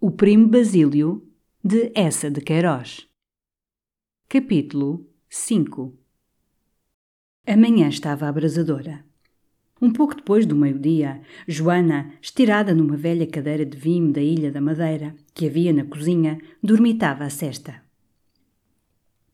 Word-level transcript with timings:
O 0.00 0.12
Primo 0.12 0.46
Basílio, 0.46 1.28
de 1.60 1.90
Essa 1.92 2.30
de 2.30 2.40
Queiroz. 2.40 3.08
Capítulo 4.28 5.04
5 5.28 5.92
A 7.44 7.56
manhã 7.56 7.88
estava 7.88 8.28
abrasadora. 8.28 9.04
Um 9.82 9.92
pouco 9.92 10.14
depois 10.14 10.46
do 10.46 10.54
meio-dia, 10.54 11.20
Joana, 11.48 12.12
estirada 12.22 12.72
numa 12.72 12.96
velha 12.96 13.26
cadeira 13.26 13.66
de 13.66 13.76
vime 13.76 14.12
da 14.12 14.20
Ilha 14.20 14.52
da 14.52 14.60
Madeira, 14.60 15.16
que 15.34 15.48
havia 15.48 15.72
na 15.72 15.84
cozinha, 15.84 16.38
dormitava 16.62 17.24
a 17.24 17.30
cesta. 17.30 17.82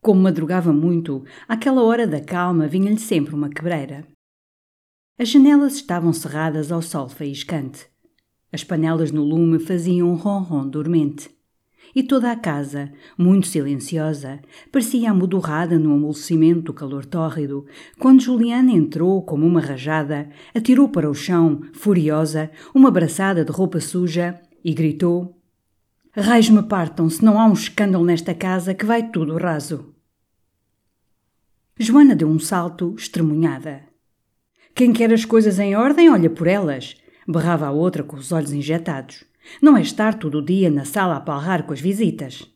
Como 0.01 0.19
madrugava 0.19 0.73
muito, 0.73 1.23
àquela 1.47 1.83
hora 1.83 2.07
da 2.07 2.19
calma 2.19 2.67
vinha-lhe 2.67 2.97
sempre 2.97 3.35
uma 3.35 3.51
quebreira. 3.51 4.07
As 5.19 5.29
janelas 5.29 5.75
estavam 5.75 6.11
cerradas 6.11 6.71
ao 6.71 6.81
sol 6.81 7.07
faiscante. 7.07 7.87
As 8.55 8.63
panelas 8.63 9.11
no 9.11 9.21
lume 9.21 9.59
faziam 9.59 10.09
um 10.09 10.15
ronron 10.15 10.65
dormente. 10.69 11.29
E 11.93 12.01
toda 12.01 12.31
a 12.31 12.37
casa, 12.37 12.89
muito 13.17 13.47
silenciosa, 13.47 14.39
parecia 14.71 15.11
amodorrada 15.11 15.77
no 15.77 15.93
amolecimento 15.93 16.61
do 16.61 16.73
calor 16.73 17.05
tórrido, 17.05 17.65
quando 17.99 18.21
Juliana 18.21 18.71
entrou 18.71 19.21
como 19.23 19.45
uma 19.45 19.59
rajada, 19.59 20.29
atirou 20.55 20.87
para 20.87 21.09
o 21.09 21.13
chão, 21.13 21.63
furiosa, 21.73 22.49
uma 22.73 22.89
braçada 22.89 23.43
de 23.43 23.51
roupa 23.51 23.81
suja 23.81 24.39
e 24.63 24.73
gritou: 24.73 25.37
Raios 26.15 26.49
me 26.49 26.63
partam 26.63 27.09
se 27.09 27.25
não 27.25 27.37
há 27.37 27.45
um 27.47 27.51
escândalo 27.51 28.05
nesta 28.05 28.33
casa 28.33 28.73
que 28.73 28.85
vai 28.85 29.09
tudo 29.09 29.35
raso. 29.35 29.93
Joana 31.77 32.15
deu 32.15 32.29
um 32.29 32.39
salto, 32.39 32.95
estremunhada. 32.97 33.81
Quem 34.73 34.93
quer 34.93 35.11
as 35.11 35.25
coisas 35.25 35.59
em 35.59 35.75
ordem, 35.75 36.09
olha 36.09 36.29
por 36.29 36.47
elas 36.47 36.95
berrava 37.27 37.67
a 37.67 37.71
outra 37.71 38.03
com 38.03 38.15
os 38.17 38.31
olhos 38.31 38.51
injetados. 38.51 39.23
Não 39.61 39.77
é 39.77 39.81
estar 39.81 40.17
todo 40.17 40.39
o 40.39 40.45
dia 40.45 40.69
na 40.69 40.85
sala 40.85 41.17
a 41.17 41.21
palrar 41.21 41.63
com 41.63 41.73
as 41.73 41.79
visitas. 41.79 42.49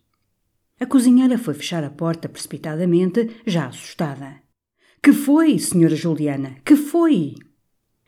A 0.79 0.85
cozinheira 0.85 1.37
foi 1.37 1.53
fechar 1.53 1.83
a 1.83 1.89
porta 1.89 2.29
precipitadamente, 2.29 3.29
já 3.45 3.67
assustada. 3.67 4.41
Que 5.03 5.11
foi, 5.11 5.59
senhora 5.59 5.95
Juliana? 5.95 6.57
Que 6.63 6.75
foi? 6.75 7.35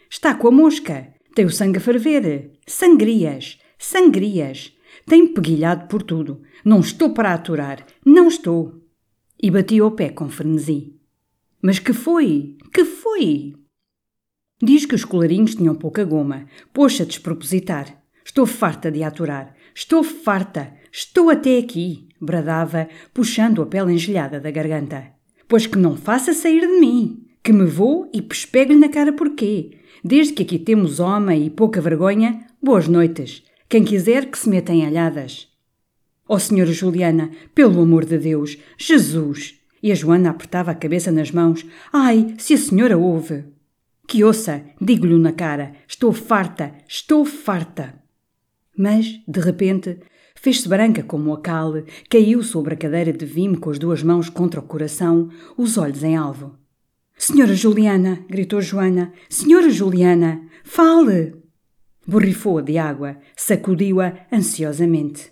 Está 0.10 0.34
com 0.36 0.48
a 0.48 0.52
mosca. 0.52 1.14
Tem 1.36 1.46
o 1.46 1.50
sangue 1.50 1.78
a 1.78 1.82
ferver. 1.82 2.52
Sangrias. 2.68 3.60
Sangrias. 3.78 4.74
Tem 5.06 5.34
peguilhado 5.34 5.88
por 5.88 6.04
tudo. 6.04 6.42
Não 6.64 6.80
estou 6.80 7.14
para 7.14 7.34
aturar. 7.34 7.86
Não 8.06 8.28
estou. 8.28 8.82
E 9.42 9.50
bati 9.50 9.82
o 9.82 9.92
pé 9.92 10.10
com 10.10 10.30
frenesi. 10.30 10.96
Mas 11.62 11.80
que 11.80 11.94
foi? 11.94 12.58
Que 12.74 12.84
foi? 12.84 13.54
Diz 14.62 14.86
que 14.86 14.96
os 14.96 15.04
colarinhos 15.04 15.56
tinham 15.56 15.74
pouca 15.74 16.04
goma. 16.04 16.46
Poxa, 16.72 17.06
despropositar. 17.06 18.02
Estou 18.24 18.46
farta 18.46 18.92
de 18.92 19.02
aturar. 19.02 19.56
Estou 19.74 20.04
farta. 20.04 20.74
Estou 20.92 21.30
até 21.30 21.58
aqui, 21.58 22.08
bradava, 22.20 22.88
puxando 23.14 23.62
a 23.62 23.66
pele 23.66 23.94
engelhada 23.94 24.40
da 24.40 24.52
garganta. 24.52 25.08
Pois 25.48 25.66
que 25.66 25.78
não 25.78 25.98
faça 25.98 26.34
sair 26.34 26.62
de 26.62 26.80
mim. 26.80 27.26
Que 27.44 27.52
me 27.52 27.66
vou 27.66 28.10
e 28.14 28.22
pespego-lhe 28.22 28.78
na 28.78 28.90
cara 28.90 29.12
porquê. 29.12 29.80
Desde 30.04 30.34
que 30.34 30.44
aqui 30.44 30.60
temos 30.60 31.00
homem 31.00 31.46
e 31.46 31.50
pouca 31.50 31.82
vergonha, 31.82 32.46
boas 32.62 32.88
noites. 32.88 33.44
Quem 33.68 33.84
quiser 33.84 34.28
que 34.28 34.38
se 34.38 34.50
meta 34.50 34.72
em 34.72 34.86
alhadas. 34.86 35.48
Oh, 36.28 36.38
senhora 36.38 36.72
Juliana, 36.72 37.32
pelo 37.56 37.82
amor 37.82 38.06
de 38.06 38.18
Deus, 38.18 38.58
Jesus! 38.78 39.56
E 39.82 39.92
a 39.92 39.96
Joana 39.96 40.30
apertava 40.30 40.72
a 40.72 40.76
cabeça 40.76 41.12
nas 41.12 41.32
mãos. 41.32 41.66
Ai, 41.92 42.36
se 42.38 42.54
a 42.54 42.58
senhora 42.58 42.98
ouve! 42.98 43.44
Que 44.12 44.26
ouça, 44.26 44.62
digo-lhe 44.82 45.18
na 45.18 45.32
cara: 45.32 45.72
estou 45.88 46.12
farta, 46.12 46.74
estou 46.86 47.24
farta. 47.24 47.94
Mas, 48.78 49.22
de 49.26 49.40
repente, 49.40 50.00
fez-se 50.36 50.68
branca 50.68 51.02
como 51.02 51.34
a 51.34 51.40
cal, 51.40 51.76
caiu 52.10 52.44
sobre 52.44 52.74
a 52.74 52.78
cadeira 52.78 53.14
de 53.14 53.26
vime 53.26 53.56
com 53.56 53.70
as 53.70 53.80
duas 53.80 54.04
mãos 54.04 54.28
contra 54.28 54.60
o 54.60 54.64
coração, 54.64 55.30
os 55.58 55.78
olhos 55.78 56.04
em 56.04 56.18
alvo. 56.18 56.58
Senhora 57.18 57.56
Juliana, 57.56 58.26
gritou 58.28 58.60
Joana, 58.60 59.14
Senhora 59.30 59.70
Juliana, 59.70 60.42
fale! 60.66 61.34
Borrifou-a 62.06 62.62
de 62.62 62.78
água, 62.78 63.18
sacudiu-a 63.38 64.28
ansiosamente. 64.30 65.32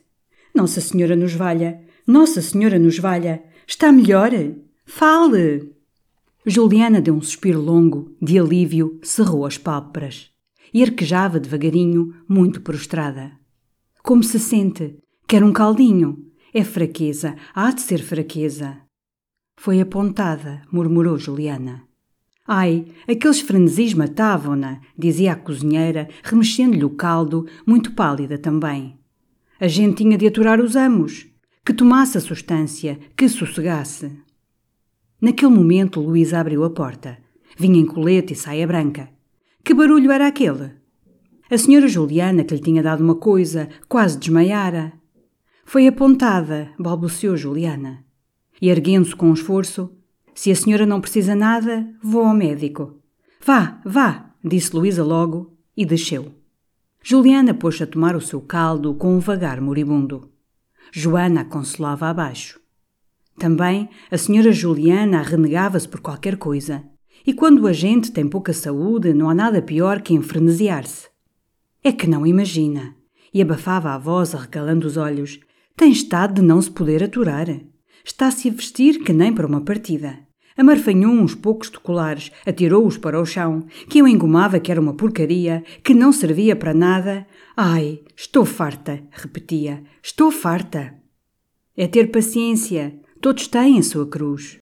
Nossa 0.56 0.80
Senhora 0.80 1.18
nos 1.18 1.34
valha, 1.34 1.82
Nossa 2.08 2.42
Senhora 2.42 2.80
nos 2.80 2.98
valha, 2.98 3.44
está 3.68 3.92
melhor? 3.92 4.32
Fale! 4.86 5.79
Juliana 6.50 7.00
deu 7.00 7.14
um 7.14 7.22
suspiro 7.22 7.62
longo, 7.62 8.16
de 8.22 8.40
alívio, 8.40 9.00
cerrou 9.04 9.46
as 9.46 9.58
pálpebras 9.58 10.32
e 10.74 10.82
arquejava 10.84 11.40
devagarinho, 11.40 12.14
muito 12.28 12.62
prostrada. 12.62 13.32
Como 14.02 14.24
se 14.24 14.40
sente? 14.40 14.98
Quer 15.28 15.44
um 15.44 15.54
caldinho? 15.54 16.26
É 16.54 16.64
fraqueza, 16.64 17.36
há 17.54 17.72
de 17.72 17.82
ser 17.82 18.00
fraqueza. 18.02 18.78
Foi 19.58 19.80
apontada, 19.80 20.62
murmurou 20.72 21.18
Juliana. 21.18 21.84
Ai, 22.48 22.88
aqueles 23.08 23.42
frenesis 23.42 23.94
matavam-na, 23.94 24.82
dizia 24.98 25.34
a 25.34 25.36
cozinheira, 25.36 26.10
remexendo-lhe 26.24 26.84
o 26.84 26.90
caldo, 26.90 27.46
muito 27.64 27.94
pálida 27.94 28.40
também. 28.40 28.98
A 29.60 29.68
gente 29.68 29.98
tinha 29.98 30.18
de 30.18 30.26
aturar 30.26 30.60
os 30.60 30.76
amos, 30.76 31.28
que 31.64 31.74
tomasse 31.74 32.18
a 32.18 32.22
substância, 32.22 32.98
que 33.16 33.30
sossegasse. 33.30 34.12
Naquele 35.22 35.52
momento, 35.52 36.00
Luísa 36.00 36.40
abriu 36.40 36.64
a 36.64 36.70
porta. 36.70 37.18
Vinha 37.58 37.80
em 37.80 37.86
colete 37.86 38.34
e 38.34 38.36
saia 38.36 38.66
branca. 38.66 39.10
Que 39.64 39.74
barulho 39.74 40.12
era 40.12 40.28
aquele? 40.28 40.72
A 41.52 41.58
senhora 41.58 41.88
Juliana, 41.88 42.44
que 42.44 42.56
lhe 42.56 42.62
tinha 42.62 42.82
dado 42.82 43.04
uma 43.04 43.16
coisa, 43.16 43.70
quase 43.88 44.18
desmaiara. 44.18 44.94
Foi 45.66 45.88
apontada, 45.88 46.72
balbuciou 46.80 47.36
Juliana. 47.36 48.06
E 48.62 48.70
erguendo-se 48.70 49.16
com 49.16 49.30
um 49.30 49.34
esforço, 49.34 49.92
se 50.34 50.52
a 50.52 50.56
senhora 50.56 50.86
não 50.86 51.02
precisa 51.02 51.36
nada, 51.36 51.88
vou 52.02 52.26
ao 52.26 52.34
médico. 52.34 53.00
Vá, 53.46 53.82
vá, 53.86 54.32
disse 54.44 54.76
Luísa 54.76 55.04
logo 55.04 55.58
e 55.76 55.86
desceu. 55.86 56.34
Juliana 57.04 57.54
pôs 57.54 57.82
a 57.82 57.88
tomar 57.88 58.16
o 58.16 58.22
seu 58.22 58.42
caldo 58.42 58.94
com 58.94 59.16
um 59.16 59.20
vagar 59.20 59.60
moribundo. 59.60 60.32
Joana 60.92 61.42
a 61.42 61.46
consolava 61.46 62.08
abaixo. 62.08 62.59
Também 63.40 63.88
a 64.12 64.18
senhora 64.18 64.52
Juliana 64.52 65.22
renegava-se 65.22 65.88
por 65.88 66.02
qualquer 66.02 66.36
coisa. 66.36 66.84
E 67.26 67.34
quando 67.34 67.66
a 67.68 67.72
gente 67.72 68.12
tem 68.12 68.28
pouca 68.28 68.52
saúde, 68.52 69.14
não 69.14 69.30
há 69.30 69.34
nada 69.34 69.62
pior 69.62 70.02
que 70.02 70.14
enfrenesiar-se. 70.14 71.08
É 71.82 71.94
que 71.94 72.06
não 72.06 72.28
imagina. 72.28 72.94
E 73.34 73.42
abafava 73.42 73.92
a 73.92 73.98
voz, 73.98 74.36
arregalando 74.36 74.86
os 74.86 74.98
olhos. 74.98 75.40
Tem 75.78 75.90
estado 75.90 76.34
de 76.34 76.42
não 76.42 76.62
se 76.62 76.70
poder 76.70 77.02
aturar. 77.02 77.48
Está-se 78.04 78.50
a 78.50 78.52
vestir 78.52 79.04
que 79.06 79.14
nem 79.14 79.34
para 79.34 79.48
uma 79.48 79.62
partida. 79.62 80.20
Amarfanhou 80.58 81.14
uns 81.14 81.34
poucos 81.34 81.72
de 81.72 81.80
colares, 81.80 82.30
atirou-os 82.46 82.98
para 82.98 83.22
o 83.22 83.26
chão, 83.26 83.66
que 83.88 84.00
eu 84.00 84.08
engomava 84.08 84.60
que 84.60 84.70
era 84.70 84.82
uma 84.82 84.94
porcaria, 84.94 85.64
que 85.82 85.94
não 85.94 86.12
servia 86.12 86.58
para 86.58 86.74
nada. 86.74 87.26
Ai, 87.56 88.02
estou 88.18 88.44
farta, 88.44 89.02
repetia. 89.12 89.82
Estou 90.04 90.30
farta. 90.30 91.00
É 91.78 91.88
ter 91.88 92.12
paciência. 92.12 92.99
Todos 93.22 93.48
têm 93.48 93.82
sua 93.82 94.08
cruz. 94.08 94.58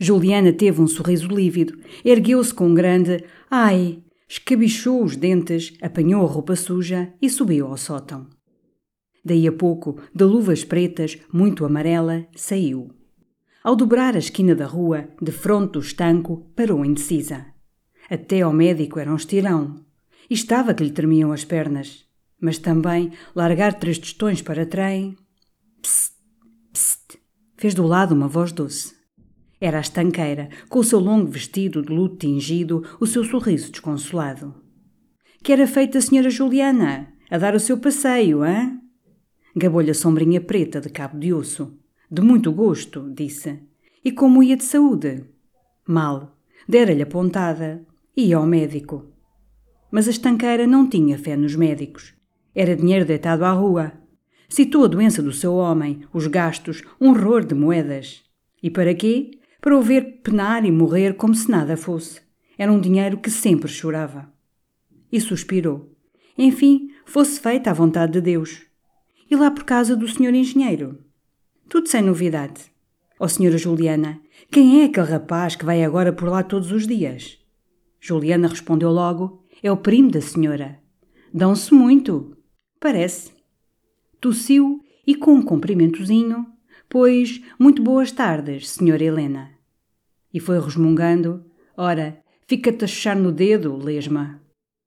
Juliana 0.00 0.52
teve 0.52 0.80
um 0.80 0.86
sorriso 0.86 1.28
lívido, 1.28 1.78
ergueu-se 2.04 2.52
com 2.52 2.68
um 2.68 2.74
grande 2.74 3.24
ai, 3.48 4.02
escabichou 4.28 5.04
os 5.04 5.14
dentes, 5.14 5.74
apanhou 5.80 6.26
a 6.26 6.28
roupa 6.28 6.56
suja 6.56 7.12
e 7.22 7.30
subiu 7.30 7.68
ao 7.68 7.76
sótão. 7.76 8.26
Daí 9.24 9.46
a 9.46 9.52
pouco, 9.52 10.00
de 10.12 10.24
luvas 10.24 10.64
pretas, 10.64 11.16
muito 11.32 11.64
amarela, 11.64 12.26
saiu. 12.34 12.90
Ao 13.62 13.76
dobrar 13.76 14.16
a 14.16 14.18
esquina 14.18 14.56
da 14.56 14.66
rua, 14.66 15.08
de 15.20 15.30
fronte 15.30 15.74
do 15.74 15.78
estanco, 15.78 16.50
parou 16.56 16.84
indecisa. 16.84 17.46
Até 18.10 18.40
ao 18.40 18.52
médico 18.52 18.98
era 18.98 19.12
um 19.12 19.16
estirão. 19.16 19.76
E 20.28 20.34
estava 20.34 20.74
que 20.74 20.82
lhe 20.82 20.90
tremiam 20.90 21.30
as 21.30 21.44
pernas. 21.44 22.04
Mas 22.40 22.58
também 22.58 23.12
largar 23.36 23.78
três 23.78 23.98
tostões 23.98 24.42
para 24.42 24.66
trem. 24.66 25.16
Psst, 25.80 26.11
fez 27.62 27.74
do 27.74 27.86
lado 27.86 28.12
uma 28.12 28.26
voz 28.26 28.50
doce. 28.50 28.92
Era 29.60 29.78
a 29.78 29.80
estanqueira, 29.80 30.48
com 30.68 30.80
o 30.80 30.84
seu 30.84 30.98
longo 30.98 31.30
vestido 31.30 31.80
de 31.80 31.92
luto 31.92 32.16
tingido, 32.16 32.82
o 32.98 33.06
seu 33.06 33.22
sorriso 33.22 33.70
desconsolado. 33.70 34.52
Que 35.44 35.52
era 35.52 35.64
feita 35.68 35.98
a 35.98 36.00
senhora 36.00 36.28
Juliana, 36.28 37.12
a 37.30 37.38
dar 37.38 37.54
o 37.54 37.60
seu 37.60 37.78
passeio, 37.78 38.42
hã? 38.42 38.80
Gabou-lhe 39.54 39.92
a 39.92 39.94
sombrinha 39.94 40.40
preta 40.40 40.80
de 40.80 40.88
cabo 40.88 41.16
de 41.20 41.32
osso. 41.32 41.78
De 42.10 42.20
muito 42.20 42.50
gosto, 42.50 43.08
disse. 43.14 43.60
E 44.04 44.10
como 44.10 44.42
ia 44.42 44.56
de 44.56 44.64
saúde? 44.64 45.22
Mal. 45.86 46.36
Dera-lhe 46.68 47.02
a 47.02 47.06
pontada. 47.06 47.86
Ia 48.16 48.38
ao 48.38 48.44
médico. 48.44 49.06
Mas 49.88 50.08
a 50.08 50.10
estanqueira 50.10 50.66
não 50.66 50.88
tinha 50.88 51.16
fé 51.16 51.36
nos 51.36 51.54
médicos. 51.54 52.12
Era 52.56 52.74
dinheiro 52.74 53.04
deitado 53.04 53.44
à 53.44 53.52
rua. 53.52 53.92
Citou 54.52 54.84
a 54.84 54.86
doença 54.86 55.22
do 55.22 55.32
seu 55.32 55.54
homem, 55.54 56.02
os 56.12 56.26
gastos, 56.26 56.82
um 57.00 57.08
horror 57.08 57.42
de 57.42 57.54
moedas. 57.54 58.22
E 58.62 58.68
para 58.68 58.94
quê? 58.94 59.30
Para 59.62 59.74
o 59.74 59.80
ver 59.80 60.20
penar 60.22 60.66
e 60.66 60.70
morrer 60.70 61.14
como 61.14 61.34
se 61.34 61.50
nada 61.50 61.74
fosse. 61.74 62.20
Era 62.58 62.70
um 62.70 62.78
dinheiro 62.78 63.16
que 63.16 63.30
sempre 63.30 63.66
chorava. 63.66 64.30
E 65.10 65.18
suspirou. 65.18 65.96
Enfim, 66.36 66.90
fosse 67.06 67.40
feita 67.40 67.70
a 67.70 67.72
vontade 67.72 68.12
de 68.12 68.20
Deus. 68.20 68.66
E 69.30 69.34
lá 69.34 69.50
por 69.50 69.64
casa 69.64 69.96
do 69.96 70.06
senhor 70.06 70.34
engenheiro? 70.34 70.98
Tudo 71.66 71.88
sem 71.88 72.02
novidade. 72.02 72.70
Ó 73.18 73.24
oh, 73.24 73.28
senhora 73.28 73.56
Juliana, 73.56 74.20
quem 74.50 74.82
é 74.82 74.84
aquele 74.84 75.06
rapaz 75.06 75.56
que 75.56 75.64
vai 75.64 75.82
agora 75.82 76.12
por 76.12 76.28
lá 76.28 76.42
todos 76.42 76.72
os 76.72 76.86
dias? 76.86 77.38
Juliana 77.98 78.48
respondeu 78.48 78.90
logo: 78.90 79.46
É 79.62 79.72
o 79.72 79.78
primo 79.78 80.10
da 80.10 80.20
senhora. 80.20 80.78
Dão-se 81.32 81.72
muito. 81.72 82.36
Parece. 82.78 83.31
Tossiu 84.22 84.80
e 85.04 85.16
com 85.16 85.32
um 85.34 85.42
cumprimentozinho, 85.42 86.46
pois 86.88 87.42
muito 87.58 87.82
boas 87.82 88.12
tardes, 88.12 88.68
senhora 88.68 89.02
Helena. 89.02 89.50
E 90.32 90.38
foi 90.38 90.60
resmungando: 90.60 91.44
Ora, 91.76 92.22
fica-te 92.46 92.84
a 92.84 92.86
chuchar 92.86 93.16
no 93.16 93.32
dedo, 93.32 93.76
lesma. 93.76 94.40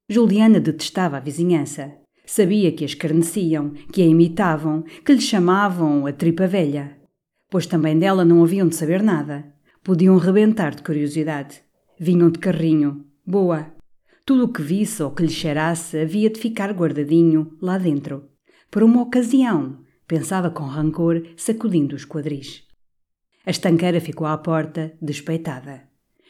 Juliana 0.08 0.58
detestava 0.58 1.18
a 1.18 1.20
vizinhança. 1.20 1.92
Sabia 2.24 2.72
que 2.72 2.82
a 2.82 2.86
escarneciam, 2.86 3.74
que 3.92 4.00
a 4.00 4.06
imitavam, 4.06 4.82
que 5.04 5.12
lhe 5.12 5.20
chamavam 5.20 6.06
a 6.06 6.12
tripa 6.14 6.46
velha. 6.46 6.96
Pois 7.50 7.66
também 7.66 7.98
dela 7.98 8.24
não 8.24 8.42
haviam 8.42 8.66
de 8.66 8.74
saber 8.74 9.02
nada. 9.02 9.52
Podiam 9.84 10.16
rebentar 10.16 10.74
de 10.74 10.82
curiosidade. 10.82 11.60
Vinham 12.00 12.30
de 12.30 12.38
carrinho. 12.38 13.04
Boa. 13.26 13.70
Tudo 14.24 14.44
o 14.44 14.48
que 14.48 14.62
visse 14.62 15.02
ou 15.02 15.10
que 15.10 15.24
lhe 15.24 15.28
cheirasse 15.28 15.98
havia 15.98 16.30
de 16.30 16.40
ficar 16.40 16.72
guardadinho 16.72 17.54
lá 17.60 17.76
dentro. 17.76 18.34
Por 18.76 18.82
uma 18.82 19.00
ocasião, 19.00 19.78
pensava 20.06 20.50
com 20.50 20.64
rancor, 20.64 21.22
sacudindo 21.34 21.96
os 21.96 22.04
quadris. 22.04 22.62
A 23.46 23.50
estanqueira 23.50 24.02
ficou 24.02 24.26
à 24.26 24.36
porta, 24.36 24.92
despeitada. 25.00 25.84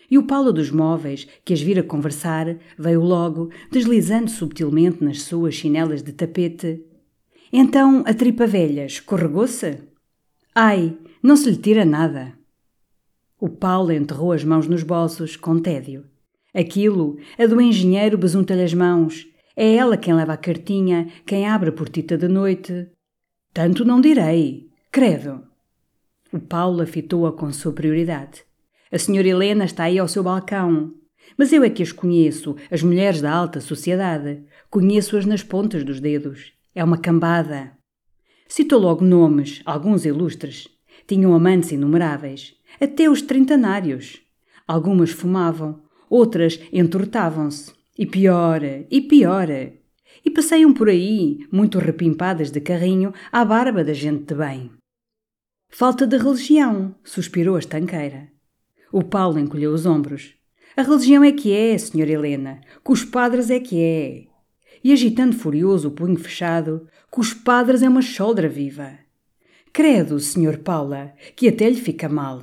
E 0.09 0.17
o 0.17 0.29
Paulo 0.29 0.53
dos 0.53 0.71
móveis, 0.71 1.27
que 1.45 1.53
as 1.53 1.61
vira 1.61 1.83
conversar, 1.83 2.57
veio 2.79 3.03
logo, 3.03 3.51
deslizando 3.73 4.31
subtilmente 4.31 5.03
nas 5.03 5.23
suas 5.23 5.57
chinelas 5.57 6.05
de 6.05 6.13
tapete. 6.13 6.85
Então 7.53 8.05
a 8.07 8.15
tripa 8.15 8.47
velha 8.47 8.87
escorregou-se? 8.87 9.81
Ai, 10.55 10.97
não 11.21 11.35
se 11.35 11.51
lhe 11.51 11.57
tira 11.57 11.85
nada. 11.85 12.33
O 13.41 13.49
Paulo 13.49 13.91
enterrou 13.91 14.31
as 14.31 14.45
mãos 14.45 14.69
nos 14.69 14.85
bolsos, 14.85 15.35
com 15.35 15.59
tédio. 15.59 16.05
Aquilo, 16.55 17.19
a 17.37 17.45
do 17.45 17.61
engenheiro 17.61 18.17
besunta-lhe 18.17 18.63
as 18.63 18.73
mãos. 18.73 19.27
É 19.57 19.75
ela 19.75 19.97
quem 19.97 20.13
leva 20.13 20.35
a 20.35 20.37
cartinha, 20.37 21.09
quem 21.25 21.47
abre 21.47 21.71
a 21.71 21.73
portita 21.73 22.19
de 22.19 22.29
noite. 22.29 22.89
Tanto 23.55 23.87
não 23.87 24.03
direi. 24.03 24.69
Credo. 24.93 25.43
O 26.31 26.39
Paulo 26.39 26.83
afitou-a 26.83 27.33
com 27.33 27.51
superioridade. 27.51 28.45
A 28.93 28.99
senhora 28.99 29.27
Helena 29.27 29.65
está 29.65 29.85
aí 29.85 29.99
ao 29.99 30.07
seu 30.07 30.23
balcão. 30.23 30.93
Mas 31.39 31.53
eu 31.53 31.65
é 31.65 31.71
que 31.71 31.83
as 31.83 31.91
conheço, 31.91 32.55
as 32.71 32.83
mulheres 32.83 33.23
da 33.23 33.33
alta 33.33 33.61
sociedade. 33.61 34.45
Conheço-as 34.69 35.25
nas 35.25 35.43
pontas 35.43 35.83
dos 35.83 36.01
dedos. 36.01 36.53
É 36.75 36.85
uma 36.85 36.99
cambada. 36.99 37.73
Citou 38.47 38.79
logo 38.79 39.05
nomes, 39.05 39.63
alguns 39.65 40.05
ilustres. 40.05 40.69
Tinham 41.07 41.35
amantes 41.35 41.73
inumeráveis, 41.73 42.55
até 42.81 43.09
os 43.09 43.23
trintanários. 43.23 44.21
Algumas 44.69 45.11
fumavam, 45.11 45.83
outras 46.11 46.61
entortavam-se. 46.73 47.76
E 47.99 48.05
pior, 48.05 48.61
e 48.91 49.01
pior. 49.01 49.49
E 50.25 50.31
passeiam 50.31 50.75
por 50.75 50.89
aí, 50.89 51.47
muito 51.51 51.79
repimpadas 51.79 52.51
de 52.51 52.61
carrinho, 52.61 53.13
à 53.33 53.45
barba 53.45 53.83
da 53.83 53.95
gente 53.95 54.25
de 54.25 54.35
bem. 54.35 54.71
Falta 55.71 56.07
de 56.07 56.19
religião, 56.19 56.95
suspirou 57.03 57.57
a 57.57 57.59
estanqueira. 57.59 58.29
O 58.93 59.03
Paulo 59.03 59.39
encolheu 59.39 59.73
os 59.73 59.87
ombros. 59.87 60.35
A 60.77 60.83
religião 60.83 61.25
é 61.25 61.33
que 61.33 61.53
é, 61.53 61.79
senhora 61.79 62.13
Helena, 62.13 62.61
com 62.85 62.93
os 62.93 63.03
padres 63.03 63.51
é 63.51 63.59
que 63.59 63.81
é. 63.81 64.25
E 64.85 64.93
agitando 64.93 65.35
furioso 65.35 65.89
o 65.89 65.93
punho 65.93 66.19
fechado, 66.19 66.87
com 67.11 67.23
os 67.23 67.33
padres 67.33 67.83
é 67.83 67.89
uma 67.89 68.03
choldra 68.03 68.49
viva. 68.49 68.99
Credo, 69.73 70.21
senhor 70.21 70.59
Paula, 70.59 71.15
que 71.35 71.49
até 71.49 71.69
lhe 71.69 71.81
fica 71.81 72.09
mal. 72.09 72.43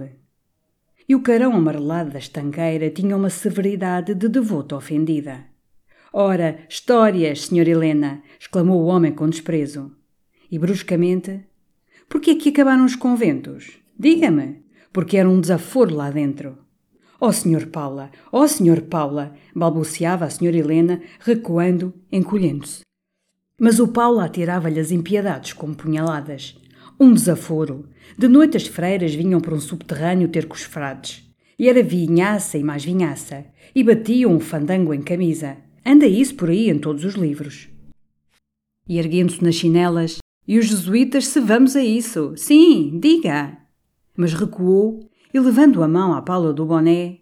E 1.07 1.15
o 1.15 1.21
carão 1.21 1.53
amarelado 1.53 2.11
da 2.11 2.19
estanqueira 2.19 2.89
tinha 2.89 3.17
uma 3.17 3.29
severidade 3.29 4.13
de 4.13 4.27
devota 4.27 4.75
ofendida. 4.75 5.45
Ora, 6.11 6.59
histórias, 6.69 7.45
senhor 7.45 7.67
Helena! 7.67 8.21
exclamou 8.39 8.81
o 8.81 8.85
homem 8.85 9.11
com 9.11 9.27
desprezo. 9.27 9.91
E 10.49 10.59
bruscamente: 10.59 11.45
Por 12.07 12.21
que 12.21 12.31
é 12.31 12.35
que 12.35 12.49
acabaram 12.49 12.85
os 12.85 12.95
conventos? 12.95 13.79
Diga-me 13.97 14.63
porque 14.93 15.17
era 15.17 15.27
um 15.27 15.41
desaforo 15.41 15.95
lá 15.95 16.11
dentro. 16.11 16.59
Oh, 17.19 17.33
Senhor 17.33 17.65
Paula, 17.67 18.11
oh, 18.31 18.47
Senhor 18.47 18.81
Paula, 18.81 19.33
balbuciava 19.55 20.25
a 20.25 20.29
Senhora 20.29 20.57
Helena, 20.57 21.01
recuando, 21.19 21.93
encolhendo-se. 22.11 22.81
Mas 23.59 23.79
o 23.79 23.87
Paula 23.87 24.25
atirava-lhe 24.25 24.79
as 24.79 24.91
impiedades 24.91 25.53
como 25.53 25.75
punhaladas. 25.75 26.55
Um 26.99 27.13
desaforo. 27.13 27.89
De 28.17 28.27
noite 28.27 28.57
as 28.57 28.67
freiras 28.67 29.13
vinham 29.13 29.39
para 29.39 29.55
um 29.55 29.59
subterrâneo 29.59 30.27
ter 30.27 30.45
com 30.45 30.55
os 30.55 30.63
frades. 30.63 31.23
E 31.57 31.69
era 31.69 31.83
vinhaça 31.83 32.57
e 32.57 32.63
mais 32.63 32.83
vinhaça. 32.83 33.45
E 33.73 33.83
batiam 33.83 34.35
o 34.35 34.39
fandango 34.39 34.93
em 34.93 35.01
camisa. 35.01 35.57
Anda 35.85 36.05
isso 36.05 36.35
por 36.35 36.49
aí 36.49 36.69
em 36.69 36.79
todos 36.79 37.03
os 37.03 37.15
livros. 37.15 37.69
E 38.87 38.97
erguendo-se 38.97 39.43
nas 39.43 39.55
chinelas. 39.55 40.17
E 40.47 40.59
os 40.59 40.65
jesuítas 40.65 41.27
se 41.27 41.39
vamos 41.39 41.75
a 41.75 41.83
isso. 41.83 42.33
Sim, 42.35 42.99
diga 42.99 43.63
mas 44.15 44.33
recuou 44.33 45.09
e, 45.33 45.39
levando 45.39 45.83
a 45.83 45.87
mão 45.87 46.13
à 46.13 46.21
pala 46.21 46.53
do 46.53 46.65
boné, 46.65 47.19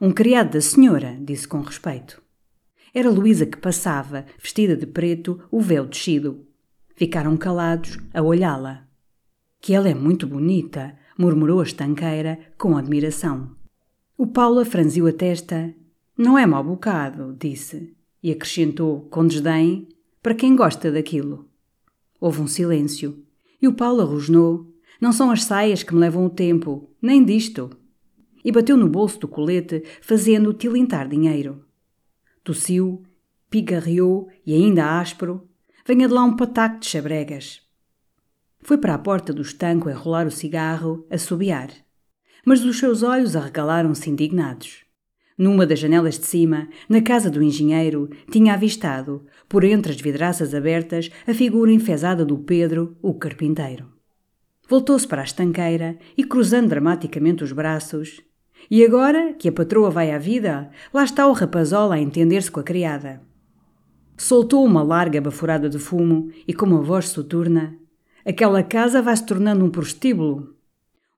um 0.00 0.12
criado 0.12 0.52
da 0.52 0.60
senhora, 0.60 1.16
disse 1.20 1.48
com 1.48 1.60
respeito. 1.60 2.22
Era 2.94 3.10
Luísa 3.10 3.46
que 3.46 3.58
passava, 3.58 4.26
vestida 4.38 4.76
de 4.76 4.86
preto, 4.86 5.40
o 5.50 5.60
véu 5.60 5.86
descido. 5.86 6.46
Ficaram 6.94 7.36
calados 7.36 7.98
a 8.12 8.22
olhá-la. 8.22 8.87
Que 9.60 9.74
ela 9.74 9.88
é 9.88 9.94
muito 9.94 10.26
bonita, 10.26 10.96
murmurou 11.16 11.60
a 11.60 11.64
estanqueira 11.64 12.38
com 12.56 12.76
admiração. 12.76 13.56
O 14.16 14.26
Paula 14.26 14.64
franziu 14.64 15.06
a 15.06 15.12
testa. 15.12 15.74
Não 16.16 16.38
é 16.38 16.46
mau 16.46 16.64
bocado, 16.64 17.36
disse, 17.38 17.94
e 18.22 18.32
acrescentou, 18.32 19.02
com 19.10 19.26
desdém, 19.26 19.88
para 20.22 20.34
quem 20.34 20.56
gosta 20.56 20.90
daquilo. 20.90 21.48
Houve 22.20 22.40
um 22.40 22.46
silêncio, 22.46 23.24
e 23.62 23.68
o 23.68 23.74
Paula 23.74 24.04
rosnou 24.04 24.68
não 25.00 25.12
são 25.12 25.30
as 25.30 25.44
saias 25.44 25.82
que 25.82 25.94
me 25.94 26.00
levam 26.00 26.26
o 26.26 26.30
tempo, 26.30 26.90
nem 27.00 27.24
disto. 27.24 27.70
E 28.44 28.50
bateu 28.50 28.76
no 28.76 28.88
bolso 28.88 29.20
do 29.20 29.28
colete, 29.28 29.82
fazendo-o 30.00 30.52
tilintar 30.52 31.08
dinheiro. 31.08 31.64
Tossiu, 32.42 33.02
pigarreou 33.48 34.28
e 34.44 34.54
ainda 34.54 34.98
áspero, 34.98 35.46
venha 35.86 36.08
de 36.08 36.14
lá 36.14 36.24
um 36.24 36.34
pataco 36.34 36.80
de 36.80 36.86
chabregas. 36.86 37.62
Foi 38.68 38.76
para 38.76 38.92
a 38.92 38.98
porta 38.98 39.32
do 39.32 39.40
estanco 39.40 39.88
enrolar 39.88 40.26
o 40.26 40.30
cigarro, 40.30 41.06
assobiar. 41.10 41.70
Mas 42.44 42.62
os 42.62 42.78
seus 42.78 43.02
olhos 43.02 43.34
arregalaram-se 43.34 44.10
indignados. 44.10 44.84
Numa 45.38 45.66
das 45.66 45.78
janelas 45.78 46.18
de 46.18 46.26
cima, 46.26 46.68
na 46.86 47.00
casa 47.00 47.30
do 47.30 47.42
engenheiro, 47.42 48.10
tinha 48.30 48.52
avistado, 48.52 49.24
por 49.48 49.64
entre 49.64 49.92
as 49.92 49.98
vidraças 49.98 50.54
abertas, 50.54 51.08
a 51.26 51.32
figura 51.32 51.72
enfesada 51.72 52.26
do 52.26 52.36
Pedro, 52.36 52.94
o 53.00 53.14
carpinteiro. 53.14 53.86
Voltou-se 54.68 55.08
para 55.08 55.22
a 55.22 55.24
estanqueira 55.24 55.98
e, 56.14 56.22
cruzando 56.22 56.68
dramaticamente 56.68 57.42
os 57.42 57.52
braços, 57.52 58.20
e 58.70 58.84
agora 58.84 59.32
que 59.32 59.48
a 59.48 59.52
patroa 59.52 59.88
vai 59.88 60.10
à 60.10 60.18
vida, 60.18 60.70
lá 60.92 61.04
está 61.04 61.26
o 61.26 61.32
rapazola 61.32 61.94
a 61.94 62.00
entender-se 62.02 62.50
com 62.50 62.60
a 62.60 62.62
criada. 62.62 63.22
Soltou 64.14 64.62
uma 64.62 64.82
larga 64.82 65.22
baforada 65.22 65.70
de 65.70 65.78
fumo 65.78 66.30
e, 66.46 66.52
com 66.52 66.66
uma 66.66 66.82
voz 66.82 67.08
soturna, 67.08 67.78
aquela 68.28 68.62
casa 68.62 69.00
vai 69.00 69.16
se 69.16 69.24
tornando 69.24 69.64
um 69.64 69.70
prostíbulo. 69.70 70.54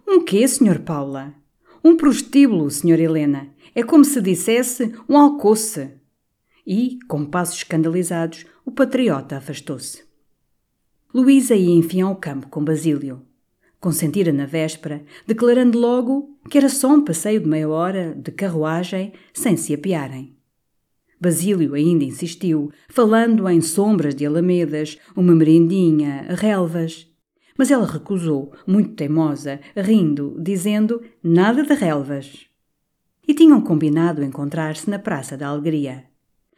Um 0.07 0.25
quê, 0.25 0.47
Sr. 0.47 0.81
Paula? 0.81 1.35
Um 1.83 1.97
prostíbulo, 1.97 2.71
Sr. 2.71 3.00
Helena. 3.00 3.49
É 3.75 3.83
como 3.83 4.05
se 4.05 4.21
dissesse 4.21 4.95
um 5.09 5.19
alcoce. 5.19 5.90
E, 6.64 7.00
com 7.09 7.25
passos 7.25 7.57
escandalizados, 7.57 8.47
o 8.64 8.71
patriota 8.71 9.38
afastou-se. 9.38 10.05
Luísa 11.12 11.57
ia 11.57 11.75
enfim 11.75 12.02
ao 12.02 12.14
campo 12.14 12.49
com 12.49 12.64
Basílio. 12.64 13.23
Consentira 13.81 14.33
na 14.33 14.47
véspera, 14.47 15.02
declarando 15.26 15.81
logo 15.81 16.38
que 16.49 16.59
era 16.59 16.69
só 16.69 16.93
um 16.93 17.05
passeio 17.05 17.40
de 17.40 17.49
meia 17.49 17.69
hora 17.69 18.14
de 18.14 18.31
carruagem 18.31 19.12
sem 19.33 19.57
se 19.57 19.75
apiarem. 19.75 20.37
Basílio 21.21 21.75
ainda 21.75 22.03
insistiu, 22.03 22.73
falando 22.89 23.47
em 23.47 23.61
sombras 23.61 24.15
de 24.15 24.25
alamedas, 24.25 24.99
uma 25.15 25.35
merendinha, 25.35 26.27
relvas. 26.31 27.07
Mas 27.59 27.71
ela 27.71 27.87
recusou, 27.87 28.55
muito 28.67 28.95
teimosa, 28.95 29.61
rindo, 29.77 30.35
dizendo 30.41 31.03
nada 31.23 31.62
de 31.62 31.75
relvas. 31.75 32.47
E 33.29 33.35
tinham 33.35 33.61
combinado 33.61 34.25
encontrar-se 34.25 34.89
na 34.89 34.99
Praça 34.99 35.37
da 35.37 35.49
Alegria. 35.49 36.05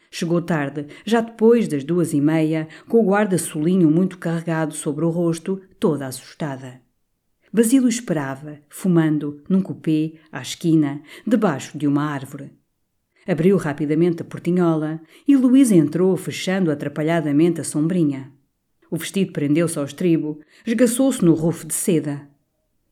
Chegou 0.08 0.40
tarde, 0.40 0.86
já 1.04 1.20
depois 1.20 1.66
das 1.66 1.82
duas 1.82 2.12
e 2.12 2.20
meia, 2.20 2.68
com 2.86 2.98
o 3.04 3.10
guarda-solinho 3.10 3.90
muito 3.90 4.16
carregado 4.16 4.74
sobre 4.74 5.04
o 5.04 5.10
rosto, 5.10 5.60
toda 5.80 6.06
assustada. 6.06 6.80
Basílio 7.52 7.88
esperava, 7.88 8.60
fumando, 8.68 9.42
num 9.48 9.60
cupê, 9.60 10.20
à 10.30 10.40
esquina, 10.40 11.02
debaixo 11.26 11.76
de 11.76 11.88
uma 11.88 12.04
árvore. 12.04 12.61
Abriu 13.26 13.56
rapidamente 13.56 14.22
a 14.22 14.24
portinhola 14.24 15.00
e 15.26 15.36
Luísa 15.36 15.74
entrou, 15.74 16.16
fechando 16.16 16.70
atrapalhadamente 16.70 17.60
a 17.60 17.64
sombrinha. 17.64 18.32
O 18.90 18.96
vestido 18.96 19.32
prendeu-se 19.32 19.78
ao 19.78 19.84
estribo, 19.84 20.40
esgaçou-se 20.66 21.24
no 21.24 21.34
rufo 21.34 21.66
de 21.66 21.74
seda. 21.74 22.28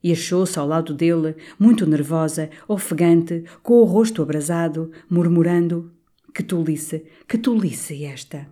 E 0.02 0.12
achou-se 0.12 0.58
ao 0.58 0.66
lado 0.66 0.94
dele, 0.94 1.36
muito 1.58 1.86
nervosa, 1.86 2.48
ofegante, 2.66 3.44
com 3.62 3.74
o 3.74 3.84
rosto 3.84 4.22
abrasado, 4.22 4.90
murmurando: 5.10 5.92
Que 6.32 6.42
tolice, 6.42 7.04
que 7.28 7.36
tolice 7.36 8.04
esta! 8.04 8.46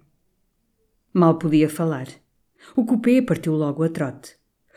Mal 1.13 1.39
podia 1.39 1.71
falar. 1.71 2.09
O 2.77 2.85
cupê 2.85 3.23
partiu 3.23 3.55
logo 3.55 3.83
a 3.83 3.89
trote. 3.89 4.37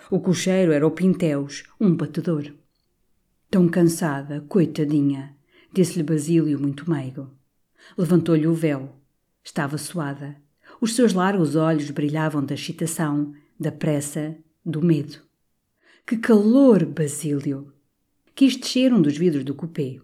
O 0.09 0.19
cocheiro 0.19 0.71
era 0.71 0.87
o 0.87 0.91
Pinteus, 0.91 1.63
um 1.79 1.93
batedor. 1.93 2.53
Tão 3.49 3.67
cansada, 3.67 4.45
coitadinha, 4.47 5.35
disse-lhe 5.71 6.03
Basílio 6.03 6.59
muito 6.59 6.89
meigo. 6.89 7.29
Levantou-lhe 7.97 8.47
o 8.47 8.53
véu. 8.53 8.95
Estava 9.43 9.77
suada. 9.77 10.35
Os 10.79 10.95
seus 10.95 11.13
largos 11.13 11.55
olhos 11.55 11.89
brilhavam 11.91 12.43
da 12.43 12.53
excitação, 12.53 13.33
da 13.59 13.71
pressa, 13.71 14.37
do 14.65 14.81
medo. 14.81 15.21
Que 16.05 16.17
calor, 16.17 16.85
Basílio! 16.85 17.73
Quis 18.33 18.55
descer 18.55 18.93
um 18.93 19.01
dos 19.01 19.17
vidros 19.17 19.43
do 19.43 19.53
cupê. 19.53 20.01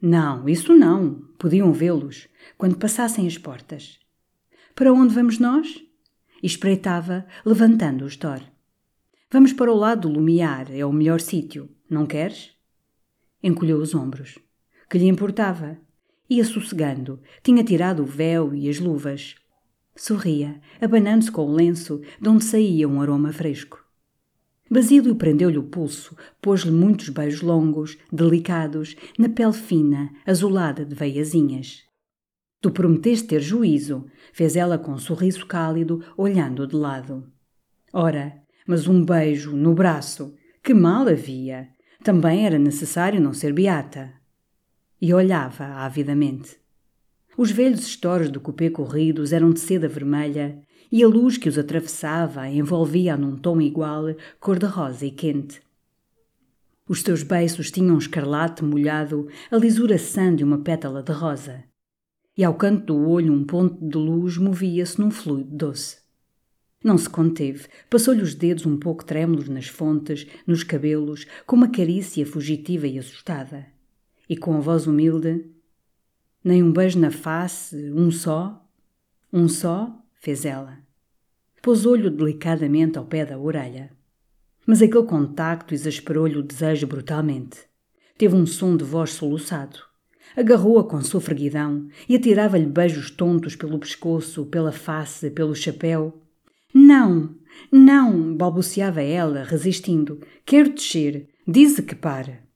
Não, 0.00 0.48
isso 0.48 0.74
não. 0.74 1.22
Podiam 1.38 1.72
vê-los 1.72 2.28
quando 2.56 2.78
passassem 2.78 3.26
as 3.26 3.36
portas. 3.36 3.98
Para 4.74 4.92
onde 4.92 5.14
vamos 5.14 5.38
nós? 5.38 5.82
Espreitava, 6.42 7.26
levantando 7.44 8.04
o 8.04 8.08
store. 8.08 8.44
Vamos 9.30 9.52
para 9.52 9.72
o 9.72 9.76
lado 9.76 10.08
do 10.08 10.14
Lumiar, 10.14 10.70
é 10.72 10.84
o 10.84 10.92
melhor 10.92 11.20
sítio. 11.20 11.68
Não 11.88 12.06
queres? 12.06 12.52
Encolheu 13.42 13.78
os 13.78 13.94
ombros. 13.94 14.38
Que 14.90 14.98
lhe 14.98 15.06
importava? 15.06 15.78
Ia 16.28 16.44
sossegando, 16.44 17.20
tinha 17.44 17.62
tirado 17.62 18.02
o 18.02 18.06
véu 18.06 18.52
e 18.52 18.68
as 18.68 18.80
luvas. 18.80 19.36
Sorria, 19.94 20.60
abanando-se 20.80 21.30
com 21.30 21.46
o 21.46 21.54
lenço, 21.54 22.00
de 22.20 22.28
onde 22.28 22.42
saía 22.42 22.88
um 22.88 23.00
aroma 23.00 23.32
fresco. 23.32 23.78
Basílio 24.68 25.14
prendeu-lhe 25.14 25.58
o 25.58 25.62
pulso, 25.62 26.16
pôs-lhe 26.42 26.72
muitos 26.72 27.08
beijos 27.08 27.40
longos, 27.40 27.98
delicados, 28.12 28.96
na 29.16 29.28
pele 29.28 29.52
fina, 29.52 30.10
azulada 30.26 30.84
de 30.84 30.94
veiazinhas. 30.94 31.84
Tu 32.60 32.72
prometeste 32.72 33.28
ter 33.28 33.40
juízo, 33.40 34.06
fez 34.32 34.56
ela 34.56 34.76
com 34.76 34.90
um 34.90 34.98
sorriso 34.98 35.46
cálido, 35.46 36.04
olhando 36.16 36.66
de 36.66 36.74
lado. 36.74 37.30
Ora, 37.92 38.42
mas 38.66 38.88
um 38.88 39.04
beijo 39.04 39.56
no 39.56 39.72
braço, 39.72 40.34
que 40.64 40.74
mal 40.74 41.06
havia! 41.06 41.68
Também 42.02 42.44
era 42.44 42.58
necessário 42.58 43.20
não 43.20 43.32
ser 43.32 43.52
beata. 43.52 44.19
E 45.00 45.14
olhava 45.14 45.64
avidamente. 45.64 46.58
Os 47.36 47.50
velhos 47.50 47.80
estores 47.80 48.28
do 48.28 48.40
cupê 48.40 48.68
corridos 48.68 49.32
eram 49.32 49.50
de 49.50 49.60
seda 49.60 49.88
vermelha 49.88 50.60
e 50.92 51.02
a 51.02 51.08
luz 51.08 51.38
que 51.38 51.48
os 51.48 51.56
atravessava 51.56 52.48
envolvia 52.48 53.16
num 53.16 53.36
tom 53.36 53.60
igual, 53.60 54.14
cor-de-rosa 54.38 55.06
e 55.06 55.10
quente. 55.10 55.62
Os 56.86 57.02
seus 57.02 57.22
beiços 57.22 57.70
tinham 57.70 57.94
um 57.94 57.98
escarlate 57.98 58.64
molhado, 58.64 59.28
a 59.50 59.56
lisura 59.56 59.96
sã 59.96 60.34
de 60.34 60.42
uma 60.42 60.58
pétala 60.58 61.02
de 61.02 61.12
rosa 61.12 61.64
e 62.40 62.44
ao 62.44 62.54
canto 62.54 62.86
do 62.86 63.06
olho 63.06 63.34
um 63.34 63.44
ponto 63.44 63.86
de 63.86 63.98
luz 63.98 64.38
movia-se 64.38 64.98
num 64.98 65.10
fluido 65.10 65.54
doce. 65.54 65.98
Não 66.82 66.96
se 66.96 67.06
conteve, 67.06 67.68
passou-lhe 67.90 68.22
os 68.22 68.34
dedos 68.34 68.64
um 68.64 68.78
pouco 68.78 69.04
trêmulos 69.04 69.46
nas 69.46 69.66
fontes, 69.66 70.26
nos 70.46 70.64
cabelos, 70.64 71.26
com 71.46 71.54
uma 71.54 71.70
carícia 71.70 72.24
fugitiva 72.24 72.86
e 72.86 72.98
assustada. 72.98 73.66
E 74.30 74.36
com 74.36 74.56
a 74.56 74.60
voz 74.60 74.86
humilde: 74.86 75.44
Nem 76.44 76.62
um 76.62 76.72
beijo 76.72 77.00
na 77.00 77.10
face, 77.10 77.90
um 77.90 78.12
só? 78.12 78.64
Um 79.32 79.48
só? 79.48 79.92
fez 80.20 80.44
ela. 80.44 80.78
Pôs-olho 81.60 82.12
delicadamente 82.12 82.96
ao 82.96 83.04
pé 83.04 83.26
da 83.26 83.36
orelha. 83.36 83.90
Mas 84.64 84.80
aquele 84.80 85.02
contacto 85.02 85.74
exasperou-lhe 85.74 86.36
o 86.36 86.44
desejo 86.44 86.86
brutalmente. 86.86 87.58
Teve 88.16 88.36
um 88.36 88.46
som 88.46 88.76
de 88.76 88.84
voz 88.84 89.10
soluçado. 89.10 89.80
Agarrou-a 90.36 90.84
com 90.84 91.02
sofreguidão 91.02 91.88
e 92.08 92.14
atirava-lhe 92.14 92.66
beijos 92.66 93.10
tontos 93.10 93.56
pelo 93.56 93.80
pescoço, 93.80 94.46
pela 94.46 94.70
face, 94.70 95.28
pelo 95.30 95.56
chapéu. 95.56 96.22
Não, 96.72 97.34
não, 97.72 98.36
balbuciava 98.36 99.02
ela, 99.02 99.42
resistindo. 99.42 100.20
Quero 100.46 100.72
descer. 100.72 101.28
Dize 101.48 101.82
que 101.82 101.96
para. 101.96 102.48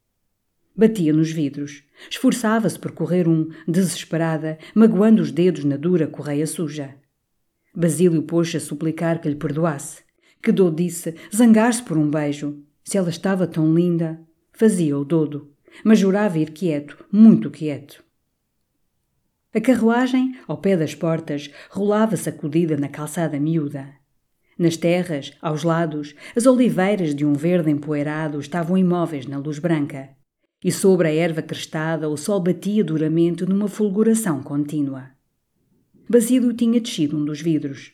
Batia 0.76 1.12
nos 1.12 1.30
vidros. 1.30 1.84
Esforçava-se 2.10 2.78
por 2.78 2.92
correr 2.92 3.28
um, 3.28 3.50
desesperada, 3.66 4.58
magoando 4.74 5.22
os 5.22 5.30
dedos 5.30 5.64
na 5.64 5.76
dura 5.76 6.06
correia 6.06 6.46
suja. 6.46 6.94
Basílio 7.74 8.22
pôs-se 8.22 8.56
a 8.56 8.60
suplicar 8.60 9.20
que 9.20 9.28
lhe 9.28 9.36
perdoasse. 9.36 10.02
Que 10.42 10.52
Dô 10.52 10.70
disse 10.70 11.14
zangar-se 11.34 11.82
por 11.82 11.96
um 11.96 12.10
beijo. 12.10 12.62
Se 12.82 12.98
ela 12.98 13.08
estava 13.08 13.46
tão 13.46 13.72
linda, 13.72 14.20
fazia-o 14.52 15.04
dodo 15.04 15.54
mas 15.82 15.98
jurava 15.98 16.38
ir 16.38 16.50
quieto, 16.50 17.04
muito 17.10 17.50
quieto. 17.50 18.04
A 19.52 19.60
carruagem, 19.60 20.36
ao 20.46 20.58
pé 20.58 20.76
das 20.76 20.94
portas, 20.94 21.50
rolava 21.70 22.16
sacudida 22.16 22.76
na 22.76 22.88
calçada 22.88 23.38
miúda. 23.40 23.88
Nas 24.58 24.76
terras, 24.76 25.32
aos 25.40 25.62
lados, 25.62 26.14
as 26.36 26.46
oliveiras 26.46 27.14
de 27.14 27.24
um 27.24 27.32
verde 27.32 27.70
empoeirado 27.70 28.38
estavam 28.38 28.76
imóveis 28.76 29.26
na 29.26 29.38
luz 29.38 29.58
branca, 29.58 30.10
e 30.64 30.72
sobre 30.72 31.06
a 31.08 31.14
erva 31.14 31.42
crestada 31.42 32.08
o 32.08 32.16
sol 32.16 32.40
batia 32.40 32.82
duramente 32.82 33.44
numa 33.44 33.68
fulguração 33.68 34.42
contínua. 34.42 35.10
Basílio 36.08 36.54
tinha 36.54 36.80
descido 36.80 37.18
um 37.18 37.24
dos 37.24 37.42
vidros. 37.42 37.92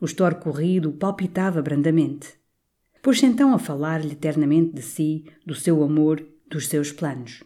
O 0.00 0.04
estor 0.04 0.36
corrido 0.36 0.92
palpitava 0.92 1.60
brandamente. 1.60 2.28
Pôs-se 3.02 3.26
então 3.26 3.52
a 3.52 3.58
falar-lhe 3.58 4.12
eternamente 4.12 4.72
de 4.72 4.82
si, 4.82 5.24
do 5.44 5.56
seu 5.56 5.82
amor 5.82 6.24
dos 6.48 6.68
seus 6.68 6.92
planos. 6.92 7.42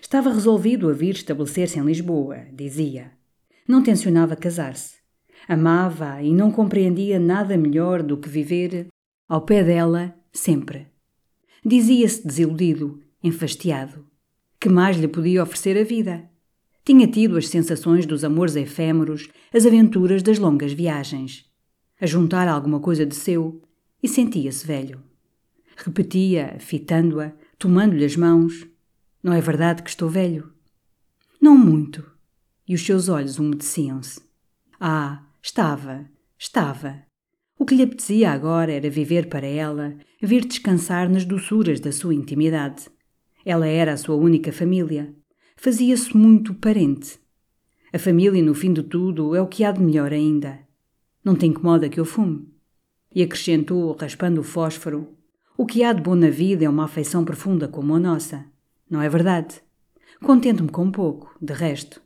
Estava 0.00 0.32
resolvido 0.32 0.88
a 0.88 0.92
vir 0.92 1.14
estabelecer-se 1.16 1.78
em 1.78 1.84
Lisboa, 1.84 2.46
dizia. 2.52 3.10
Não 3.66 3.82
tencionava 3.82 4.36
casar-se. 4.36 4.96
Amava 5.48 6.22
e 6.22 6.32
não 6.32 6.52
compreendia 6.52 7.18
nada 7.18 7.56
melhor 7.56 8.02
do 8.02 8.16
que 8.16 8.28
viver 8.28 8.86
ao 9.28 9.40
pé 9.40 9.64
dela 9.64 10.14
sempre. 10.32 10.86
Dizia-se 11.64 12.26
desiludido, 12.26 13.00
enfastiado. 13.22 14.06
Que 14.60 14.68
mais 14.68 14.96
lhe 14.96 15.08
podia 15.08 15.42
oferecer 15.42 15.78
a 15.78 15.84
vida? 15.84 16.28
Tinha 16.84 17.06
tido 17.06 17.36
as 17.36 17.48
sensações 17.48 18.06
dos 18.06 18.22
amores 18.22 18.56
efêmeros, 18.56 19.28
as 19.52 19.66
aventuras 19.66 20.22
das 20.22 20.38
longas 20.38 20.72
viagens. 20.72 21.44
A 22.00 22.06
juntar 22.06 22.46
alguma 22.48 22.80
coisa 22.80 23.04
de 23.04 23.14
seu 23.14 23.60
e 24.02 24.08
sentia-se 24.08 24.66
velho. 24.66 25.02
Repetia, 25.76 26.56
fitando-a, 26.58 27.32
tomando-lhe 27.58 28.04
as 28.04 28.16
mãos: 28.16 28.66
Não 29.22 29.32
é 29.32 29.40
verdade 29.40 29.82
que 29.82 29.90
estou 29.90 30.08
velho? 30.08 30.52
Não 31.40 31.56
muito. 31.56 32.08
E 32.68 32.74
os 32.74 32.84
seus 32.84 33.08
olhos 33.08 33.38
umedeciam-se. 33.38 34.20
Ah, 34.80 35.24
estava, 35.42 36.08
estava. 36.38 37.02
O 37.58 37.64
que 37.64 37.74
lhe 37.74 37.82
apetecia 37.82 38.30
agora 38.30 38.72
era 38.72 38.90
viver 38.90 39.28
para 39.28 39.46
ela, 39.46 39.96
vir 40.20 40.44
descansar 40.44 41.08
nas 41.08 41.24
doçuras 41.24 41.80
da 41.80 41.90
sua 41.90 42.14
intimidade. 42.14 42.86
Ela 43.46 43.68
era 43.68 43.92
a 43.92 43.96
sua 43.96 44.16
única 44.16 44.50
família. 44.50 45.14
Fazia-se 45.56 46.16
muito 46.16 46.52
parente. 46.52 47.20
A 47.92 47.98
família, 47.98 48.42
no 48.42 48.52
fim 48.52 48.72
de 48.72 48.82
tudo, 48.82 49.36
é 49.36 49.40
o 49.40 49.46
que 49.46 49.62
há 49.62 49.70
de 49.70 49.80
melhor 49.80 50.12
ainda. 50.12 50.58
Não 51.24 51.36
te 51.36 51.46
incomoda 51.46 51.88
que 51.88 52.00
eu 52.00 52.04
fume? 52.04 52.52
E 53.14 53.22
acrescentou, 53.22 53.92
raspando 53.92 54.40
o 54.40 54.44
fósforo: 54.44 55.14
o 55.56 55.64
que 55.64 55.84
há 55.84 55.92
de 55.92 56.02
bom 56.02 56.16
na 56.16 56.28
vida 56.28 56.64
é 56.64 56.68
uma 56.68 56.86
afeição 56.86 57.24
profunda 57.24 57.68
como 57.68 57.94
a 57.94 58.00
nossa. 58.00 58.44
Não 58.90 59.00
é 59.00 59.08
verdade? 59.08 59.60
Contento-me 60.20 60.68
com 60.68 60.90
pouco, 60.90 61.32
de 61.40 61.52
resto. 61.52 62.02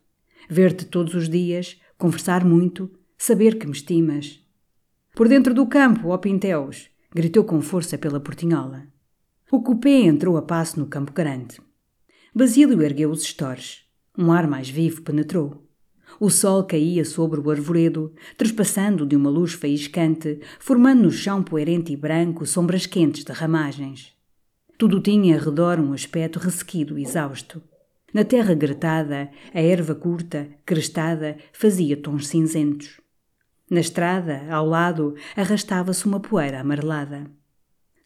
Ver-te 0.47 0.85
todos 0.85 1.15
os 1.15 1.27
dias, 1.27 1.81
conversar 1.97 2.45
muito, 2.45 2.91
saber 3.17 3.59
que 3.59 3.65
me 3.65 3.73
estimas. 3.73 4.45
Por 5.15 5.27
dentro 5.27 5.55
do 5.55 5.67
campo, 5.67 6.09
ó 6.09 6.19
Pinteus, 6.19 6.91
gritou 7.11 7.45
com 7.45 7.63
força 7.63 7.97
pela 7.97 8.21
portinhola. 8.21 8.87
O 9.52 9.61
cupê 9.61 10.04
entrou 10.04 10.37
a 10.37 10.42
passo 10.42 10.78
no 10.78 10.87
campo 10.87 11.12
grande. 11.12 11.61
Basílio 12.33 12.80
ergueu 12.83 13.11
os 13.11 13.23
estores. 13.23 13.80
Um 14.16 14.30
ar 14.30 14.47
mais 14.47 14.71
vivo 14.71 15.02
penetrou. 15.02 15.66
O 16.21 16.30
sol 16.30 16.62
caía 16.62 17.04
sobre 17.04 17.40
o 17.40 17.50
arvoredo, 17.50 18.14
trespassando 18.37 19.04
de 19.04 19.16
uma 19.16 19.28
luz 19.28 19.52
faiscante, 19.52 20.38
formando 20.61 21.02
no 21.02 21.11
chão 21.11 21.42
poerente 21.42 21.92
e 21.92 21.97
branco 21.97 22.47
sombras 22.47 22.87
quentes 22.87 23.25
de 23.25 23.33
ramagens. 23.33 24.12
Tudo 24.78 25.00
tinha 25.00 25.37
ao 25.37 25.45
redor 25.45 25.80
um 25.80 25.92
aspecto 25.92 26.38
ressequido 26.38 26.97
e 26.97 27.02
exausto. 27.02 27.61
Na 28.14 28.25
terra 28.25 28.54
gretada, 28.54 29.33
a 29.52 29.61
erva 29.61 29.97
curta, 29.97 30.49
crestada, 30.64 31.37
fazia 31.52 31.97
tons 31.97 32.28
cinzentos. 32.28 33.00
Na 33.69 33.80
estrada, 33.80 34.47
ao 34.49 34.64
lado, 34.64 35.16
arrastava-se 35.37 36.07
uma 36.07 36.21
poeira 36.21 36.61
amarelada. 36.61 37.40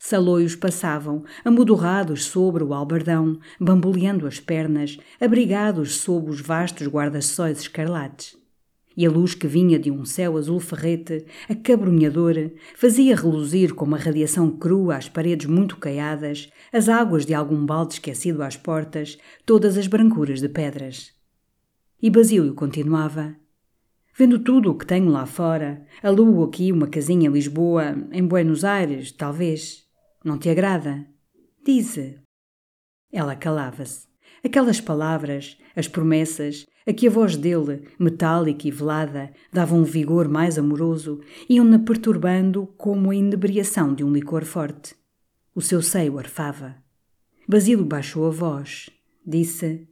Saloios 0.07 0.55
passavam, 0.55 1.25
amodorrados 1.43 2.27
sobre 2.27 2.63
o 2.63 2.75
albardão, 2.75 3.39
bamboleando 3.59 4.27
as 4.27 4.39
pernas, 4.39 4.99
abrigados 5.19 5.97
sob 5.97 6.29
os 6.29 6.43
vastos 6.43 6.87
guarda-sóis 6.87 7.61
escarlates. 7.61 8.37
e 8.95 9.07
a 9.07 9.11
luz 9.11 9.35
que 9.35 9.47
vinha 9.47 9.79
de 9.79 9.91
um 9.91 10.05
céu 10.05 10.37
azul 10.37 10.61
ferrete, 10.61 11.25
acabrunhador, 11.49 12.51
fazia 12.77 13.17
reluzir 13.17 13.75
com 13.75 13.87
uma 13.87 13.97
radiação 13.97 14.51
crua 14.51 14.97
às 14.97 15.09
paredes 15.09 15.47
muito 15.47 15.79
caiadas, 15.79 16.51
as 16.71 16.91
águas 16.91 17.25
de 17.25 17.33
algum 17.33 17.65
balde 17.65 17.95
esquecido 17.95 18.43
às 18.43 18.59
portas, 18.59 19.17
todas 19.47 19.79
as 19.79 19.87
brancuras 19.87 20.39
de 20.39 20.51
pedras. 20.51 21.15
E 22.03 22.11
Basílio 22.11 22.53
continuava. 22.53 23.35
Vendo 24.15 24.39
tudo 24.39 24.71
o 24.71 24.75
que 24.77 24.87
tenho 24.87 25.09
lá 25.09 25.25
fora, 25.25 25.87
alugo 26.03 26.45
aqui 26.45 26.71
uma 26.71 26.89
casinha 26.89 27.31
em 27.31 27.33
Lisboa, 27.33 27.97
em 28.13 28.25
Buenos 28.25 28.65
Aires, 28.65 29.11
talvez. 29.11 29.84
Não 30.25 30.39
te 30.39 30.49
agrada? 30.49 31.07
Dize. 31.63 32.19
Ela 33.13 33.37
calava-se. 33.37 34.09
Aquelas 34.43 34.81
palavras, 34.81 35.59
as 35.77 35.87
promessas, 35.87 36.65
a 36.87 36.95
que 36.95 37.07
a 37.07 37.11
voz 37.11 37.37
dele, 37.37 37.87
metálica 37.99 38.67
e 38.67 38.71
velada, 38.71 39.31
dava 39.53 39.75
um 39.75 39.85
vigor 39.85 40.27
mais 40.27 40.59
amoroso, 40.59 41.21
iam-na 41.47 41.79
perturbando 41.79 42.67
como 42.79 43.11
a 43.11 43.15
inebriação 43.15 43.95
de 43.95 44.03
um 44.03 44.11
licor 44.11 44.47
forte. 44.47 44.97
O 45.55 45.61
seu 45.61 45.83
seio 45.83 46.19
arfava. 46.19 46.75
Basílio 47.47 47.85
baixou 47.85 48.27
a 48.27 48.31
voz. 48.31 48.89
Disse: 49.27 49.87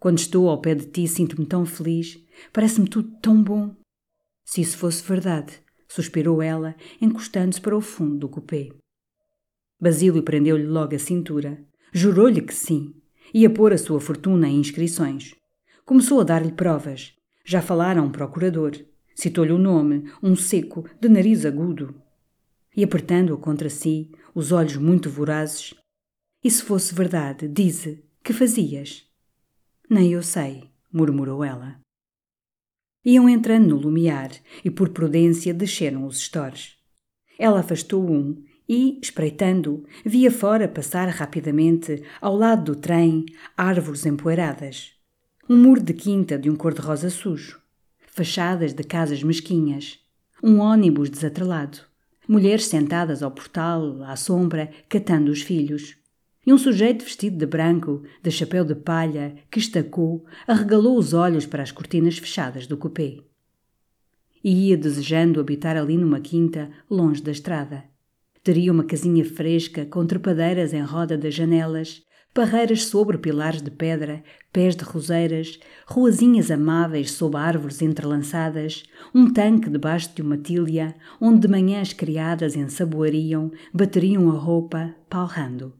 Quando 0.00 0.18
estou 0.18 0.48
ao 0.48 0.58
pé 0.58 0.74
de 0.74 0.86
ti, 0.86 1.06
sinto-me 1.06 1.44
tão 1.44 1.66
feliz. 1.66 2.18
Parece-me 2.50 2.88
tudo 2.88 3.10
tão 3.20 3.42
bom. 3.42 3.76
Se 4.42 4.62
isso 4.62 4.78
fosse 4.78 5.06
verdade, 5.06 5.52
suspirou 5.86 6.40
ela, 6.40 6.74
encostando-se 6.98 7.60
para 7.60 7.76
o 7.76 7.82
fundo 7.82 8.16
do 8.20 8.28
cupê. 8.28 8.72
Basílio 9.80 10.22
prendeu-lhe 10.22 10.66
logo 10.66 10.94
a 10.94 10.98
cintura. 10.98 11.58
Jurou-lhe 11.92 12.40
que 12.40 12.54
sim. 12.54 12.94
Ia 13.34 13.50
pôr 13.50 13.72
a 13.72 13.78
sua 13.78 14.00
fortuna 14.00 14.48
em 14.48 14.58
inscrições. 14.58 15.34
Começou 15.84 16.20
a 16.20 16.24
dar-lhe 16.24 16.52
provas. 16.52 17.14
Já 17.44 17.60
falara 17.60 18.00
a 18.00 18.02
um 18.02 18.10
procurador. 18.10 18.72
Citou-lhe 19.14 19.52
o 19.52 19.58
nome, 19.58 20.10
um 20.22 20.34
seco, 20.36 20.88
de 21.00 21.08
nariz 21.08 21.44
agudo. 21.44 21.94
E 22.76 22.84
apertando-o 22.84 23.38
contra 23.38 23.70
si, 23.70 24.10
os 24.34 24.52
olhos 24.52 24.76
muito 24.76 25.08
vorazes. 25.08 25.74
E 26.44 26.50
se 26.50 26.62
fosse 26.62 26.94
verdade, 26.94 27.48
dize, 27.48 28.04
que 28.22 28.32
fazias? 28.32 29.04
Nem 29.88 30.12
eu 30.12 30.22
sei, 30.22 30.64
murmurou 30.92 31.42
ela. 31.42 31.80
Iam 33.04 33.28
entrando 33.28 33.68
no 33.68 33.76
lumiar 33.76 34.30
e, 34.64 34.70
por 34.70 34.88
prudência, 34.88 35.54
desceram 35.54 36.04
os 36.04 36.18
estores. 36.18 36.76
Ela 37.38 37.60
afastou 37.60 38.04
um 38.10 38.42
e, 38.68 38.98
espreitando, 39.02 39.84
via 40.04 40.30
fora 40.30 40.68
passar 40.68 41.08
rapidamente, 41.08 42.02
ao 42.20 42.36
lado 42.36 42.72
do 42.72 42.80
trem, 42.80 43.24
árvores 43.56 44.04
empoeiradas 44.06 44.96
um 45.48 45.56
muro 45.56 45.80
de 45.80 45.94
quinta 45.94 46.36
de 46.36 46.50
um 46.50 46.56
cor-de-rosa 46.56 47.08
sujo, 47.08 47.60
fachadas 48.08 48.72
de 48.72 48.82
casas 48.82 49.22
mesquinhas, 49.22 50.00
um 50.42 50.58
ônibus 50.58 51.08
desatrelado, 51.08 51.78
mulheres 52.26 52.66
sentadas 52.66 53.22
ao 53.22 53.30
portal, 53.30 54.02
à 54.02 54.16
sombra, 54.16 54.68
catando 54.88 55.30
os 55.30 55.42
filhos, 55.42 55.96
e 56.44 56.52
um 56.52 56.58
sujeito 56.58 57.04
vestido 57.04 57.38
de 57.38 57.46
branco, 57.46 58.02
de 58.20 58.30
chapéu 58.30 58.64
de 58.64 58.74
palha, 58.74 59.36
que 59.48 59.60
estacou, 59.60 60.24
arregalou 60.48 60.98
os 60.98 61.12
olhos 61.12 61.46
para 61.46 61.62
as 61.62 61.70
cortinas 61.70 62.18
fechadas 62.18 62.66
do 62.66 62.76
cupê. 62.76 63.22
E 64.42 64.68
ia 64.68 64.76
desejando 64.76 65.40
habitar 65.40 65.76
ali 65.76 65.96
numa 65.96 66.20
quinta, 66.20 66.70
longe 66.90 67.22
da 67.22 67.30
estrada. 67.30 67.84
Teria 68.46 68.70
uma 68.70 68.84
casinha 68.84 69.24
fresca, 69.24 69.84
com 69.84 70.06
trepadeiras 70.06 70.72
em 70.72 70.80
roda 70.80 71.18
das 71.18 71.34
janelas, 71.34 72.00
parreiras 72.32 72.84
sobre 72.84 73.18
pilares 73.18 73.60
de 73.60 73.72
pedra, 73.72 74.22
pés 74.52 74.76
de 74.76 74.84
roseiras, 74.84 75.58
ruazinhas 75.84 76.48
amáveis 76.48 77.10
sob 77.10 77.36
árvores 77.36 77.82
entrelaçadas, 77.82 78.84
um 79.12 79.32
tanque 79.32 79.68
debaixo 79.68 80.14
de 80.14 80.22
uma 80.22 80.38
tilha, 80.38 80.94
onde 81.20 81.40
de 81.40 81.48
manhã 81.48 81.80
as 81.80 81.92
criadas 81.92 82.54
ensaboariam, 82.54 83.50
bateriam 83.74 84.30
a 84.30 84.38
roupa, 84.38 84.94
palrando. 85.10 85.74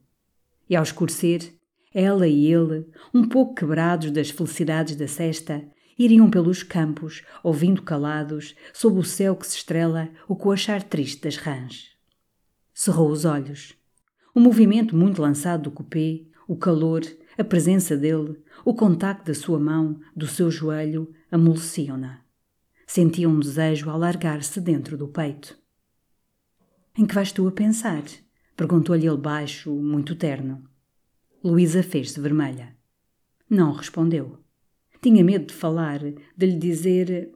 E 0.68 0.74
ao 0.74 0.82
escurecer, 0.82 1.54
ela 1.94 2.26
e 2.26 2.52
ele, 2.52 2.84
um 3.14 3.28
pouco 3.28 3.54
quebrados 3.54 4.10
das 4.10 4.30
felicidades 4.30 4.96
da 4.96 5.06
cesta, 5.06 5.62
iriam 5.96 6.28
pelos 6.28 6.64
campos, 6.64 7.22
ouvindo 7.44 7.82
calados, 7.82 8.56
sob 8.72 8.98
o 8.98 9.04
céu 9.04 9.36
que 9.36 9.46
se 9.46 9.58
estrela, 9.58 10.08
o 10.26 10.34
coachar 10.34 10.82
triste 10.82 11.22
das 11.22 11.36
rãs. 11.36 11.94
Cerrou 12.78 13.10
os 13.10 13.24
olhos. 13.24 13.74
O 14.34 14.38
movimento 14.38 14.94
muito 14.94 15.22
lançado 15.22 15.62
do 15.62 15.70
cupê, 15.70 16.26
o 16.46 16.54
calor, 16.54 17.00
a 17.38 17.42
presença 17.42 17.96
dele, 17.96 18.38
o 18.66 18.74
contacto 18.74 19.24
da 19.24 19.34
sua 19.34 19.58
mão, 19.58 19.98
do 20.14 20.26
seu 20.26 20.50
joelho, 20.50 21.10
amoleciam-na. 21.30 22.20
Sentia 22.86 23.30
um 23.30 23.40
desejo 23.40 23.88
alargar-se 23.88 24.60
dentro 24.60 24.98
do 24.98 25.08
peito. 25.08 25.58
Em 26.98 27.06
que 27.06 27.14
vais 27.14 27.32
tu 27.32 27.48
a 27.48 27.50
pensar? 27.50 28.02
Perguntou-lhe 28.54 29.06
ele 29.06 29.16
baixo, 29.16 29.70
muito 29.74 30.14
terno. 30.14 30.62
Luísa 31.42 31.82
fez-se 31.82 32.20
vermelha. 32.20 32.76
Não 33.48 33.72
respondeu. 33.72 34.38
Tinha 35.00 35.24
medo 35.24 35.46
de 35.46 35.54
falar, 35.54 36.00
de 36.00 36.46
lhe 36.46 36.58
dizer. 36.58 37.32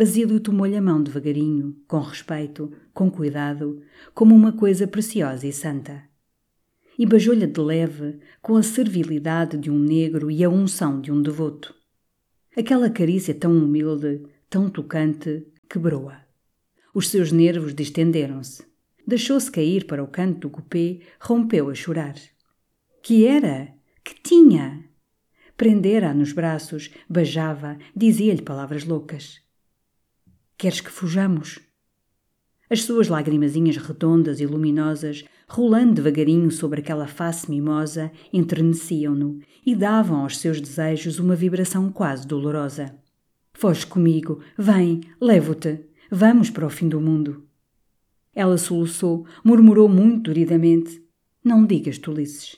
Basílio 0.00 0.40
tomou-lhe 0.40 0.76
a 0.76 0.80
mão 0.80 1.02
devagarinho, 1.02 1.76
com 1.86 2.00
respeito, 2.00 2.72
com 2.94 3.10
cuidado, 3.10 3.82
como 4.14 4.34
uma 4.34 4.50
coisa 4.50 4.86
preciosa 4.86 5.46
e 5.46 5.52
santa 5.52 6.08
e 6.98 7.06
beijou-lhe 7.06 7.46
de 7.46 7.60
leve, 7.60 8.18
com 8.40 8.56
a 8.56 8.62
servilidade 8.62 9.58
de 9.58 9.70
um 9.70 9.78
negro 9.78 10.30
e 10.30 10.42
a 10.42 10.48
unção 10.50 11.00
de 11.00 11.10
um 11.10 11.22
devoto. 11.22 11.74
Aquela 12.54 12.90
carícia 12.90 13.34
tão 13.34 13.56
humilde, 13.56 14.22
tão 14.50 14.68
tocante, 14.68 15.46
quebrou-a. 15.66 16.26
Os 16.94 17.08
seus 17.08 17.32
nervos 17.32 17.74
distenderam-se. 17.74 18.64
Deixou-se 19.06 19.50
cair 19.50 19.86
para 19.86 20.02
o 20.02 20.08
canto 20.08 20.40
do 20.40 20.50
cupê, 20.50 21.00
rompeu 21.18 21.70
a 21.70 21.74
chorar. 21.74 22.16
Que 23.02 23.26
era? 23.26 23.74
Que 24.04 24.14
tinha? 24.22 24.84
Prendera-a 25.56 26.12
nos 26.12 26.32
braços, 26.32 26.90
beijava, 27.08 27.78
dizia-lhe 27.96 28.42
palavras 28.42 28.84
loucas. 28.84 29.40
Queres 30.60 30.82
que 30.82 30.90
fujamos? 30.90 31.58
As 32.68 32.82
suas 32.82 33.08
lagrimazinhas 33.08 33.78
redondas 33.78 34.40
e 34.40 34.46
luminosas 34.46 35.24
rolando 35.48 35.94
devagarinho 35.94 36.50
sobre 36.50 36.80
aquela 36.80 37.06
face 37.06 37.48
mimosa, 37.50 38.12
enterneciam-no 38.30 39.40
e 39.64 39.74
davam 39.74 40.20
aos 40.20 40.36
seus 40.36 40.60
desejos 40.60 41.18
uma 41.18 41.34
vibração 41.34 41.90
quase 41.90 42.26
dolorosa. 42.26 42.94
Foge 43.54 43.86
comigo, 43.86 44.42
vem, 44.58 45.00
levo-te, 45.18 45.80
vamos 46.10 46.50
para 46.50 46.66
o 46.66 46.70
fim 46.70 46.90
do 46.90 47.00
mundo. 47.00 47.48
Ela 48.34 48.58
soluçou, 48.58 49.24
murmurou 49.42 49.88
muito 49.88 50.24
duridamente: 50.24 51.02
Não 51.42 51.64
digas 51.64 51.96
tolices. 51.96 52.56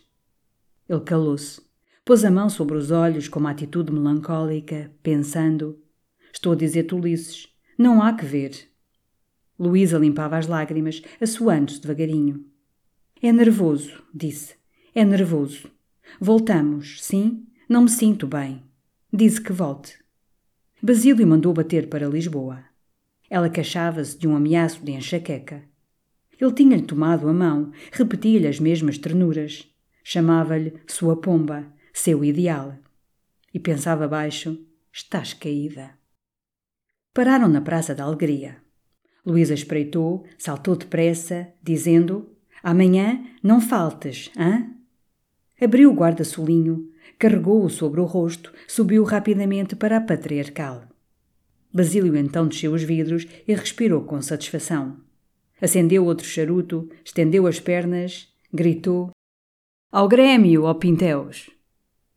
Ele 0.89 1.03
calou-se, 1.03 1.63
pôs 2.05 2.25
a 2.25 2.33
mão 2.33 2.51
sobre 2.51 2.77
os 2.77 2.91
olhos 2.91 3.29
com 3.29 3.39
uma 3.39 3.53
atitude 3.53 3.93
melancólica, 3.93 4.91
pensando: 5.05 5.79
Estou 6.33 6.55
a 6.55 6.57
dizer 6.57 6.83
tolices, 6.83 7.52
não 7.79 8.03
há 8.03 8.13
que 8.13 8.25
ver. 8.25 8.69
Luísa 9.59 9.99
limpava 9.99 10.37
as 10.37 10.47
lágrimas, 10.47 11.03
assoando-se 11.21 11.81
devagarinho. 11.81 12.45
É 13.23 13.33
nervoso, 13.33 14.03
disse. 14.13 14.57
É 14.95 15.05
nervoso. 15.05 15.71
Voltamos, 16.21 17.03
sim? 17.03 17.47
Não 17.69 17.83
me 17.83 17.89
sinto 17.89 18.27
bem. 18.27 18.63
Disse 19.13 19.41
que 19.41 19.53
volte. 19.53 19.97
Basílio 20.83 21.27
mandou 21.27 21.53
bater 21.53 21.89
para 21.89 22.09
Lisboa. 22.09 22.65
Ela 23.31 23.49
queixava-se 23.49 24.19
de 24.19 24.27
um 24.27 24.35
ameaço 24.35 24.85
de 24.85 24.93
enxaqueca. 24.93 25.63
Ele 26.41 26.53
tinha-lhe 26.53 26.83
tomado 26.83 27.29
a 27.29 27.33
mão, 27.33 27.71
repetia-lhe 27.93 28.49
as 28.49 28.59
mesmas 28.59 28.99
ternuras. 28.99 29.73
Chamava-lhe 30.03 30.75
sua 30.87 31.17
pomba, 31.17 31.73
seu 31.93 32.25
ideal. 32.25 32.77
E 33.55 33.61
pensava 33.61 34.09
baixo: 34.09 34.59
estás 34.93 35.33
caída. 35.33 36.02
Pararam 37.15 37.47
na 37.47 37.61
Praça 37.61 37.95
da 37.95 38.05
Alegria. 38.05 38.57
Luísa 39.25 39.53
espreitou, 39.53 40.25
saltou 40.39 40.75
depressa, 40.75 41.47
dizendo: 41.63 42.31
Amanhã 42.63 43.23
não 43.43 43.61
faltes, 43.61 44.31
hã? 44.35 44.67
Abriu 45.61 45.91
o 45.91 45.95
guarda-solinho, 45.95 46.91
carregou-o 47.19 47.69
sobre 47.69 48.01
o 48.01 48.05
rosto, 48.07 48.51
subiu 48.67 49.05
rapidamente 49.05 49.77
para 49.77 49.99
a 49.99 50.01
patriarcal. 50.01 50.85
Basílio 51.71 52.17
então 52.17 52.49
desceu 52.49 52.73
os 52.73 52.83
vidros 52.83 53.27
e 53.47 53.55
respirou 53.55 54.05
com 54.05 54.23
satisfação. 54.23 54.97
Acendeu 55.61 56.07
outro 56.07 56.27
charuto, 56.27 56.89
estendeu 57.05 57.47
as 57.47 57.61
pernas, 57.61 58.33
gritou: 58.51 59.11
Ao 59.91 60.09
Grêmio, 60.09 60.65
ó 60.65 60.73
Pinteus! 60.73 61.51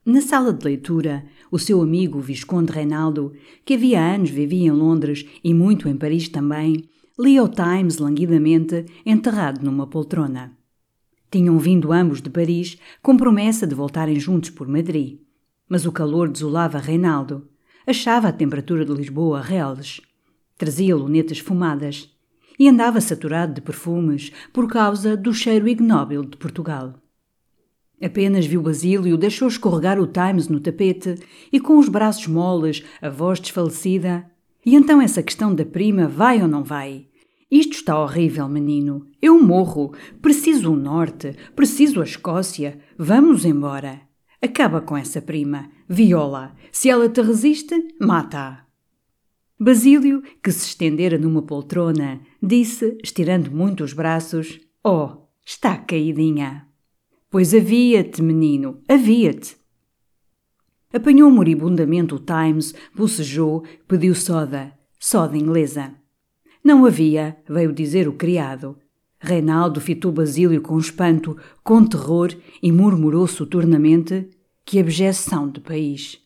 Na 0.05 0.21
sala 0.21 0.53
de 0.53 0.63
leitura, 0.63 1.25
o 1.51 1.59
seu 1.59 1.81
amigo 1.81 2.19
Visconde 2.19 2.71
Reinaldo, 2.71 3.33
que 3.63 3.75
havia 3.75 4.01
anos 4.01 4.29
vivia 4.29 4.67
em 4.67 4.71
Londres 4.71 5.25
e 5.43 5.53
muito 5.53 5.87
em 5.87 5.95
Paris 5.95 6.29
também, 6.29 6.89
lia 7.17 7.43
o 7.43 7.49
Times 7.49 7.97
languidamente, 7.97 8.85
enterrado 9.05 9.63
numa 9.63 9.87
poltrona. 9.87 10.57
Tinham 11.31 11.57
vindo 11.57 11.91
ambos 11.91 12.21
de 12.21 12.29
Paris 12.29 12.77
com 13.01 13.17
promessa 13.17 13.65
de 13.65 13.75
voltarem 13.75 14.19
juntos 14.19 14.49
por 14.49 14.67
Madrid. 14.67 15.19
Mas 15.67 15.85
o 15.85 15.91
calor 15.91 16.29
desolava 16.29 16.77
Reinaldo. 16.79 17.49
achava 17.87 18.27
a 18.27 18.33
temperatura 18.33 18.85
de 18.85 18.93
Lisboa 18.93 19.41
reles. 19.41 20.01
Trazia 20.57 20.95
lunetas 20.95 21.39
fumadas 21.39 22.09
e 22.57 22.69
andava 22.69 23.01
saturado 23.01 23.53
de 23.53 23.61
perfumes 23.61 24.31
por 24.53 24.67
causa 24.67 25.17
do 25.17 25.33
cheiro 25.33 25.67
ignóbil 25.67 26.23
de 26.23 26.37
Portugal. 26.37 26.93
Apenas 28.01 28.45
viu 28.45 28.61
Basílio, 28.61 29.17
deixou 29.17 29.47
escorregar 29.47 29.99
o 29.99 30.07
Times 30.07 30.47
no 30.47 30.59
tapete 30.59 31.15
e, 31.51 31.59
com 31.59 31.77
os 31.77 31.87
braços 31.87 32.27
moles, 32.27 32.83
a 33.01 33.09
voz 33.09 33.39
desfalecida. 33.39 34.29
E 34.65 34.75
então 34.75 35.01
essa 35.01 35.23
questão 35.23 35.53
da 35.53 35.65
prima 35.65 36.07
vai 36.07 36.41
ou 36.41 36.47
não 36.47 36.63
vai? 36.63 37.07
Isto 37.49 37.73
está 37.73 37.99
horrível, 37.99 38.49
menino. 38.49 39.05
Eu 39.21 39.41
morro. 39.41 39.93
Preciso 40.21 40.73
o 40.73 40.75
norte. 40.75 41.35
Preciso 41.55 42.01
a 42.01 42.03
Escócia. 42.03 42.79
Vamos 42.97 43.45
embora. 43.45 44.01
Acaba 44.41 44.81
com 44.81 44.97
essa 44.97 45.21
prima. 45.21 45.69
Viola. 45.87 46.55
Se 46.71 46.89
ela 46.89 47.07
te 47.07 47.21
resiste, 47.21 47.75
mata-a. 48.01 48.65
Basílio, 49.57 50.21
que 50.43 50.51
se 50.51 50.67
estendera 50.67 51.17
numa 51.17 51.41
poltrona, 51.41 52.19
disse, 52.43 52.97
estirando 53.01 53.49
muito 53.51 53.83
os 53.85 53.93
braços: 53.93 54.59
Oh, 54.83 55.27
está 55.45 55.77
caidinha. 55.77 56.67
Pois 57.35 57.53
havia-te, 57.53 58.21
menino, 58.21 58.79
havia-te. 58.87 59.57
Apanhou 60.93 61.29
moribundamente 61.29 62.15
o 62.15 62.17
Times, 62.17 62.73
bocejou, 62.95 63.65
pediu 63.89 64.15
soda, 64.15 64.71
soda 64.97 65.35
inglesa. 65.35 65.93
Não 66.63 66.85
havia, 66.85 67.35
veio 67.45 67.73
dizer 67.73 68.07
o 68.07 68.13
criado. 68.13 68.77
Reinaldo 69.19 69.81
fitou 69.81 70.13
Basílio 70.13 70.61
com 70.61 70.79
espanto, 70.79 71.35
com 71.61 71.85
terror 71.85 72.33
e 72.63 72.71
murmurou 72.71 73.27
soturnamente: 73.27 74.29
Que 74.63 74.79
abjeção 74.79 75.49
de 75.49 75.59
país! 75.59 76.17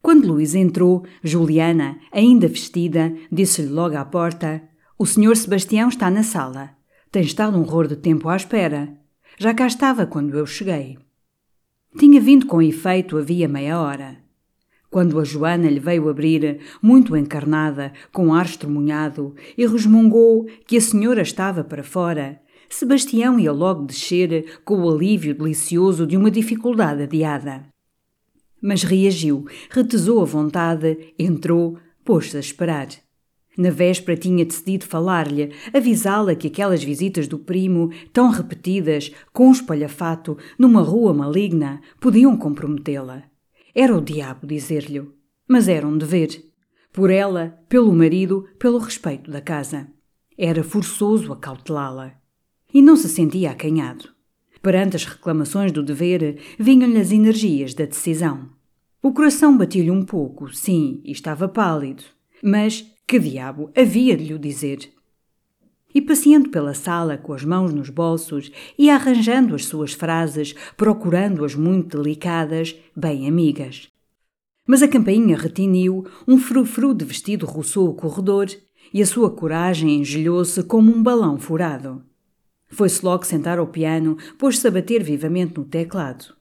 Quando 0.00 0.28
Luís 0.28 0.54
entrou, 0.54 1.04
Juliana, 1.24 1.98
ainda 2.12 2.46
vestida, 2.46 3.12
disse-lhe 3.32 3.66
logo 3.66 3.96
à 3.96 4.04
porta: 4.04 4.62
O 4.96 5.04
senhor 5.04 5.36
Sebastião 5.36 5.88
está 5.88 6.08
na 6.08 6.22
sala. 6.22 6.70
Tem 7.10 7.24
estado 7.24 7.58
um 7.58 7.62
horror 7.62 7.88
de 7.88 7.96
tempo 7.96 8.28
à 8.28 8.36
espera. 8.36 8.99
Já 9.42 9.54
cá 9.54 9.66
estava 9.66 10.04
quando 10.04 10.36
eu 10.36 10.44
cheguei. 10.44 10.98
Tinha 11.98 12.20
vindo 12.20 12.44
com 12.44 12.60
efeito 12.60 13.16
havia 13.16 13.48
meia 13.48 13.80
hora. 13.80 14.18
Quando 14.90 15.18
a 15.18 15.24
Joana 15.24 15.70
lhe 15.70 15.80
veio 15.80 16.10
abrir, 16.10 16.60
muito 16.82 17.16
encarnada, 17.16 17.90
com 18.12 18.34
ar 18.34 18.44
estremunhado, 18.44 19.34
e 19.56 19.66
resmungou 19.66 20.46
que 20.66 20.76
a 20.76 20.80
senhora 20.82 21.22
estava 21.22 21.64
para 21.64 21.82
fora, 21.82 22.38
Sebastião 22.68 23.40
ia 23.40 23.50
logo 23.50 23.86
descer 23.86 24.60
com 24.62 24.82
o 24.82 24.90
alívio 24.90 25.34
delicioso 25.34 26.06
de 26.06 26.18
uma 26.18 26.30
dificuldade 26.30 27.04
adiada. 27.04 27.64
Mas 28.62 28.82
reagiu, 28.82 29.46
retesou 29.70 30.20
a 30.20 30.26
vontade, 30.26 31.14
entrou, 31.18 31.78
pôs-se 32.04 32.36
a 32.36 32.40
esperar. 32.40 32.88
Na 33.60 33.68
véspera 33.68 34.16
tinha 34.16 34.42
decidido 34.42 34.86
falar-lhe, 34.86 35.52
avisá-la 35.70 36.34
que 36.34 36.46
aquelas 36.46 36.82
visitas 36.82 37.28
do 37.28 37.38
primo, 37.38 37.92
tão 38.10 38.30
repetidas, 38.30 39.12
com 39.34 39.48
um 39.48 39.52
espalhafato, 39.52 40.38
numa 40.58 40.80
rua 40.80 41.12
maligna, 41.12 41.82
podiam 42.00 42.34
comprometê-la. 42.38 43.22
Era 43.74 43.94
o 43.94 44.00
diabo 44.00 44.46
dizer-lhe, 44.46 45.06
mas 45.46 45.68
era 45.68 45.86
um 45.86 45.98
dever. 45.98 46.42
Por 46.90 47.10
ela, 47.10 47.60
pelo 47.68 47.92
marido, 47.92 48.48
pelo 48.58 48.78
respeito 48.78 49.30
da 49.30 49.42
casa. 49.42 49.88
Era 50.38 50.64
forçoso 50.64 51.30
acautelá-la. 51.30 52.14
E 52.72 52.80
não 52.80 52.96
se 52.96 53.10
sentia 53.10 53.50
acanhado. 53.50 54.08
Perante 54.62 54.96
as 54.96 55.04
reclamações 55.04 55.70
do 55.70 55.82
dever, 55.82 56.38
vinham-lhe 56.58 56.98
as 56.98 57.12
energias 57.12 57.74
da 57.74 57.84
decisão. 57.84 58.48
O 59.02 59.12
coração 59.12 59.58
batia-lhe 59.58 59.90
um 59.90 60.02
pouco, 60.02 60.50
sim, 60.50 61.02
e 61.04 61.12
estava 61.12 61.46
pálido. 61.46 62.04
Mas 62.42 62.89
que 63.10 63.18
diabo 63.18 63.72
havia 63.76 64.16
de 64.16 64.22
lhe 64.22 64.38
dizer? 64.38 64.88
E 65.92 66.00
passeando 66.00 66.48
pela 66.48 66.74
sala 66.74 67.18
com 67.18 67.32
as 67.32 67.44
mãos 67.44 67.74
nos 67.74 67.90
bolsos 67.90 68.52
e 68.78 68.88
arranjando 68.88 69.56
as 69.56 69.64
suas 69.64 69.92
frases, 69.92 70.54
procurando-as 70.76 71.56
muito 71.56 72.00
delicadas, 72.00 72.76
bem 72.94 73.26
amigas. 73.26 73.88
Mas 74.64 74.80
a 74.80 74.86
campainha 74.86 75.36
retiniu, 75.36 76.06
um 76.28 76.38
frufru 76.38 76.94
de 76.94 77.04
vestido 77.04 77.46
roçou 77.46 77.88
o 77.88 77.94
corredor 77.94 78.46
e 78.94 79.02
a 79.02 79.06
sua 79.06 79.28
coragem 79.28 79.98
engelhou-se 79.98 80.62
como 80.62 80.94
um 80.94 81.02
balão 81.02 81.36
furado. 81.36 82.04
Foi-se 82.68 83.04
logo 83.04 83.26
sentar 83.26 83.58
ao 83.58 83.66
piano, 83.66 84.16
pôs-se 84.38 84.68
a 84.68 84.70
bater 84.70 85.02
vivamente 85.02 85.58
no 85.58 85.64
teclado. 85.64 86.32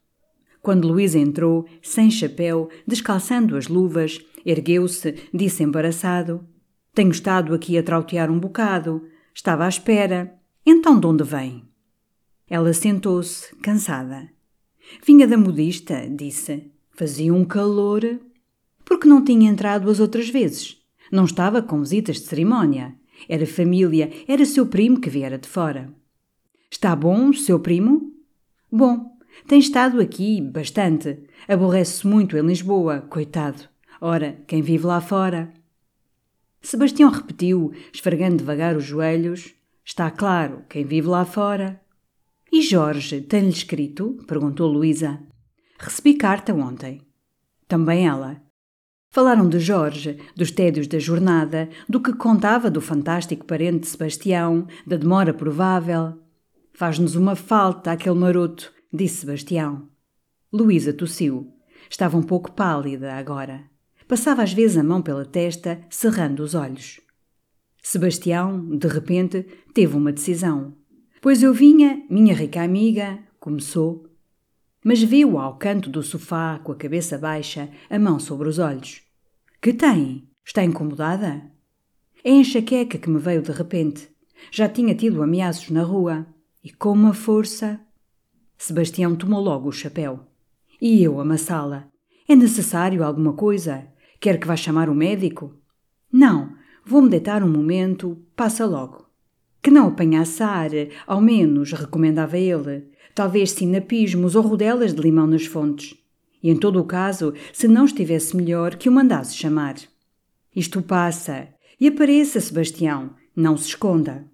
Quando 0.61 0.87
Luísa 0.87 1.17
entrou, 1.17 1.65
sem 1.81 2.11
chapéu, 2.11 2.69
descalçando 2.85 3.57
as 3.57 3.67
luvas, 3.67 4.23
ergueu-se, 4.45 5.15
disse 5.33 5.63
embaraçado: 5.63 6.45
tenho 6.93 7.11
estado 7.11 7.53
aqui 7.53 7.77
a 7.77 7.83
trautear 7.83 8.31
um 8.31 8.39
bocado. 8.39 9.07
Estava 9.33 9.65
à 9.65 9.69
espera. 9.69 10.33
Então 10.65 10.99
de 10.99 11.07
onde 11.07 11.23
vem? 11.23 11.63
Ela 12.49 12.73
sentou-se, 12.73 13.55
cansada. 13.57 14.29
Vinha 15.05 15.27
da 15.27 15.37
modista, 15.37 16.07
disse. 16.09 16.71
Fazia 16.91 17.33
um 17.33 17.45
calor. 17.45 18.01
Porque 18.83 19.07
não 19.07 19.23
tinha 19.23 19.49
entrado 19.49 19.89
as 19.89 19.99
outras 19.99 20.29
vezes. 20.29 20.77
Não 21.11 21.25
estava 21.25 21.61
com 21.61 21.79
visitas 21.79 22.17
de 22.17 22.23
cerimónia. 22.23 22.95
Era 23.27 23.45
família, 23.45 24.11
era 24.27 24.45
seu 24.45 24.65
primo 24.65 24.99
que 24.99 25.09
viera 25.09 25.37
de 25.37 25.47
fora. 25.47 25.93
Está 26.71 26.95
bom, 26.95 27.33
seu 27.33 27.59
primo? 27.59 28.13
Bom, 28.71 29.17
tem 29.47 29.59
estado 29.59 29.99
aqui 29.99 30.41
bastante. 30.41 31.19
Aborrece-se 31.47 32.07
muito 32.07 32.37
em 32.37 32.41
Lisboa, 32.41 33.01
coitado. 33.01 33.63
Ora, 34.01 34.37
quem 34.47 34.61
vive 34.61 34.85
lá 34.85 35.01
fora? 35.01 35.51
Sebastião 36.61 37.09
repetiu, 37.09 37.73
esfregando 37.93 38.37
devagar 38.37 38.75
os 38.75 38.83
joelhos. 38.83 39.53
Está 39.83 40.11
claro, 40.11 40.63
quem 40.69 40.85
vive 40.85 41.07
lá 41.07 41.25
fora. 41.25 41.81
E 42.51 42.61
Jorge 42.61 43.21
tem-lhe 43.21 43.49
escrito? 43.49 44.17
perguntou 44.27 44.67
Luísa. 44.67 45.19
Recebi 45.77 46.15
carta 46.15 46.53
ontem. 46.53 47.01
Também 47.67 48.07
ela. 48.07 48.41
Falaram 49.11 49.49
de 49.49 49.59
Jorge, 49.59 50.19
dos 50.35 50.51
tédios 50.51 50.87
da 50.87 50.99
jornada, 50.99 51.69
do 51.87 51.99
que 51.99 52.13
contava 52.13 52.69
do 52.69 52.81
fantástico 52.81 53.45
parente 53.45 53.79
de 53.79 53.87
Sebastião, 53.87 54.67
da 54.85 54.97
demora 54.97 55.33
provável. 55.33 56.19
Faz-nos 56.73 57.15
uma 57.15 57.35
falta 57.35 57.91
aquele 57.91 58.15
maroto, 58.15 58.71
disse 58.93 59.21
Sebastião. 59.21 59.89
Luísa 60.51 60.93
tossiu. 60.93 61.51
Estava 61.89 62.17
um 62.17 62.23
pouco 62.23 62.51
pálida 62.51 63.13
agora. 63.13 63.63
Passava 64.09 64.41
às 64.41 64.51
vezes 64.51 64.75
a 64.75 64.81
mão 64.81 65.03
pela 65.03 65.23
testa, 65.23 65.79
cerrando 65.87 66.39
os 66.41 66.55
olhos. 66.55 66.99
Sebastião, 67.79 68.67
de 68.75 68.87
repente, 68.87 69.45
teve 69.71 69.95
uma 69.95 70.11
decisão. 70.11 70.73
Pois 71.21 71.43
eu 71.43 71.53
vinha, 71.53 72.03
minha 72.09 72.33
rica 72.33 72.63
amiga, 72.63 73.19
começou. 73.39 74.07
Mas 74.83 75.03
viu 75.03 75.37
ao 75.37 75.59
canto 75.59 75.91
do 75.91 76.01
sofá, 76.01 76.59
com 76.63 76.71
a 76.71 76.75
cabeça 76.75 77.19
baixa, 77.19 77.69
a 77.87 77.99
mão 77.99 78.19
sobre 78.19 78.49
os 78.49 78.57
olhos. 78.57 79.03
Que 79.61 79.71
tem? 79.71 80.27
Está 80.43 80.63
incomodada? 80.63 81.43
É 82.23 82.31
enxaqueca 82.31 82.97
que 82.97 83.11
me 83.11 83.19
veio 83.19 83.43
de 83.43 83.51
repente. 83.51 84.09
Já 84.51 84.67
tinha 84.67 84.95
tido 84.95 85.21
ameaços 85.21 85.69
na 85.69 85.83
rua. 85.83 86.25
E 86.63 86.71
com 86.71 86.93
uma 86.93 87.13
força. 87.13 87.79
Sebastião 88.57 89.15
tomou 89.15 89.39
logo 89.39 89.69
o 89.69 89.71
chapéu. 89.71 90.25
E 90.81 91.03
eu 91.03 91.19
amassá-la. 91.19 91.87
É 92.27 92.35
necessário 92.35 93.03
alguma 93.03 93.33
coisa? 93.33 93.87
Quer 94.19 94.39
que 94.39 94.47
vá 94.47 94.55
chamar 94.55 94.89
o 94.89 94.95
médico? 94.95 95.55
Não, 96.11 96.53
vou-me 96.85 97.09
deitar 97.09 97.41
um 97.41 97.49
momento, 97.49 98.17
passa 98.35 98.65
logo. 98.65 99.07
Que 99.61 99.71
não 99.71 99.87
apanhasse 99.87 100.43
ar, 100.43 100.71
ao 101.07 101.21
menos, 101.21 101.71
recomendava 101.71 102.37
ele. 102.37 102.87
Talvez 103.15 103.51
sinapismos 103.51 104.35
ou 104.35 104.41
rodelas 104.41 104.93
de 104.93 105.01
limão 105.01 105.27
nas 105.27 105.45
fontes. 105.45 105.95
E 106.41 106.49
em 106.49 106.55
todo 106.55 106.79
o 106.79 106.85
caso, 106.85 107.33
se 107.53 107.67
não 107.67 107.85
estivesse 107.85 108.35
melhor, 108.35 108.75
que 108.75 108.89
o 108.89 108.91
mandasse 108.91 109.35
chamar. 109.35 109.75
Isto 110.55 110.81
passa. 110.81 111.47
E 111.79 111.87
apareça, 111.87 112.39
Sebastião. 112.39 113.11
Não 113.35 113.55
se 113.55 113.69
esconda. 113.69 114.25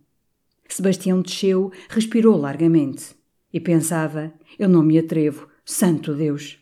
Sebastião 0.68 1.22
desceu, 1.22 1.72
respirou 1.90 2.38
largamente. 2.38 3.16
E 3.54 3.60
pensava: 3.60 4.34
eu 4.58 4.68
não 4.68 4.82
me 4.82 4.98
atrevo, 4.98 5.48
santo 5.64 6.14
Deus. 6.14 6.60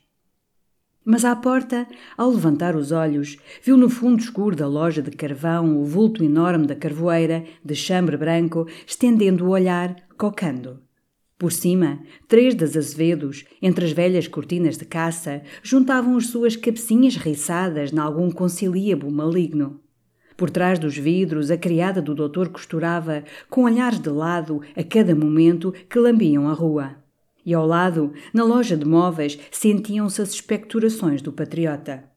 Mas 1.05 1.25
à 1.25 1.35
porta, 1.35 1.85
ao 2.17 2.29
levantar 2.29 2.77
os 2.77 2.93
olhos, 2.93 3.37
viu 3.61 3.75
no 3.75 3.89
fundo 3.89 4.21
escuro 4.21 4.55
da 4.55 4.67
loja 4.67 5.01
de 5.01 5.11
carvão 5.11 5.77
o 5.77 5.83
vulto 5.83 6.23
enorme 6.23 6.65
da 6.65 6.75
carvoeira, 6.75 7.43
de 7.63 7.75
chambre 7.75 8.15
branco, 8.15 8.65
estendendo 8.87 9.45
o 9.45 9.49
olhar, 9.49 9.95
cocando. 10.17 10.79
Por 11.37 11.51
cima, 11.51 11.99
três 12.25 12.55
das 12.55 12.77
azevedos, 12.77 13.43
entre 13.61 13.83
as 13.83 13.91
velhas 13.91 14.29
cortinas 14.29 14.77
de 14.77 14.85
caça, 14.85 15.41
juntavam 15.61 16.15
as 16.15 16.27
suas 16.27 16.55
cabecinhas 16.55 17.17
riçadas 17.17 17.91
nalgum 17.91 18.31
conciliabo 18.31 19.11
maligno. 19.11 19.81
Por 20.37 20.49
trás 20.49 20.79
dos 20.79 20.97
vidros, 20.97 21.51
a 21.51 21.57
criada 21.57 22.01
do 22.01 22.15
doutor 22.15 22.47
costurava, 22.47 23.25
com 23.49 23.65
olhares 23.65 23.99
de 23.99 24.09
lado, 24.09 24.61
a 24.73 24.83
cada 24.83 25.13
momento, 25.13 25.73
que 25.89 25.99
lambiam 25.99 26.47
a 26.47 26.53
rua. 26.53 27.02
E 27.45 27.53
ao 27.53 27.65
lado, 27.65 28.13
na 28.34 28.43
loja 28.43 28.77
de 28.77 28.86
móveis, 28.86 29.38
sentiam-se 29.51 30.21
as 30.21 30.34
expectorações 30.34 31.21
do 31.21 31.32
patriota. 31.32 32.10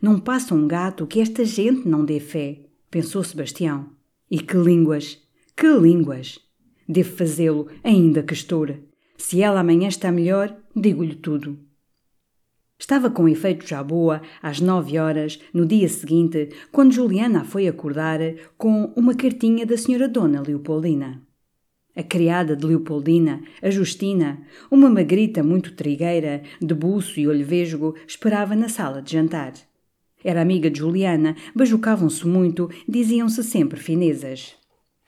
Não 0.00 0.20
passa 0.20 0.54
um 0.54 0.68
gato 0.68 1.06
que 1.06 1.20
esta 1.20 1.44
gente 1.44 1.88
não 1.88 2.04
dê 2.04 2.20
fé, 2.20 2.60
pensou 2.90 3.24
Sebastião. 3.24 3.90
E 4.30 4.38
que 4.38 4.56
línguas! 4.56 5.18
Que 5.56 5.66
línguas! 5.66 6.38
Devo 6.88 7.16
fazê-lo, 7.16 7.68
ainda 7.82 8.22
que 8.22 8.34
estoure. 8.34 8.84
Se 9.16 9.42
ela 9.42 9.60
amanhã 9.60 9.88
está 9.88 10.12
melhor, 10.12 10.56
digo-lhe 10.74 11.16
tudo. 11.16 11.58
Estava 12.78 13.10
com 13.10 13.28
efeito 13.28 13.66
já 13.66 13.82
boa, 13.82 14.22
às 14.40 14.60
nove 14.60 14.98
horas, 14.98 15.40
no 15.52 15.66
dia 15.66 15.88
seguinte, 15.88 16.50
quando 16.70 16.92
Juliana 16.92 17.40
a 17.40 17.44
foi 17.44 17.66
acordar 17.66 18.20
com 18.56 18.92
uma 18.96 19.16
cartinha 19.16 19.66
da 19.66 19.76
senhora 19.76 20.08
Dona 20.08 20.40
Leopoldina. 20.40 21.27
A 21.98 22.02
criada 22.04 22.54
de 22.54 22.64
Leopoldina, 22.64 23.42
a 23.60 23.70
Justina, 23.70 24.40
uma 24.70 24.88
magrita 24.88 25.42
muito 25.42 25.72
trigueira, 25.72 26.44
de 26.62 26.72
buço 26.72 27.18
e 27.18 27.26
olho 27.26 27.44
vesgo, 27.44 27.96
esperava 28.06 28.54
na 28.54 28.68
sala 28.68 29.02
de 29.02 29.14
jantar. 29.14 29.52
Era 30.22 30.40
amiga 30.40 30.70
de 30.70 30.78
Juliana, 30.78 31.34
bajucavam-se 31.56 32.24
muito, 32.24 32.70
diziam-se 32.88 33.42
sempre 33.42 33.80
finezas. 33.80 34.54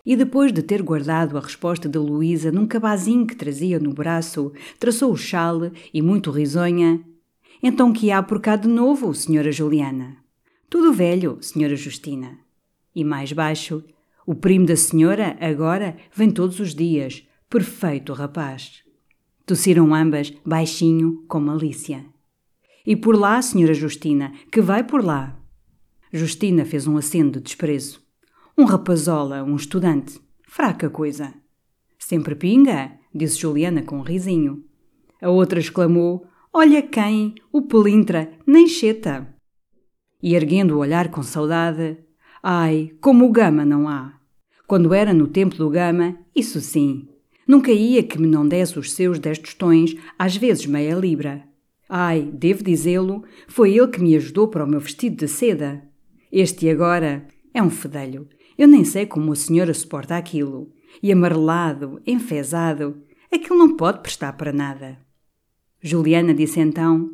E 0.05 0.17
depois 0.17 0.53
de 0.53 0.65
ter 0.65 0.83
guardado 0.83 1.39
a 1.39 1.41
resposta 1.41 1.89
de 1.89 1.97
Luísa 1.97 2.51
num 2.51 2.67
cabazinho 2.67 3.25
que 3.25 3.37
trazia 3.37 3.79
no 3.79 3.95
braço, 3.95 4.53
traçou 4.77 5.13
o 5.13 5.17
chale 5.17 5.71
e, 5.95 6.03
muito 6.03 6.33
risonha, 6.33 7.01
Então 7.63 7.93
que 7.93 8.11
há 8.11 8.21
por 8.21 8.41
cá 8.41 8.57
de 8.57 8.67
novo, 8.67 9.15
senhora 9.15 9.53
Juliana? 9.53 10.17
Tudo 10.69 10.93
velho, 10.93 11.39
senhora 11.41 11.77
Justina. 11.77 12.37
E 12.93 13.05
mais 13.05 13.33
baixo, 13.33 13.85
o 14.31 14.35
primo 14.37 14.65
da 14.65 14.77
senhora, 14.77 15.37
agora, 15.41 15.97
vem 16.15 16.31
todos 16.31 16.61
os 16.61 16.73
dias. 16.73 17.27
Perfeito 17.49 18.13
rapaz. 18.13 18.85
Tossiram 19.45 19.93
ambas, 19.93 20.33
baixinho, 20.47 21.25
com 21.27 21.41
malícia. 21.41 22.07
E 22.87 22.95
por 22.95 23.17
lá, 23.17 23.43
senhora 23.43 23.75
Justina, 23.75 24.33
que 24.53 24.61
vai 24.61 24.85
por 24.85 25.05
lá. 25.05 25.37
Justina 26.13 26.65
fez 26.65 26.87
um 26.87 26.97
aceno 26.97 27.33
de 27.33 27.41
desprezo. 27.41 28.01
Um 28.57 28.67
rapazola, 28.67 29.43
um 29.43 29.57
estudante. 29.57 30.21
Fraca 30.45 30.89
coisa. 30.89 31.35
Sempre 31.99 32.37
pinga, 32.37 32.93
disse 33.13 33.37
Juliana 33.37 33.83
com 33.83 33.99
um 33.99 34.03
risinho. 34.03 34.65
A 35.21 35.29
outra 35.29 35.59
exclamou: 35.59 36.25
Olha 36.53 36.83
quem, 36.83 37.35
o 37.51 37.63
pelintra, 37.63 38.33
nem 38.47 38.69
cheta. 38.69 39.27
E 40.23 40.37
erguendo 40.37 40.77
o 40.77 40.79
olhar 40.79 41.11
com 41.11 41.21
saudade, 41.21 41.99
ai, 42.41 42.93
como 43.01 43.27
o 43.27 43.33
Gama 43.33 43.65
não 43.65 43.89
há. 43.89 44.20
Quando 44.71 44.95
era 44.95 45.13
no 45.13 45.27
tempo 45.27 45.57
do 45.57 45.69
Gama, 45.69 46.17
isso 46.33 46.61
sim. 46.61 47.09
Nunca 47.45 47.73
ia 47.73 48.05
que 48.05 48.21
me 48.21 48.29
não 48.29 48.47
desse 48.47 48.79
os 48.79 48.93
seus 48.93 49.19
dez 49.19 49.37
tostões, 49.37 49.97
às 50.17 50.37
vezes 50.37 50.65
meia 50.65 50.95
libra. 50.95 51.43
Ai, 51.89 52.31
devo 52.33 52.63
dizê-lo, 52.63 53.25
foi 53.49 53.77
ele 53.77 53.89
que 53.89 54.01
me 54.01 54.15
ajudou 54.15 54.47
para 54.47 54.65
o 54.65 54.69
meu 54.69 54.79
vestido 54.79 55.17
de 55.17 55.27
seda. 55.27 55.83
Este 56.31 56.71
agora 56.71 57.27
é 57.53 57.61
um 57.61 57.69
fedelho. 57.69 58.29
Eu 58.57 58.69
nem 58.69 58.85
sei 58.85 59.07
como 59.07 59.33
a 59.33 59.35
senhora 59.35 59.75
suporta 59.75 60.17
aquilo. 60.17 60.71
E 61.03 61.11
amarelado, 61.11 62.01
enfesado, 62.07 63.03
aquilo 63.29 63.59
não 63.59 63.77
pode 63.77 64.03
prestar 64.03 64.35
para 64.35 64.53
nada. 64.53 64.99
Juliana 65.83 66.33
disse 66.33 66.61
então: 66.61 67.11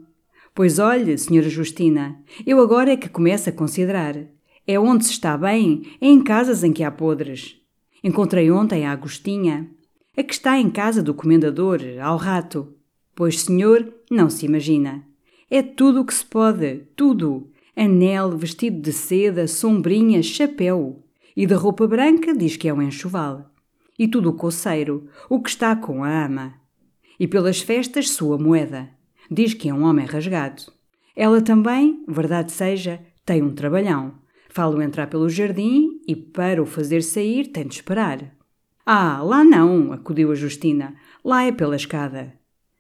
Pois 0.55 0.79
olhe, 0.79 1.17
senhora 1.17 1.49
Justina, 1.49 2.23
eu 2.47 2.61
agora 2.61 2.93
é 2.93 2.99
que 2.99 3.09
começo 3.09 3.49
a 3.49 3.53
considerar. 3.53 4.36
É 4.67 4.81
onde 4.81 5.05
se 5.05 5.13
está 5.13 5.39
bem, 5.39 5.83
é 6.01 6.09
em 6.09 6.23
casas 6.23 6.65
em 6.65 6.73
que 6.73 6.83
há 6.83 6.91
podres. 6.91 7.57
Encontrei 8.03 8.51
ontem 8.51 8.85
a 8.85 8.93
Agostinha, 8.93 9.71
a 10.17 10.23
que 10.23 10.33
está 10.33 10.59
em 10.59 10.69
casa 10.69 11.03
do 11.03 11.15
comendador, 11.15 11.81
ao 12.03 12.17
rato. 12.17 12.75
Pois, 13.15 13.43
senhor, 13.43 13.95
não 14.11 14.29
se 14.29 14.45
imagina. 14.45 15.05
É 15.49 15.63
tudo 15.63 16.01
o 16.01 16.05
que 16.05 16.13
se 16.13 16.25
pode, 16.25 16.83
tudo. 16.97 17.51
Anel, 17.77 18.37
vestido 18.37 18.81
de 18.81 18.93
seda, 18.93 19.47
sombrinha, 19.47 20.23
chapéu. 20.23 21.05
E 21.37 21.47
de 21.47 21.55
roupa 21.55 21.87
branca 21.87 22.35
diz 22.35 22.57
que 22.57 22.69
é 22.69 22.75
um 22.75 22.83
enxoval. 22.83 23.51
E 23.99 24.09
tudo 24.09 24.31
o 24.31 24.35
coceiro, 24.35 25.09
o 25.31 25.41
que 25.41 25.51
está 25.51 25.77
com 25.77 26.03
a 26.03 26.25
ama. 26.25 26.55
E 27.21 27.29
pelas 27.29 27.61
festas 27.61 28.11
sua 28.11 28.37
moeda. 28.37 28.89
Diz 29.31 29.55
que 29.55 29.69
é 29.69 29.75
um 29.75 29.85
homem 29.85 30.07
rasgado. 30.07 30.63
Ela 31.15 31.41
também, 31.41 32.05
verdade 32.09 32.51
seja, 32.51 33.01
tem 33.25 33.43
um 33.43 33.55
trabalhão. 33.55 34.15
Falo 34.57 34.81
entrar 34.81 35.07
pelo 35.09 35.29
jardim 35.29 36.01
e, 36.09 36.17
para 36.17 36.63
o 36.63 36.65
fazer 36.65 37.03
sair, 37.03 37.49
tem 37.49 37.67
de 37.67 37.75
esperar. 37.75 38.35
Ah, 38.87 39.21
lá 39.23 39.45
não, 39.45 39.93
acudiu 39.93 40.33
a 40.33 40.35
Justina. 40.35 40.95
Lá 41.23 41.45
é 41.45 41.53
pela 41.53 41.77
escada. 41.77 42.33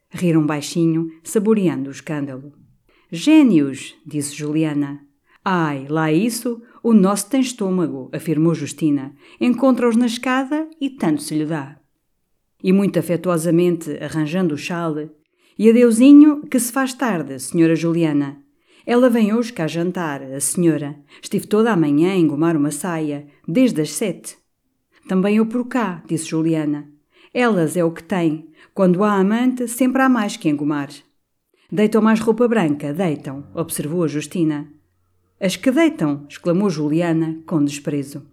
Riram 0.08 0.46
baixinho, 0.46 1.10
saboreando 1.22 1.90
o 1.90 1.92
escândalo. 1.92 2.54
Gênios, 3.12 3.94
disse 4.06 4.34
Juliana. 4.34 5.02
Ai, 5.44 5.84
lá 5.86 6.10
isso, 6.10 6.62
o 6.82 6.94
nosso 6.94 7.28
tem 7.28 7.42
estômago, 7.42 8.08
afirmou 8.10 8.54
Justina. 8.54 9.14
Encontra-os 9.38 9.96
na 9.96 10.06
escada 10.06 10.66
e 10.80 10.88
tanto 10.88 11.20
se 11.20 11.34
lhe 11.34 11.44
dá. 11.44 11.78
E 12.64 12.72
muito 12.72 12.98
afetuosamente, 12.98 14.02
arranjando 14.02 14.54
o 14.54 14.58
chale, 14.58 15.10
e 15.58 15.68
adeusinho, 15.68 16.40
que 16.46 16.58
se 16.58 16.72
faz 16.72 16.94
tarde, 16.94 17.38
senhora 17.38 17.76
Juliana. 17.76 18.45
Ela 18.86 19.10
vem 19.10 19.34
hoje 19.34 19.52
cá 19.52 19.66
jantar, 19.66 20.22
a 20.22 20.38
senhora. 20.38 20.94
Estive 21.20 21.48
toda 21.48 21.72
a 21.72 21.76
manhã 21.76 22.12
a 22.12 22.16
engomar 22.16 22.56
uma 22.56 22.70
saia, 22.70 23.26
desde 23.46 23.80
as 23.80 23.90
sete. 23.90 24.38
Também 25.08 25.38
eu 25.38 25.46
por 25.46 25.66
cá, 25.66 26.04
disse 26.06 26.26
Juliana. 26.26 26.88
Elas 27.34 27.76
é 27.76 27.82
o 27.82 27.90
que 27.90 28.04
têm. 28.04 28.48
Quando 28.72 29.02
há 29.02 29.14
amante, 29.14 29.66
sempre 29.66 30.02
há 30.02 30.08
mais 30.08 30.36
que 30.36 30.48
engomar. 30.48 30.88
Deitam 31.70 32.00
mais 32.00 32.20
roupa 32.20 32.46
branca, 32.46 32.94
deitam, 32.94 33.48
observou 33.52 34.04
a 34.04 34.08
Justina. 34.08 34.72
As 35.40 35.56
que 35.56 35.72
deitam, 35.72 36.24
exclamou 36.28 36.70
Juliana, 36.70 37.42
com 37.44 37.64
desprezo. 37.64 38.24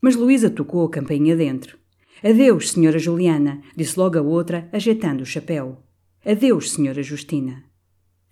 Mas 0.00 0.16
Luísa 0.16 0.50
tocou 0.50 0.84
a 0.84 0.90
campainha 0.90 1.36
dentro. 1.36 1.78
Adeus, 2.24 2.72
senhora 2.72 2.98
Juliana, 2.98 3.62
disse 3.76 3.98
logo 3.98 4.18
a 4.18 4.22
outra, 4.22 4.68
ajeitando 4.72 5.22
o 5.22 5.26
chapéu. 5.26 5.78
Adeus, 6.26 6.72
senhora 6.72 7.04
Justina. 7.04 7.62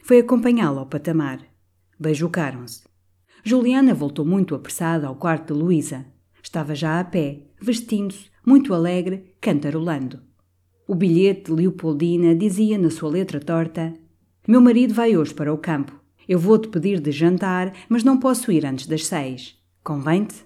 Foi 0.03 0.19
acompanhá-la 0.19 0.81
ao 0.81 0.87
patamar. 0.87 1.39
Beijocaram-se. 1.99 2.83
Juliana 3.45 3.95
voltou 3.95 4.25
muito 4.25 4.53
apressada 4.53 5.07
ao 5.07 5.15
quarto 5.15 5.55
de 5.55 5.61
Luísa. 5.61 6.05
Estava 6.43 6.75
já 6.75 6.99
a 6.99 7.05
pé, 7.05 7.43
vestindo-se, 7.61 8.27
muito 8.45 8.75
alegre, 8.75 9.37
cantarolando. 9.41 10.21
O 10.89 10.97
bilhete 10.97 11.45
de 11.45 11.53
Leopoldina 11.53 12.35
dizia 12.35 12.77
na 12.77 12.91
sua 12.91 13.11
letra 13.11 13.39
torta: 13.39 13.95
Meu 14.47 14.61
marido 14.61 14.93
vai 14.93 15.17
hoje 15.17 15.33
para 15.33 15.55
o 15.55 15.59
campo. 15.59 15.93
Eu 16.29 16.39
vou-te 16.39 16.67
pedir 16.67 17.01
de 17.01 17.13
jantar, 17.13 17.73
mas 17.89 18.03
não 18.03 18.19
posso 18.19 18.51
ir 18.51 18.67
antes 18.67 18.89
das 18.89 19.07
seis. 19.07 19.57
Convém-te? 19.85 20.45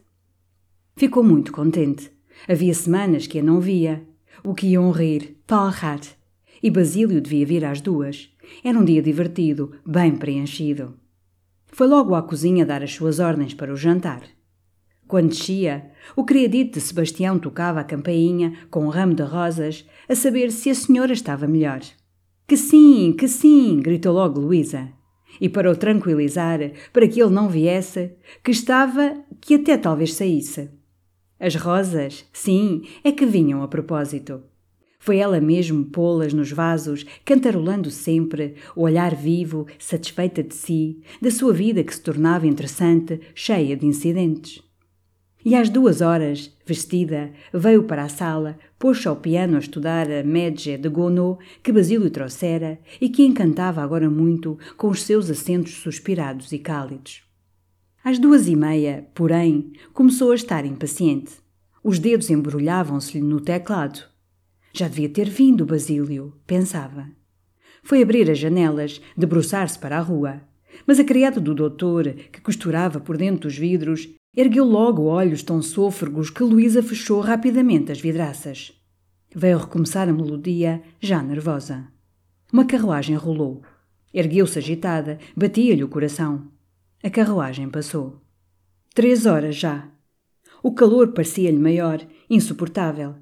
Ficou 0.97 1.25
muito 1.25 1.51
contente. 1.51 2.11
Havia 2.47 2.75
semanas 2.75 3.27
que 3.27 3.39
a 3.39 3.43
não 3.43 3.59
via. 3.59 4.07
O 4.45 4.55
que 4.55 4.67
iam 4.67 4.91
rir, 4.91 5.39
palrar. 5.47 6.01
E 6.63 6.71
Basílio 6.71 7.21
devia 7.23 7.47
vir 7.47 7.65
às 7.65 7.81
duas. 7.81 8.31
Era 8.63 8.79
um 8.79 8.85
dia 8.85 9.03
divertido, 9.03 9.73
bem 9.85 10.17
preenchido. 10.17 10.95
Foi 11.67 11.87
logo 11.87 12.15
à 12.15 12.23
cozinha 12.23 12.65
dar 12.65 12.83
as 12.83 12.93
suas 12.93 13.19
ordens 13.19 13.55
para 13.55 13.73
o 13.73 13.77
jantar. 13.77 14.23
Quando 15.07 15.29
descia, 15.29 15.91
o 16.17 16.25
criadito 16.25 16.79
de 16.79 16.81
Sebastião 16.81 17.39
tocava 17.39 17.81
a 17.81 17.85
campainha 17.85 18.55
com 18.71 18.85
um 18.85 18.89
ramo 18.89 19.15
de 19.15 19.23
rosas 19.23 19.87
a 20.09 20.15
saber 20.15 20.51
se 20.51 20.69
a 20.69 20.75
senhora 20.75 21.13
estava 21.13 21.47
melhor. 21.47 21.81
Que 22.47 22.57
sim, 22.57 23.15
que 23.17 23.29
sim! 23.29 23.81
gritou 23.81 24.13
logo 24.13 24.41
Luísa. 24.41 24.89
E 25.41 25.49
para 25.49 25.71
o 25.71 25.77
tranquilizar, 25.77 26.59
para 26.93 27.07
que 27.07 27.21
ele 27.21 27.35
não 27.35 27.49
viesse, 27.49 28.15
que 28.43 28.51
estava, 28.51 29.17
que 29.41 29.55
até 29.55 29.77
talvez 29.77 30.15
saísse. 30.15 30.71
As 31.39 31.55
rosas, 31.55 32.25
sim, 32.33 32.83
é 33.05 33.13
que 33.13 33.27
vinham 33.27 33.63
a 33.63 33.69
propósito. 33.69 34.43
Foi 35.07 35.19
ela 35.19 35.41
mesmo 35.41 35.85
pô-las 35.85 36.33
nos 36.33 36.51
vasos, 36.51 37.07
cantarolando 37.25 37.93
sempre, 37.93 38.57
o 38.75 38.83
olhar 38.83 39.15
vivo, 39.15 39.65
satisfeita 39.79 40.43
de 40.43 40.53
si, 40.53 41.01
da 41.23 41.31
sua 41.31 41.53
vida 41.53 41.85
que 41.85 41.95
se 41.95 42.01
tornava 42.01 42.45
interessante, 42.45 43.21
cheia 43.33 43.77
de 43.77 43.87
incidentes. 43.87 44.61
E 45.45 45.55
às 45.55 45.71
duas 45.71 46.01
horas, 46.01 46.53
vestida, 46.67 47.31
veio 47.55 47.85
para 47.85 48.03
a 48.03 48.09
sala, 48.09 48.59
pôs-se 48.81 49.07
ao 49.07 49.15
piano 49.15 49.55
a 49.55 49.61
estudar 49.61 50.11
a 50.11 50.25
Medje 50.25 50.77
de 50.77 50.89
Gounod 50.89 51.39
que 51.63 51.71
Basílio 51.71 52.11
trouxera 52.11 52.81
e 53.01 53.09
que 53.09 53.25
encantava 53.25 53.81
agora 53.81 54.11
muito 54.11 54.59
com 54.77 54.89
os 54.89 55.05
seus 55.05 55.31
acentos 55.31 55.75
suspirados 55.75 56.51
e 56.51 56.59
cálidos. 56.59 57.23
Às 58.03 58.19
duas 58.19 58.49
e 58.49 58.57
meia, 58.57 59.07
porém, 59.15 59.71
começou 59.93 60.33
a 60.33 60.35
estar 60.35 60.67
impaciente. 60.67 61.35
Os 61.81 62.01
dedos 62.01 62.29
embrulhavam-se-lhe 62.29 63.23
no 63.23 63.41
teclado. 63.41 64.16
Já 64.79 64.89
devia 64.89 65.09
ter 65.09 65.31
vindo 65.31 65.65
Basílio, 65.65 66.35
pensava. 66.47 67.09
Foi 67.83 68.03
abrir 68.03 68.31
as 68.31 68.39
janelas, 68.39 69.01
debruçar-se 69.17 69.79
para 69.79 69.97
a 69.97 70.03
rua. 70.03 70.43
Mas 70.87 71.01
a 71.01 71.05
criada 71.05 71.41
do 71.41 71.55
doutor, 71.55 72.13
que 72.31 72.43
costurava 72.43 73.01
por 73.01 73.17
dentro 73.17 73.49
dos 73.49 73.57
vidros, 73.57 74.07
ergueu 74.37 74.67
logo 74.67 75.05
olhos 75.05 75.43
tão 75.43 75.63
sôfregos 75.63 76.29
que 76.29 76.43
Luísa 76.43 76.83
fechou 76.83 77.23
rapidamente 77.23 77.91
as 77.91 77.99
vidraças. 77.99 78.79
Veio 79.35 79.57
recomeçar 79.57 80.11
a 80.11 80.13
melodia, 80.13 80.83
já 81.01 81.23
nervosa. 81.23 81.89
Uma 82.53 82.67
carruagem 82.67 83.17
rolou. 83.17 83.63
Ergueu-se 84.13 84.59
agitada, 84.59 85.19
batia-lhe 85.35 85.85
o 85.85 85.89
coração. 85.89 86.49
A 87.03 87.09
carruagem 87.09 87.71
passou. 87.71 88.21
Três 88.95 89.25
horas 89.25 89.57
já. 89.57 89.89
O 90.63 90.75
calor 90.75 91.15
parecia-lhe 91.15 91.59
maior, 91.59 92.07
insuportável. 92.29 93.15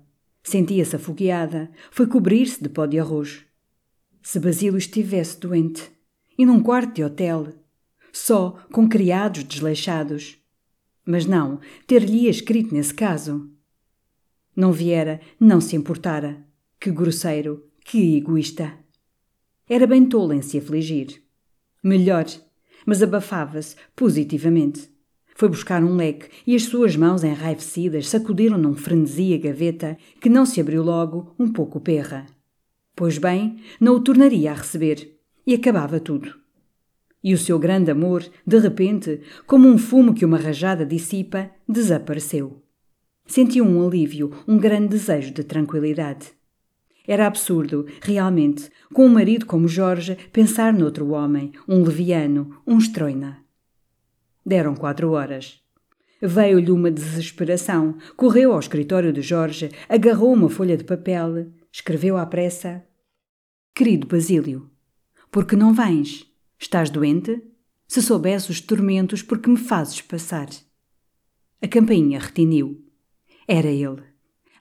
Sentia-se 0.45 0.95
afogueada, 0.95 1.71
foi 1.91 2.07
cobrir-se 2.07 2.63
de 2.63 2.69
pó 2.69 2.85
de 2.85 2.99
arroz. 2.99 3.45
Se 4.23 4.39
Basílio 4.39 4.77
estivesse 4.77 5.41
doente, 5.41 5.91
e 6.37 6.45
num 6.45 6.63
quarto 6.63 6.95
de 6.95 7.03
hotel, 7.03 7.49
só 8.13 8.51
com 8.71 8.89
criados 8.89 9.43
desleixados. 9.43 10.39
Mas 11.05 11.25
não, 11.27 11.61
ter-lhe 11.87 12.29
escrito 12.29 12.75
nesse 12.75 12.93
caso. 12.93 13.51
Não 14.55 14.71
viera, 14.71 15.21
não 15.41 15.61
se 15.61 15.75
importara. 15.77 16.47
Que 16.79 16.91
grosseiro, 16.91 17.67
que 17.85 18.17
egoísta. 18.17 18.79
Era 19.69 19.87
bem 19.87 20.07
tolo 20.07 20.35
em 20.35 20.43
se 20.43 20.59
afligir. 20.59 21.23
Melhor, 21.83 22.27
mas 22.85 23.03
abafava-se 23.03 23.77
positivamente. 23.97 24.94
Foi 25.35 25.49
buscar 25.49 25.83
um 25.83 25.97
leque 25.97 26.29
e 26.47 26.55
as 26.55 26.63
suas 26.63 26.95
mãos 26.95 27.25
enraivecidas 27.25 28.09
sacudiram 28.09 28.57
num 28.57 28.75
frenesi 28.75 29.35
a 29.35 29.39
gaveta 29.39 29.99
que 30.21 30.29
não 30.29 30.47
se 30.47 30.61
abriu 30.61 30.83
logo, 30.83 31.35
um 31.39 31.53
pouco 31.53 31.81
perra. 31.81 32.25
Pois 32.95 33.19
bem, 33.19 33.59
não 33.81 33.97
o 33.97 34.01
tornaria 34.01 34.53
a 34.53 34.55
receber. 34.55 35.19
E 35.47 35.53
acabava 35.53 36.01
tudo. 36.01 36.35
E 37.23 37.35
o 37.35 37.39
seu 37.39 37.59
grande 37.59 37.91
amor, 37.91 38.25
de 38.47 38.59
repente, 38.59 39.21
como 39.47 39.69
um 39.69 39.77
fumo 39.77 40.15
que 40.15 40.25
uma 40.25 40.39
rajada 40.39 40.87
dissipa, 40.87 41.51
desapareceu. 41.69 42.63
Sentiu 43.27 43.65
um 43.65 43.87
alívio, 43.87 44.31
um 44.47 44.57
grande 44.57 44.89
desejo 44.89 45.33
de 45.33 45.43
tranquilidade. 45.43 46.29
Era 47.07 47.27
absurdo, 47.27 47.87
realmente, 48.01 48.71
com 48.93 49.05
um 49.05 49.11
marido 49.11 49.45
como 49.45 49.69
Jorge, 49.69 50.17
pensar 50.33 50.73
noutro 50.73 51.11
homem, 51.11 51.53
um 51.69 51.83
leviano, 51.83 52.63
um 52.67 52.79
estroina. 52.79 53.44
Deram 54.45 54.75
quatro 54.75 55.11
horas. 55.13 55.63
Veio-lhe 56.21 56.71
uma 56.71 56.91
desesperação. 56.91 57.97
Correu 58.17 58.53
ao 58.53 58.61
escritório 58.61 59.13
de 59.13 59.23
Jorge, 59.23 59.71
agarrou 59.89 60.33
uma 60.33 60.49
folha 60.49 60.77
de 60.77 60.85
papel, 60.85 61.53
escreveu 61.73 62.17
à 62.17 62.27
pressa: 62.27 62.85
Querido 63.75 64.07
Basílio, 64.07 64.71
por 65.31 65.47
que 65.47 65.57
não 65.57 65.73
vens? 65.73 66.27
Estás 66.59 66.91
doente? 66.91 67.43
Se 67.87 68.01
soubesse 68.01 68.51
os 68.51 68.61
tormentos 68.61 69.23
por 69.23 69.39
que 69.39 69.51
me 69.51 69.57
fazes 69.57 70.01
passar. 70.01 70.49
A 71.61 71.69
campainha 71.69 72.19
retiniu. 72.19 72.85
Era 73.47 73.69
ele. 73.69 74.03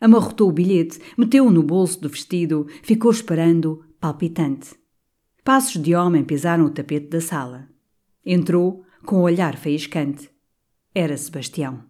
Amarrotou 0.02 0.50
o 0.50 0.52
bilhete, 0.52 1.00
meteu-o 1.18 1.50
no 1.50 1.64
bolso 1.64 2.02
do 2.02 2.10
vestido, 2.10 2.68
ficou 2.82 3.12
esperando, 3.12 3.86
palpitante. 4.00 4.76
Passos 5.44 5.82
de 5.82 5.96
homem 5.96 6.24
pisaram 6.24 6.66
o 6.66 6.70
tapete 6.70 7.08
da 7.08 7.22
sala. 7.22 7.70
Entrou, 8.26 8.84
com 9.06 9.18
o 9.18 9.22
olhar 9.22 9.58
faiscante. 9.58 10.30
Era 10.96 11.18
Sebastião. 11.18 11.84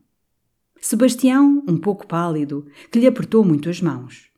Sebastião, 0.80 1.63
um 1.67 1.78
pouco 1.78 2.08
pálido, 2.08 2.67
que 2.91 2.99
lhe 2.99 3.08
apertou 3.08 3.45
muito 3.45 3.69
as 3.69 3.82
mãos. 3.82 4.30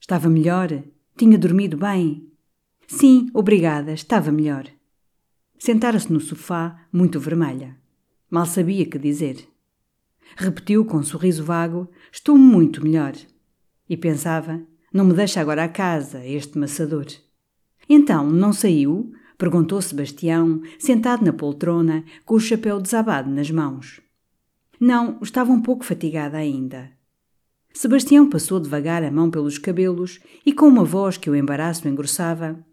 Estava 0.00 0.28
melhor? 0.28 0.82
Tinha 1.16 1.38
dormido 1.38 1.76
bem? 1.76 2.28
Sim, 2.88 3.30
obrigada, 3.32 3.92
estava 3.92 4.32
melhor. 4.32 4.66
Sentara-se 5.58 6.12
no 6.12 6.20
sofá, 6.20 6.86
muito 6.92 7.20
vermelha. 7.20 7.76
Mal 8.28 8.46
sabia 8.46 8.86
que 8.86 8.98
dizer. 8.98 9.48
Repetiu 10.36 10.84
com 10.84 10.96
um 10.96 11.02
sorriso 11.02 11.44
vago: 11.44 11.88
Estou 12.10 12.36
muito 12.36 12.82
melhor. 12.82 13.12
E 13.88 13.96
pensava: 13.96 14.60
Não 14.92 15.04
me 15.04 15.14
deixa 15.14 15.40
agora 15.40 15.64
a 15.64 15.68
casa, 15.68 16.26
este 16.26 16.58
maçador. 16.58 17.06
Então, 17.88 18.28
não 18.30 18.52
saiu? 18.52 19.12
Perguntou 19.38 19.80
Sebastião, 19.82 20.62
sentado 20.78 21.24
na 21.24 21.32
poltrona, 21.32 22.04
com 22.24 22.34
o 22.34 22.40
chapéu 22.40 22.80
desabado 22.80 23.30
nas 23.30 23.50
mãos. 23.50 24.00
Não, 24.78 25.18
estava 25.22 25.52
um 25.52 25.60
pouco 25.60 25.84
fatigada 25.84 26.36
ainda. 26.36 26.90
Sebastião 27.72 28.28
passou 28.28 28.60
devagar 28.60 29.02
a 29.02 29.10
mão 29.10 29.30
pelos 29.30 29.58
cabelos 29.58 30.20
e, 30.44 30.52
com 30.52 30.66
uma 30.66 30.84
voz 30.84 31.16
que 31.16 31.30
o 31.30 31.36
embaraço 31.36 31.88
engrossava, 31.88 32.64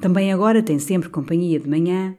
Também 0.00 0.32
agora 0.32 0.62
tem 0.62 0.78
sempre 0.78 1.08
companhia 1.08 1.58
de 1.58 1.68
manhã? 1.68 2.16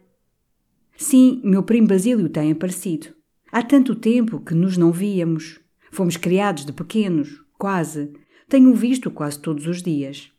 Sim, 0.97 1.39
meu 1.45 1.63
primo 1.63 1.87
Basílio 1.87 2.27
tem 2.27 2.51
aparecido. 2.51 3.07
Há 3.49 3.63
tanto 3.63 3.95
tempo 3.95 4.41
que 4.41 4.53
nos 4.53 4.75
não 4.75 4.91
víamos. 4.91 5.59
Fomos 5.89 6.17
criados 6.17 6.65
de 6.65 6.73
pequenos, 6.73 7.41
quase. 7.57 8.11
Tenho 8.49 8.75
visto 8.75 9.09
quase 9.09 9.39
todos 9.39 9.65
os 9.65 9.81
dias. 9.81 10.29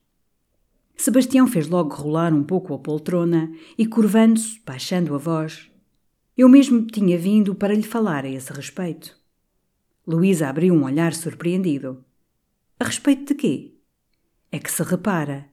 Sebastião 1.01 1.47
fez 1.47 1.67
logo 1.67 1.95
rolar 1.95 2.35
um 2.35 2.43
pouco 2.43 2.75
a 2.75 2.79
poltrona 2.79 3.51
e, 3.79 3.87
curvando-se, 3.87 4.61
baixando 4.67 5.15
a 5.15 5.19
voz, 5.19 5.71
eu 6.37 6.47
mesmo 6.47 6.87
tinha 6.87 7.17
vindo 7.17 7.55
para 7.55 7.73
lhe 7.73 7.83
falar 7.83 8.27
a 8.27 8.29
esse 8.29 8.53
respeito. 8.53 9.19
Luísa 10.07 10.47
abriu 10.47 10.75
um 10.75 10.85
olhar 10.85 11.15
surpreendido. 11.15 12.05
A 12.79 12.85
respeito 12.85 13.33
de 13.33 13.35
quê? 13.35 13.75
É 14.53 14.59
que 14.59 14.71
se 14.71 14.83
repara. 14.83 15.49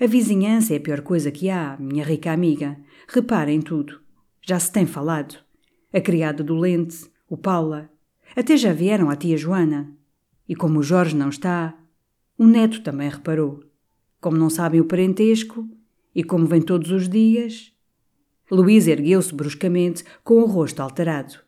A 0.00 0.06
vizinhança 0.06 0.72
é 0.72 0.76
a 0.76 0.80
pior 0.80 1.00
coisa 1.00 1.32
que 1.32 1.50
há, 1.50 1.76
minha 1.80 2.04
rica 2.04 2.30
amiga. 2.30 2.78
Repara 3.08 3.50
em 3.50 3.60
tudo. 3.60 4.00
Já 4.40 4.60
se 4.60 4.70
tem 4.70 4.86
falado. 4.86 5.34
A 5.92 6.00
criada 6.00 6.44
dolente, 6.44 7.10
o 7.28 7.36
Paula. 7.36 7.90
Até 8.36 8.56
já 8.56 8.72
vieram 8.72 9.10
a 9.10 9.16
tia 9.16 9.36
Joana. 9.36 9.92
E 10.48 10.54
como 10.54 10.78
o 10.78 10.82
Jorge 10.84 11.16
não 11.16 11.28
está, 11.28 11.76
o 12.38 12.46
neto 12.46 12.84
também 12.84 13.10
reparou. 13.10 13.71
Como 14.22 14.36
não 14.36 14.48
sabem 14.48 14.80
o 14.80 14.84
parentesco 14.84 15.68
e 16.14 16.22
como 16.22 16.46
vem 16.46 16.62
todos 16.62 16.92
os 16.92 17.08
dias. 17.08 17.72
Luísa 18.48 18.92
ergueu-se 18.92 19.34
bruscamente, 19.34 20.04
com 20.22 20.34
o 20.34 20.46
rosto 20.46 20.80
alterado. 20.80 21.40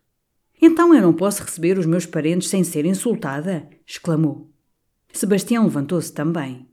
Então 0.61 0.93
eu 0.93 1.01
não 1.01 1.13
posso 1.13 1.45
receber 1.45 1.79
os 1.79 1.87
meus 1.87 2.05
parentes 2.05 2.49
sem 2.49 2.65
ser 2.65 2.85
insultada? 2.85 3.69
exclamou. 3.87 4.51
Sebastião 5.13 5.63
levantou-se 5.63 6.13
também. 6.13 6.67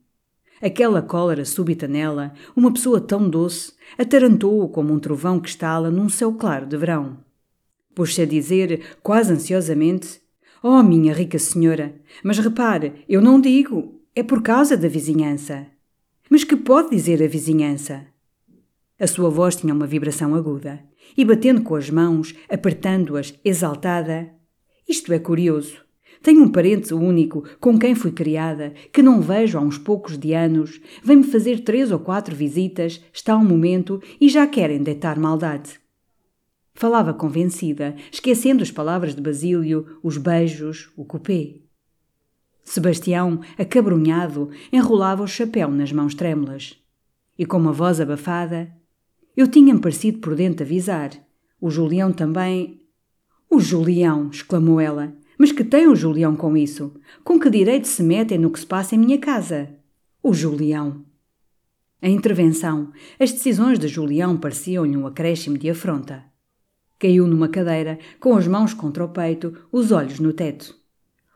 Aquela 0.60 1.04
cólera 1.04 1.46
súbita 1.46 1.88
nela, 1.88 2.34
uma 2.56 2.74
pessoa 2.74 3.00
tão 3.00 3.30
doce, 3.30 3.74
atarantou-o 3.96 4.70
como 4.70 4.92
um 4.92 5.00
trovão 5.00 5.40
que 5.40 5.50
estala 5.50 5.92
num 5.92 6.10
céu 6.10 6.34
claro 6.34 6.66
de 6.66 6.78
verão. 6.78 7.20
Pôs-se 7.94 8.24
a 8.24 8.26
dizer, 8.26 8.98
quase 9.04 9.34
ansiosamente: 9.34 10.20
Oh, 10.64 10.82
minha 10.82 11.14
rica 11.14 11.38
senhora, 11.38 11.94
mas 12.24 12.40
repare, 12.40 13.06
eu 13.08 13.22
não 13.22 13.40
digo, 13.40 14.02
é 14.16 14.24
por 14.24 14.42
causa 14.42 14.76
da 14.76 14.88
vizinhança. 14.88 15.68
Mas 16.32 16.46
que 16.46 16.56
pode 16.56 16.92
dizer 16.92 17.22
a 17.22 17.28
vizinhança? 17.28 18.08
A 18.98 19.06
sua 19.06 19.30
voz 19.30 19.54
tinha 19.58 19.74
uma 19.74 19.86
vibração 19.86 20.34
aguda, 20.34 20.82
e 21.18 21.26
batendo 21.26 21.62
com 21.62 21.76
as 21.76 21.90
mãos, 21.90 22.34
apertando-as, 22.48 23.38
exaltada. 23.44 24.34
Isto 24.88 25.12
é 25.12 25.20
curioso. 25.20 25.84
Tenho 26.24 26.42
um 26.42 26.48
parente 26.48 26.94
único 26.94 27.44
com 27.60 27.78
quem 27.78 27.94
fui 27.94 28.14
criada, 28.14 28.74
que 28.94 29.04
não 29.04 29.20
vejo 29.20 29.58
há 29.58 29.62
uns 29.62 29.78
poucos 29.78 30.18
de 30.18 30.32
anos, 30.32 30.80
vem-me 31.04 31.24
fazer 31.26 31.66
três 31.66 31.92
ou 31.92 32.00
quatro 32.00 32.34
visitas, 32.34 33.04
está 33.12 33.36
um 33.36 33.44
momento 33.44 34.02
e 34.18 34.30
já 34.30 34.48
querem 34.48 34.82
deitar 34.82 35.20
maldade. 35.20 35.82
Falava 36.74 37.14
convencida, 37.14 37.94
esquecendo 38.10 38.64
as 38.64 38.72
palavras 38.72 39.14
de 39.14 39.22
Basílio, 39.22 40.00
os 40.02 40.16
beijos, 40.16 40.94
o 40.96 41.04
cupê. 41.04 41.62
Sebastião, 42.72 43.42
acabrunhado, 43.58 44.50
enrolava 44.72 45.24
o 45.24 45.28
chapéu 45.28 45.70
nas 45.70 45.92
mãos 45.92 46.16
trêmulas. 46.16 46.82
E 47.38 47.46
com 47.46 47.58
uma 47.58 47.74
voz 47.74 48.00
abafada, 48.00 48.74
eu 49.36 49.46
tinha-me 49.46 49.82
parecido 49.82 50.20
por 50.20 50.36
dentro 50.36 50.64
avisar. 50.64 51.12
O 51.60 51.70
Julião 51.70 52.14
também. 52.14 52.80
O 53.50 53.60
Julião! 53.60 54.30
exclamou 54.32 54.80
ela. 54.80 55.14
Mas 55.38 55.52
que 55.52 55.66
tem 55.66 55.86
o 55.86 55.98
Julião 55.98 56.34
com 56.34 56.56
isso? 56.56 56.94
Com 57.26 57.38
que 57.38 57.50
direito 57.50 57.90
se 57.90 58.02
metem 58.02 58.38
no 58.38 58.50
que 58.50 58.62
se 58.62 58.66
passa 58.66 58.96
em 58.96 59.00
minha 59.00 59.18
casa? 59.18 59.76
O 60.24 60.34
Julião! 60.34 61.04
A 62.02 62.08
intervenção, 62.08 62.94
as 63.20 63.34
decisões 63.34 63.80
de 63.80 63.90
Julião 63.90 64.38
pareciam-lhe 64.38 64.96
um 64.96 65.06
acréscimo 65.06 65.58
de 65.58 65.70
afronta. 65.70 66.24
Caiu 66.98 67.28
numa 67.28 67.50
cadeira, 67.50 68.00
com 68.18 68.34
as 68.38 68.48
mãos 68.48 68.74
contra 68.74 69.04
o 69.04 69.10
peito, 69.10 69.54
os 69.74 69.92
olhos 69.92 70.22
no 70.22 70.32
teto. 70.32 70.80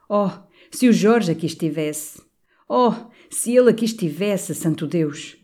Oh, 0.07 0.30
se 0.76 0.89
o 0.89 0.93
Jorge 0.93 1.32
aqui 1.32 1.45
estivesse! 1.45 2.21
Oh, 2.67 2.91
se 3.30 3.55
ele 3.55 3.69
aqui 3.69 3.86
estivesse, 3.86 4.53
santo 4.53 4.86
Deus! 4.86 5.38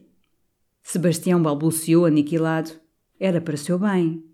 Sebastião 0.83 1.41
balbuciou 1.41 2.05
aniquilado. 2.05 2.71
Era 3.17 3.39
para 3.39 3.55
seu 3.55 3.79
bem. 3.79 4.25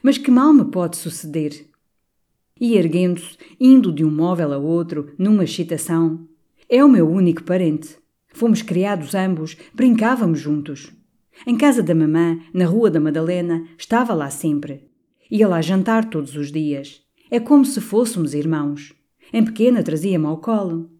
Mas 0.00 0.16
que 0.16 0.30
mal 0.30 0.52
me 0.52 0.66
pode 0.66 0.96
suceder? 0.96 1.66
E 2.60 2.76
erguendo-se, 2.76 3.36
indo 3.58 3.92
de 3.92 4.04
um 4.04 4.10
móvel 4.10 4.52
a 4.52 4.58
outro, 4.58 5.12
numa 5.18 5.42
excitação. 5.42 6.28
É 6.68 6.84
o 6.84 6.88
meu 6.88 7.10
único 7.10 7.42
parente. 7.42 7.98
Fomos 8.28 8.62
criados 8.62 9.16
ambos, 9.16 9.56
brincávamos 9.74 10.38
juntos. 10.38 10.92
Em 11.48 11.56
casa 11.56 11.82
da 11.82 11.96
mamã, 11.96 12.38
na 12.54 12.66
Rua 12.66 12.90
da 12.90 13.00
Madalena, 13.00 13.66
estava 13.76 14.14
lá 14.14 14.30
sempre. 14.30 14.88
Ia 15.28 15.48
lá 15.48 15.60
jantar 15.60 16.08
todos 16.08 16.36
os 16.36 16.52
dias. 16.52 17.02
É 17.28 17.40
como 17.40 17.64
se 17.64 17.80
fôssemos 17.80 18.34
irmãos. 18.34 18.97
Em 19.32 19.44
pequena 19.44 19.82
trazia-me 19.82 20.26
ao 20.26 20.38
colo. 20.38 20.90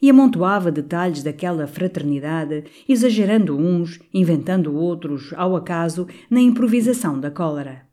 E 0.00 0.10
amontoava 0.10 0.70
detalhes 0.70 1.22
daquela 1.22 1.66
fraternidade, 1.66 2.64
exagerando 2.88 3.56
uns, 3.56 3.98
inventando 4.12 4.74
outros, 4.74 5.32
ao 5.34 5.56
acaso, 5.56 6.06
na 6.28 6.40
improvisação 6.40 7.18
da 7.18 7.30
cólera. 7.30 7.86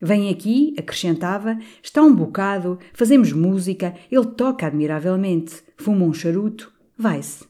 Vem 0.00 0.30
aqui, 0.30 0.74
acrescentava, 0.78 1.58
está 1.82 2.02
um 2.02 2.14
bocado, 2.14 2.78
fazemos 2.92 3.32
música, 3.32 3.94
ele 4.10 4.26
toca 4.26 4.66
admiravelmente, 4.66 5.56
fuma 5.76 6.04
um 6.04 6.12
charuto, 6.14 6.72
vai-se. 6.96 7.44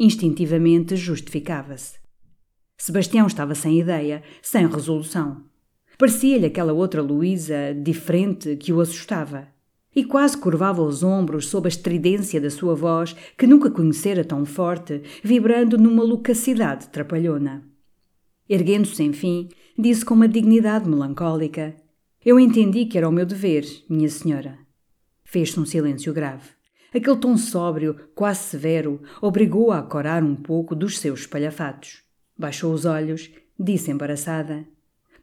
Instintivamente 0.00 0.96
justificava-se. 0.96 1.98
Sebastião 2.76 3.26
estava 3.26 3.54
sem 3.54 3.78
ideia, 3.78 4.22
sem 4.40 4.66
resolução. 4.66 5.44
Parecia-lhe 5.98 6.46
aquela 6.46 6.72
outra 6.72 7.02
Luísa 7.02 7.74
diferente 7.74 8.56
que 8.56 8.72
o 8.72 8.80
assustava. 8.80 9.48
E 9.98 10.04
quase 10.04 10.38
curvava 10.38 10.80
os 10.80 11.02
ombros 11.02 11.48
sob 11.48 11.66
a 11.66 11.68
estridência 11.68 12.40
da 12.40 12.50
sua 12.50 12.72
voz, 12.72 13.16
que 13.36 13.48
nunca 13.48 13.68
conhecera 13.68 14.24
tão 14.24 14.46
forte, 14.46 15.02
vibrando 15.24 15.76
numa 15.76 16.04
loquacidade 16.04 16.86
trapalhona. 16.90 17.64
Erguendo-se, 18.48 19.02
enfim, 19.02 19.48
disse 19.76 20.04
com 20.04 20.14
uma 20.14 20.28
dignidade 20.28 20.88
melancólica: 20.88 21.74
Eu 22.24 22.38
entendi 22.38 22.84
que 22.84 22.96
era 22.96 23.08
o 23.08 23.12
meu 23.12 23.26
dever, 23.26 23.64
minha 23.90 24.08
senhora. 24.08 24.56
Fez-se 25.24 25.58
um 25.58 25.66
silêncio 25.66 26.12
grave. 26.12 26.48
Aquele 26.94 27.16
tom 27.16 27.36
sóbrio, 27.36 27.96
quase 28.14 28.44
severo, 28.44 29.02
obrigou-a 29.20 29.80
a 29.80 29.82
corar 29.82 30.22
um 30.22 30.36
pouco 30.36 30.76
dos 30.76 30.96
seus 31.00 31.22
espalhafatos. 31.22 32.04
Baixou 32.38 32.72
os 32.72 32.84
olhos, 32.84 33.32
disse 33.58 33.90
embaraçada: 33.90 34.64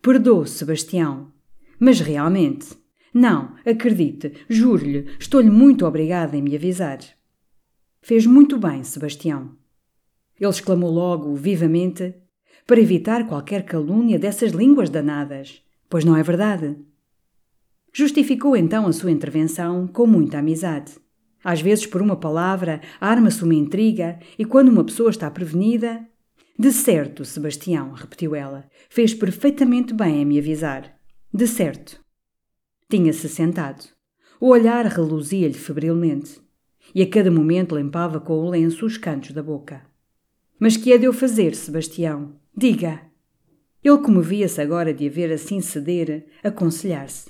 Perdoe, 0.02 0.50
Sebastião. 0.50 1.32
Mas 1.80 2.02
realmente. 2.02 2.84
Não, 3.18 3.56
acredite, 3.66 4.34
juro-lhe, 4.50 5.08
estou-lhe 5.18 5.50
muito 5.50 5.86
obrigada 5.86 6.36
em 6.36 6.42
me 6.42 6.54
avisar. 6.54 6.98
Fez 8.02 8.26
muito 8.26 8.58
bem, 8.58 8.84
Sebastião. 8.84 9.56
Ele 10.38 10.50
exclamou 10.50 10.92
logo, 10.92 11.34
vivamente, 11.34 12.14
para 12.68 12.82
evitar 12.82 13.26
qualquer 13.26 13.64
calúnia 13.64 14.20
dessas 14.20 14.52
línguas 14.52 14.90
danadas. 14.90 15.62
Pois 15.90 16.04
não 16.04 16.18
é 16.18 16.22
verdade? 16.22 16.76
Justificou 17.94 18.58
então 18.58 18.86
a 18.86 18.92
sua 18.92 19.12
intervenção 19.12 19.88
com 19.88 20.06
muita 20.06 20.40
amizade. 20.40 20.92
Às 21.42 21.62
vezes, 21.62 21.86
por 21.86 22.02
uma 22.02 22.18
palavra, 22.18 22.82
arma-se 23.00 23.46
uma 23.46 23.56
intriga, 23.56 24.20
e 24.38 24.44
quando 24.44 24.68
uma 24.68 24.84
pessoa 24.84 25.10
está 25.10 25.32
prevenida. 25.32 26.06
De 26.60 26.74
certo, 26.74 27.24
Sebastião, 27.24 27.94
repetiu 27.94 28.36
ela, 28.36 28.70
fez 28.90 29.14
perfeitamente 29.14 29.94
bem 29.94 30.22
em 30.22 30.26
me 30.26 30.38
avisar. 30.38 31.00
De 31.34 31.48
certo. 31.48 32.04
Tinha-se 32.90 33.28
sentado. 33.28 33.86
O 34.40 34.50
olhar 34.50 34.86
reluzia-lhe 34.86 35.54
febrilmente, 35.54 36.40
e 36.94 37.02
a 37.02 37.10
cada 37.10 37.32
momento 37.32 37.76
limpava 37.76 38.20
com 38.20 38.34
o 38.34 38.50
lenço 38.50 38.86
os 38.86 38.98
cantos 38.98 39.32
da 39.32 39.42
boca. 39.42 39.82
Mas 40.60 40.78
que 40.78 40.94
é 40.94 40.98
de 40.98 41.06
eu 41.06 41.14
fazer, 41.14 41.56
Sebastião? 41.56 42.36
Diga! 42.56 43.02
Ele 43.84 43.98
comovia-se 43.98 44.62
agora 44.62 44.94
de 44.94 45.08
a 45.08 45.12
ver 45.12 45.32
assim 45.32 45.62
ceder, 45.62 46.28
aconselhar-se. 46.44 47.30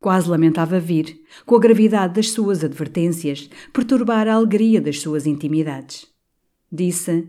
Quase 0.00 0.28
lamentava 0.28 0.78
vir, 0.78 1.20
com 1.44 1.56
a 1.56 1.60
gravidade 1.60 2.14
das 2.14 2.30
suas 2.30 2.62
advertências, 2.62 3.48
perturbar 3.72 4.28
a 4.28 4.34
alegria 4.34 4.80
das 4.80 5.00
suas 5.00 5.26
intimidades. 5.26 6.06
Disse: 6.70 7.28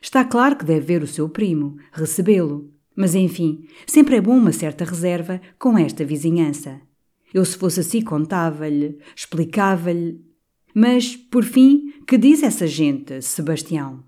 Está 0.00 0.24
claro 0.24 0.56
que 0.56 0.64
deve 0.64 0.86
ver 0.86 1.02
o 1.02 1.06
seu 1.06 1.28
primo, 1.28 1.76
recebê-lo. 1.92 2.72
Mas, 2.96 3.14
enfim, 3.14 3.68
sempre 3.86 4.16
é 4.16 4.20
bom 4.20 4.36
uma 4.36 4.52
certa 4.52 4.84
reserva 4.84 5.40
com 5.58 5.76
esta 5.76 6.04
vizinhança. 6.04 6.80
Eu, 7.34 7.44
se 7.44 7.58
fosse 7.58 7.80
assim, 7.80 8.00
contava-lhe, 8.00 8.98
explicava-lhe. 9.14 10.24
Mas, 10.74 11.14
por 11.14 11.44
fim, 11.44 11.92
que 12.06 12.16
diz 12.16 12.42
essa 12.42 12.66
gente, 12.66 13.20
Sebastião? 13.20 14.02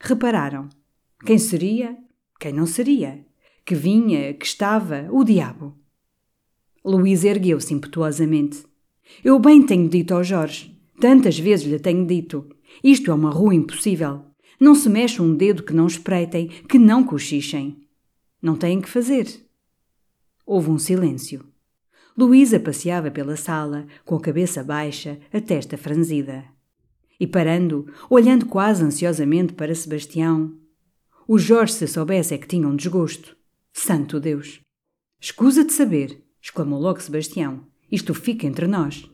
Repararam. 0.00 0.68
Quem 1.24 1.38
seria? 1.38 1.96
Quem 2.40 2.52
não 2.52 2.66
seria? 2.66 3.24
Que 3.64 3.74
vinha, 3.74 4.32
que 4.32 4.46
estava, 4.46 5.08
o 5.10 5.22
diabo. 5.22 5.76
Luís 6.84 7.24
ergueu-se 7.24 7.72
impetuosamente. 7.72 8.64
Eu 9.22 9.38
bem 9.38 9.62
tenho 9.62 9.88
dito 9.88 10.14
ao 10.14 10.24
Jorge. 10.24 10.78
Tantas 11.00 11.38
vezes 11.38 11.66
lhe 11.66 11.78
tenho 11.78 12.06
dito. 12.06 12.46
Isto 12.82 13.10
é 13.10 13.14
uma 13.14 13.30
rua 13.30 13.54
impossível. 13.54 14.24
Não 14.60 14.74
se 14.74 14.88
mexe 14.88 15.20
um 15.20 15.34
dedo 15.34 15.62
que 15.62 15.74
não 15.74 15.86
espreitem, 15.86 16.48
que 16.68 16.78
não 16.78 17.04
cochichem. 17.04 17.83
Não 18.44 18.56
têm 18.56 18.78
que 18.78 18.90
fazer. 18.90 19.26
Houve 20.44 20.68
um 20.68 20.78
silêncio. 20.78 21.46
Luísa 22.14 22.60
passeava 22.60 23.10
pela 23.10 23.38
sala, 23.38 23.86
com 24.04 24.16
a 24.16 24.20
cabeça 24.20 24.62
baixa, 24.62 25.18
a 25.32 25.40
testa 25.40 25.78
franzida. 25.78 26.44
E 27.18 27.26
parando, 27.26 27.90
olhando 28.10 28.44
quase 28.44 28.84
ansiosamente 28.84 29.54
para 29.54 29.74
Sebastião. 29.74 30.52
O 31.26 31.38
Jorge, 31.38 31.72
se 31.72 31.88
soubesse, 31.88 32.34
é 32.34 32.38
que 32.38 32.46
tinha 32.46 32.68
um 32.68 32.76
desgosto. 32.76 33.34
Santo 33.72 34.20
Deus! 34.20 34.60
Escusa 35.18 35.64
de 35.64 35.72
saber, 35.72 36.22
exclamou 36.42 36.78
logo 36.78 37.00
Sebastião. 37.00 37.66
Isto 37.90 38.12
fica 38.12 38.46
entre 38.46 38.66
nós. 38.66 39.10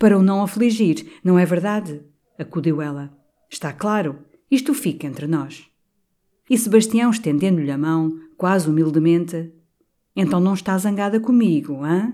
Para 0.00 0.18
o 0.18 0.22
não 0.22 0.42
afligir, 0.42 1.20
não 1.22 1.38
é 1.38 1.46
verdade? 1.46 2.02
acudiu 2.36 2.82
ela. 2.82 3.16
Está 3.48 3.72
claro, 3.72 4.18
isto 4.50 4.74
fica 4.74 5.06
entre 5.06 5.28
nós. 5.28 5.70
E 6.48 6.56
Sebastião, 6.56 7.10
estendendo-lhe 7.10 7.70
a 7.70 7.78
mão, 7.78 8.18
quase 8.36 8.68
humildemente: 8.68 9.52
Então 10.16 10.40
não 10.40 10.54
está 10.54 10.76
zangada 10.78 11.20
comigo, 11.20 11.84
hã? 11.84 12.12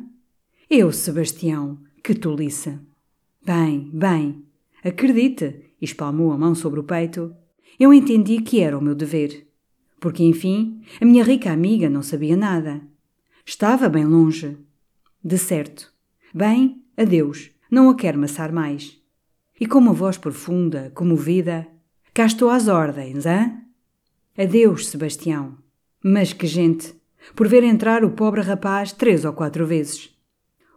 Eu, 0.69 0.91
Sebastião, 0.93 1.79
que 2.03 2.15
tolice! 2.15 2.79
Bem, 3.45 3.91
bem, 3.93 4.43
acredite, 4.83 5.73
espalmou 5.81 6.33
a 6.33 6.39
mão 6.39 6.55
sobre 6.55 6.81
o 6.81 6.85
peito. 6.85 7.35
Eu 7.79 7.93
entendi 7.93 8.41
que 8.41 8.61
era 8.61 8.79
o 8.79 8.83
meu 8.83 8.95
dever. 8.95 9.47
Porque, 10.01 10.23
enfim, 10.23 10.83
a 11.01 11.05
minha 11.05 11.25
rica 11.25 11.51
amiga 11.53 11.89
não 11.91 12.03
sabia 12.03 12.37
nada. 12.37 12.81
Estava 13.45 13.89
bem 13.89 14.05
longe. 14.05 14.57
De 15.23 15.39
certo. 15.39 15.93
Bem, 16.35 16.83
adeus, 16.97 17.51
não 17.71 17.91
a 17.91 17.95
quero 17.95 18.19
maçar 18.19 18.53
mais. 18.53 18.99
E 19.61 19.67
com 19.67 19.79
uma 19.79 19.93
voz 19.93 20.19
profunda, 20.19 20.91
comovida, 20.95 21.67
cá 22.13 22.27
estou 22.27 22.51
às 22.51 22.69
ordens, 22.69 23.27
hã? 23.27 23.64
Adeus, 24.37 24.89
Sebastião. 24.89 25.57
Mas 26.03 26.33
que 26.33 26.47
gente! 26.47 26.95
Por 27.35 27.49
ver 27.49 27.63
entrar 27.63 28.05
o 28.05 28.11
pobre 28.11 28.41
rapaz 28.41 28.93
três 28.93 29.25
ou 29.25 29.33
quatro 29.33 29.67
vezes. 29.67 30.11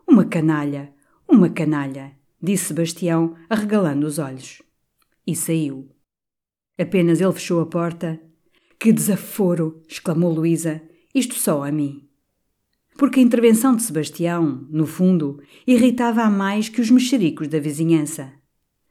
Uma 0.08 0.24
canalha, 0.24 0.94
uma 1.28 1.50
canalha, 1.50 2.14
disse 2.42 2.66
Sebastião, 2.66 3.36
arregalando 3.50 4.06
os 4.06 4.20
olhos. 4.20 4.62
E 5.26 5.36
saiu. 5.36 5.90
Apenas 6.78 7.20
ele 7.20 7.34
fechou 7.34 7.60
a 7.60 7.66
porta. 7.66 8.22
Que 8.80 8.94
desaforo! 8.94 9.82
exclamou 9.90 10.32
Luísa. 10.32 10.82
Isto 11.14 11.36
só 11.36 11.64
a 11.64 11.72
mim 11.72 12.08
porque 12.98 13.20
a 13.20 13.24
intervenção 13.24 13.76
de 13.76 13.84
Sebastião, 13.84 14.66
no 14.72 14.88
fundo, 14.88 15.40
irritava-a 15.68 16.30
mais 16.30 16.68
que 16.68 16.82
os 16.82 16.90
mexericos 16.90 17.48
da 17.48 17.60
vizinhança. 17.60 18.34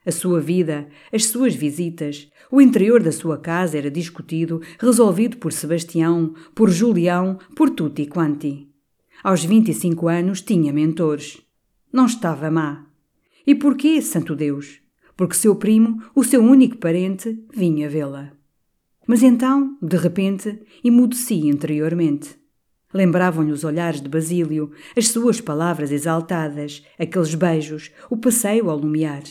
A 0.07 0.12
sua 0.12 0.40
vida, 0.40 0.86
as 1.12 1.24
suas 1.24 1.57
visitas, 1.57 2.30
o 2.48 2.61
interior 2.61 3.02
da 3.02 3.11
sua 3.11 3.38
casa 3.38 3.76
era 3.76 3.90
discutido, 3.90 4.62
resolvido 4.78 5.36
por 5.38 5.52
Sebastião, 5.52 6.32
por 6.54 6.70
Julião, 6.70 7.40
por 7.57 7.70
tutti 7.70 8.07
quanti. 8.07 8.68
Aos 9.24 9.44
25 9.44 10.07
anos 10.07 10.42
tinha 10.42 10.72
mentores. 10.72 11.42
Não 11.92 12.07
estava 12.07 12.52
má. 12.52 12.86
E 13.44 13.52
porquê, 13.52 14.00
santo 14.00 14.36
Deus? 14.36 14.80
Porque 15.16 15.34
seu 15.34 15.57
primo, 15.57 16.00
o 16.14 16.22
seu 16.22 16.40
único 16.40 16.76
parente, 16.76 17.44
vinha 17.52 17.88
vê-la. 17.88 18.30
Mas 19.09 19.24
então, 19.24 19.76
de 19.82 19.96
repente, 19.96 20.61
emudecia 20.84 21.50
interiormente. 21.50 22.36
Lembravam-lhe 22.94 23.50
os 23.50 23.64
olhares 23.64 24.00
de 24.00 24.09
Basílio, 24.09 24.70
as 24.96 25.09
suas 25.09 25.40
palavras 25.40 25.90
exaltadas, 25.90 26.84
aqueles 26.96 27.34
beijos, 27.34 27.90
o 28.09 28.16
passeio 28.16 28.70
ao 28.70 28.78
lumiar. 28.78 29.24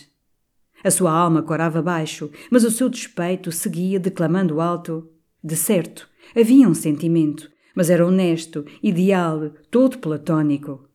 A 0.86 0.92
sua 0.92 1.12
alma 1.12 1.42
corava 1.42 1.82
baixo, 1.82 2.30
mas 2.52 2.64
o 2.64 2.70
seu 2.70 2.88
despeito 2.88 3.52
seguia 3.52 4.00
declamando 4.00 4.62
alto. 4.62 5.10
De 5.44 5.56
certo, 5.56 6.08
havia 6.36 6.70
um 6.70 6.76
sentimento, 6.76 7.50
mas 7.76 7.90
era 7.90 8.06
honesto, 8.06 8.64
ideal, 8.84 9.50
todo 9.72 9.98
platônico. 9.98 10.88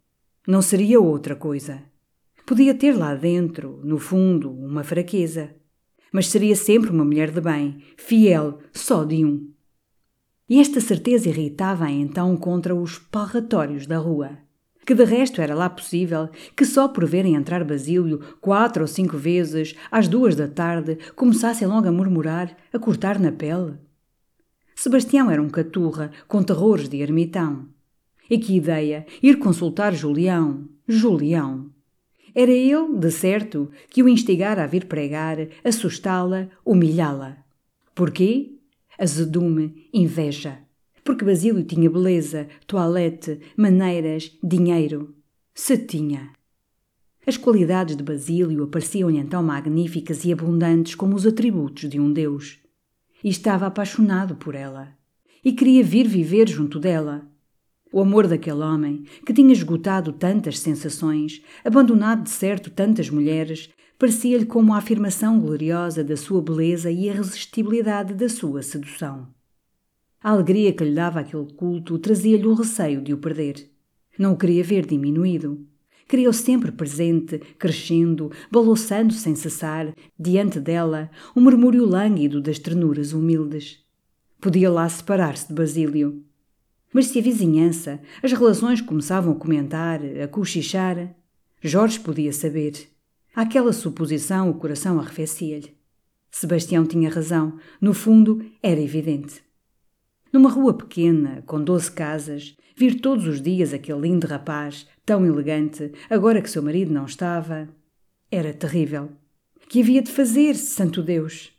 Não 0.46 0.62
seria 0.62 1.00
outra 1.00 1.34
coisa. 1.34 1.82
Podia 2.46 2.72
ter 2.72 2.96
lá 2.96 3.16
dentro, 3.16 3.80
no 3.82 3.98
fundo, 3.98 4.52
uma 4.52 4.84
fraqueza. 4.84 5.56
Mas 6.12 6.28
seria 6.28 6.54
sempre 6.54 6.90
uma 6.90 7.04
mulher 7.04 7.32
de 7.32 7.40
bem, 7.40 7.82
fiel, 7.96 8.60
só 8.72 9.02
de 9.02 9.24
um. 9.24 9.50
E 10.48 10.60
esta 10.60 10.80
certeza 10.80 11.28
irritava-a 11.28 11.90
então 11.90 12.36
contra 12.36 12.76
os 12.76 12.96
palratórios 12.96 13.88
da 13.88 13.98
rua. 13.98 14.38
Que 14.90 14.94
de 14.96 15.04
resto 15.04 15.40
era 15.40 15.54
lá 15.54 15.70
possível 15.70 16.28
que 16.56 16.64
só 16.64 16.88
por 16.88 17.06
verem 17.06 17.36
entrar 17.36 17.62
Basílio 17.62 18.18
quatro 18.40 18.82
ou 18.82 18.88
cinco 18.88 19.16
vezes 19.16 19.76
às 19.88 20.08
duas 20.08 20.34
da 20.34 20.48
tarde 20.48 20.98
começassem 21.14 21.68
logo 21.68 21.86
a 21.86 21.92
murmurar, 21.92 22.56
a 22.72 22.76
cortar 22.80 23.16
na 23.16 23.30
pele? 23.30 23.74
Sebastião 24.74 25.30
era 25.30 25.40
um 25.40 25.48
caturra 25.48 26.10
com 26.26 26.42
terrores 26.42 26.88
de 26.88 26.96
ermitão. 26.96 27.68
E 28.28 28.36
que 28.36 28.56
ideia 28.56 29.06
ir 29.22 29.38
consultar 29.38 29.94
Julião, 29.94 30.68
Julião. 30.88 31.70
Era 32.34 32.50
ele, 32.50 32.92
de 32.98 33.12
certo, 33.12 33.70
que 33.90 34.02
o 34.02 34.08
instigara 34.08 34.64
a 34.64 34.66
vir 34.66 34.86
pregar, 34.86 35.36
assustá-la, 35.62 36.48
humilhá-la. 36.66 37.36
Porquê? 37.94 38.56
azedume, 38.98 39.88
inveja. 39.94 40.58
Porque 41.04 41.24
Basílio 41.24 41.64
tinha 41.64 41.90
beleza, 41.90 42.48
toilette, 42.66 43.40
maneiras, 43.56 44.36
dinheiro. 44.42 45.14
Se 45.54 45.76
tinha. 45.76 46.32
As 47.26 47.36
qualidades 47.36 47.96
de 47.96 48.02
Basílio 48.02 48.64
apareciam-lhe 48.64 49.18
então 49.18 49.42
magníficas 49.42 50.24
e 50.24 50.32
abundantes 50.32 50.94
como 50.94 51.14
os 51.14 51.26
atributos 51.26 51.88
de 51.88 52.00
um 52.00 52.12
deus. 52.12 52.58
E 53.22 53.28
estava 53.28 53.66
apaixonado 53.66 54.36
por 54.36 54.54
ela. 54.54 54.88
E 55.44 55.52
queria 55.52 55.84
vir 55.84 56.08
viver 56.08 56.48
junto 56.48 56.78
dela. 56.78 57.28
O 57.92 58.00
amor 58.00 58.26
daquele 58.26 58.60
homem, 58.60 59.04
que 59.26 59.32
tinha 59.32 59.52
esgotado 59.52 60.12
tantas 60.12 60.58
sensações, 60.60 61.42
abandonado 61.64 62.22
de 62.22 62.30
certo 62.30 62.70
tantas 62.70 63.10
mulheres, 63.10 63.68
parecia-lhe 63.98 64.46
como 64.46 64.72
a 64.72 64.78
afirmação 64.78 65.40
gloriosa 65.40 66.02
da 66.02 66.16
sua 66.16 66.40
beleza 66.40 66.90
e 66.90 67.08
a 67.08 67.12
irresistibilidade 67.12 68.14
da 68.14 68.28
sua 68.28 68.62
sedução. 68.62 69.28
A 70.22 70.32
alegria 70.32 70.70
que 70.74 70.84
lhe 70.84 70.94
dava 70.94 71.20
aquele 71.20 71.50
culto 71.54 71.98
trazia-lhe 71.98 72.46
o 72.46 72.52
receio 72.52 73.00
de 73.00 73.14
o 73.14 73.18
perder. 73.18 73.70
Não 74.18 74.34
o 74.34 74.36
queria 74.36 74.62
ver 74.62 74.84
diminuído. 74.84 75.66
Queria-o 76.06 76.32
sempre 76.32 76.70
presente, 76.70 77.38
crescendo, 77.58 78.30
balouçando 78.50 79.14
sem 79.14 79.34
cessar, 79.34 79.94
diante 80.18 80.60
dela, 80.60 81.10
o 81.34 81.40
murmúrio 81.40 81.86
lânguido 81.86 82.42
das 82.42 82.58
ternuras 82.58 83.14
humildes. 83.14 83.78
Podia 84.40 84.70
lá 84.70 84.86
separar-se 84.88 85.48
de 85.48 85.54
Basílio. 85.54 86.22
Mas 86.92 87.06
se 87.06 87.18
a 87.18 87.22
vizinhança, 87.22 87.98
as 88.22 88.32
relações 88.32 88.82
começavam 88.82 89.32
a 89.32 89.36
comentar, 89.36 90.00
a 90.22 90.28
cochichar, 90.28 91.14
Jorge 91.62 91.98
podia 91.98 92.32
saber. 92.32 92.74
Aquela 93.34 93.72
suposição 93.72 94.50
o 94.50 94.54
coração 94.54 94.98
arrefecia-lhe. 94.98 95.74
Sebastião 96.30 96.84
tinha 96.84 97.08
razão, 97.08 97.56
no 97.80 97.94
fundo 97.94 98.44
era 98.62 98.80
evidente. 98.80 99.48
Numa 100.32 100.50
rua 100.50 100.74
pequena, 100.74 101.42
com 101.46 101.62
doze 101.62 101.90
casas, 101.90 102.56
vir 102.76 103.00
todos 103.00 103.26
os 103.26 103.40
dias 103.40 103.72
aquele 103.72 104.00
lindo 104.00 104.26
rapaz, 104.26 104.86
tão 105.04 105.26
elegante, 105.26 105.92
agora 106.08 106.40
que 106.40 106.50
seu 106.50 106.62
marido 106.62 106.92
não 106.92 107.04
estava. 107.04 107.68
Era 108.30 108.54
terrível. 108.54 109.10
Que 109.68 109.80
havia 109.80 110.02
de 110.02 110.10
fazer, 110.10 110.54
santo 110.54 111.02
Deus? 111.02 111.52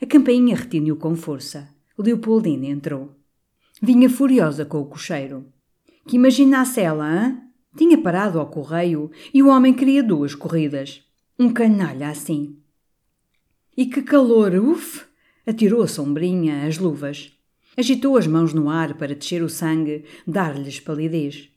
A 0.00 0.06
campainha 0.06 0.54
retiniu 0.54 0.96
com 0.96 1.16
força. 1.16 1.68
Leopoldina 1.98 2.66
entrou. 2.66 3.14
Vinha 3.80 4.10
furiosa 4.10 4.64
com 4.64 4.80
o 4.80 4.86
cocheiro. 4.86 5.46
Que 6.06 6.16
imaginasse 6.16 6.80
ela, 6.80 7.04
hã? 7.06 7.42
Tinha 7.76 8.00
parado 8.00 8.38
ao 8.38 8.46
correio 8.46 9.10
e 9.32 9.42
o 9.42 9.48
homem 9.48 9.74
queria 9.74 10.02
duas 10.02 10.34
corridas. 10.34 11.02
Um 11.38 11.52
canalha 11.52 12.08
assim. 12.08 12.58
E 13.76 13.86
que 13.86 14.02
calor, 14.02 14.54
uf! 14.54 15.04
Atirou 15.46 15.82
a 15.82 15.88
sombrinha, 15.88 16.66
as 16.66 16.78
luvas. 16.78 17.35
Agitou 17.76 18.16
as 18.16 18.26
mãos 18.26 18.52
no 18.52 18.70
ar 18.70 18.94
para 18.94 19.14
descer 19.14 19.42
o 19.42 19.48
sangue, 19.48 20.04
dar-lhes 20.26 20.80
palidez 20.80 21.50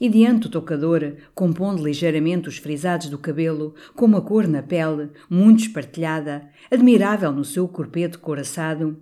e 0.00 0.08
diante 0.08 0.42
do 0.42 0.48
tocador, 0.50 1.14
compondo 1.34 1.84
ligeiramente 1.84 2.48
os 2.48 2.58
frisados 2.58 3.08
do 3.08 3.18
cabelo, 3.18 3.74
com 3.94 4.04
uma 4.04 4.20
cor 4.20 4.46
na 4.46 4.62
pele, 4.62 5.10
muito 5.30 5.60
espartilhada, 5.60 6.48
admirável 6.70 7.32
no 7.32 7.44
seu 7.44 7.68
corpete 7.68 8.18
coraçado. 8.18 9.00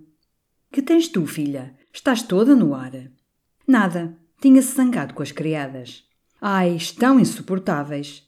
Que 0.71 0.81
tens 0.81 1.07
tu, 1.07 1.25
filha? 1.25 1.75
Estás 1.91 2.21
toda 2.23 2.55
no 2.55 2.73
ar. 2.73 2.91
Nada. 3.67 4.17
Tinha-se 4.41 4.75
zangado 4.75 5.13
com 5.13 5.23
as 5.23 5.31
criadas. 5.31 6.03
Ai, 6.41 6.75
estão 6.75 7.19
insuportáveis. 7.19 8.23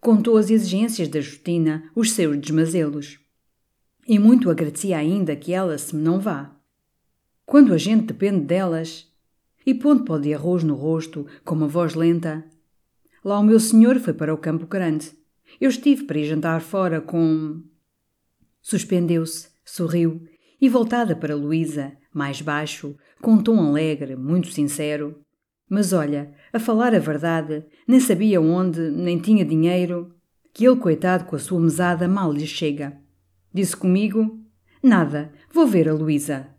Contou 0.00 0.36
as 0.36 0.50
exigências 0.50 1.08
da 1.08 1.20
Justina, 1.20 1.90
os 1.94 2.10
seus 2.10 2.36
desmazelos. 2.38 3.20
E 4.06 4.18
muito 4.18 4.50
agradecia 4.50 4.98
ainda 4.98 5.36
que 5.36 5.52
ela 5.52 5.78
se 5.78 5.94
me 5.94 6.02
não 6.02 6.18
vá. 6.18 6.53
Quando 7.46 7.74
a 7.74 7.78
gente 7.78 8.06
depende 8.06 8.40
delas, 8.40 9.12
e 9.66 9.74
pondo 9.74 10.04
pó 10.04 10.18
de 10.18 10.34
arroz 10.34 10.62
no 10.62 10.74
rosto, 10.74 11.26
com 11.44 11.54
uma 11.54 11.68
voz 11.68 11.94
lenta. 11.94 12.44
Lá 13.24 13.38
o 13.38 13.44
meu 13.44 13.58
senhor 13.58 13.98
foi 13.98 14.12
para 14.12 14.34
o 14.34 14.38
campo 14.38 14.66
grande. 14.66 15.12
Eu 15.60 15.70
estive 15.70 16.04
para 16.04 16.18
ir 16.18 16.24
jantar 16.24 16.60
fora 16.60 17.00
com. 17.00 17.62
Suspendeu-se, 18.60 19.48
sorriu 19.64 20.26
e, 20.60 20.68
voltada 20.68 21.14
para 21.14 21.34
Luísa, 21.34 21.92
mais 22.12 22.40
baixo, 22.40 22.96
com 23.20 23.32
um 23.32 23.42
tom 23.42 23.60
alegre, 23.60 24.16
muito 24.16 24.48
sincero. 24.48 25.20
Mas 25.68 25.92
olha, 25.92 26.32
a 26.52 26.58
falar 26.58 26.94
a 26.94 26.98
verdade, 26.98 27.64
nem 27.86 28.00
sabia 28.00 28.40
onde, 28.40 28.80
nem 28.90 29.18
tinha 29.18 29.44
dinheiro, 29.44 30.14
que 30.52 30.66
ele, 30.66 30.76
coitado 30.76 31.24
com 31.24 31.36
a 31.36 31.38
sua 31.38 31.60
mesada, 31.60 32.06
mal 32.06 32.32
lhe 32.32 32.46
chega. 32.46 32.98
Disse 33.52 33.76
comigo: 33.76 34.40
Nada, 34.82 35.32
vou 35.52 35.66
ver 35.66 35.88
a 35.88 35.94
Luísa. 35.94 36.53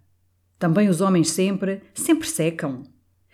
Também 0.66 0.90
os 0.90 1.00
homens 1.00 1.30
sempre, 1.30 1.84
sempre 1.94 2.28
secam. 2.28 2.82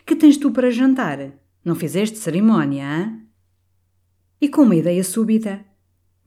Que 0.05 0.17
tens 0.17 0.35
tu 0.35 0.51
para 0.51 0.69
jantar? 0.69 1.31
Não 1.63 1.75
fizeste 1.75 2.17
cerimónia, 2.17 2.85
hã? 2.85 3.21
E 4.41 4.49
com 4.49 4.63
uma 4.63 4.75
ideia 4.75 5.01
súbita: 5.01 5.63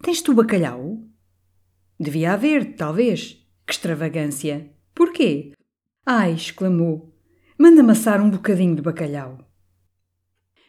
Tens 0.03 0.23
tu 0.23 0.33
bacalhau? 0.33 1.05
Devia 2.01 2.33
haver, 2.33 2.75
talvez. 2.75 3.47
Que 3.67 3.75
extravagância! 3.75 4.73
Porquê? 4.95 5.53
Ai, 6.07 6.33
exclamou. 6.33 7.15
Manda-me 7.59 7.93
assar 7.93 8.19
um 8.19 8.31
bocadinho 8.31 8.75
de 8.75 8.81
bacalhau. 8.81 9.47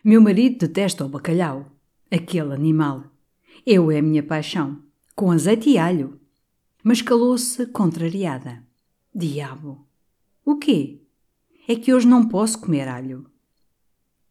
Meu 0.04 0.20
marido 0.20 0.68
detesta 0.68 1.06
o 1.06 1.08
bacalhau. 1.08 1.72
Aquele 2.12 2.54
animal. 2.54 3.06
Eu 3.66 3.90
é 3.90 4.00
a 4.00 4.02
minha 4.02 4.22
paixão. 4.22 4.84
Com 5.16 5.32
azeite 5.32 5.70
e 5.70 5.78
alho. 5.78 6.20
Mas 6.84 7.02
calou-se 7.02 7.66
contrariada. 7.68 8.62
Diabo! 9.16 9.86
O 10.48 10.58
quê? 10.58 11.02
É 11.68 11.76
que 11.76 11.92
hoje 11.92 12.08
não 12.08 12.30
posso 12.30 12.60
comer 12.60 12.88
alho. 12.88 13.26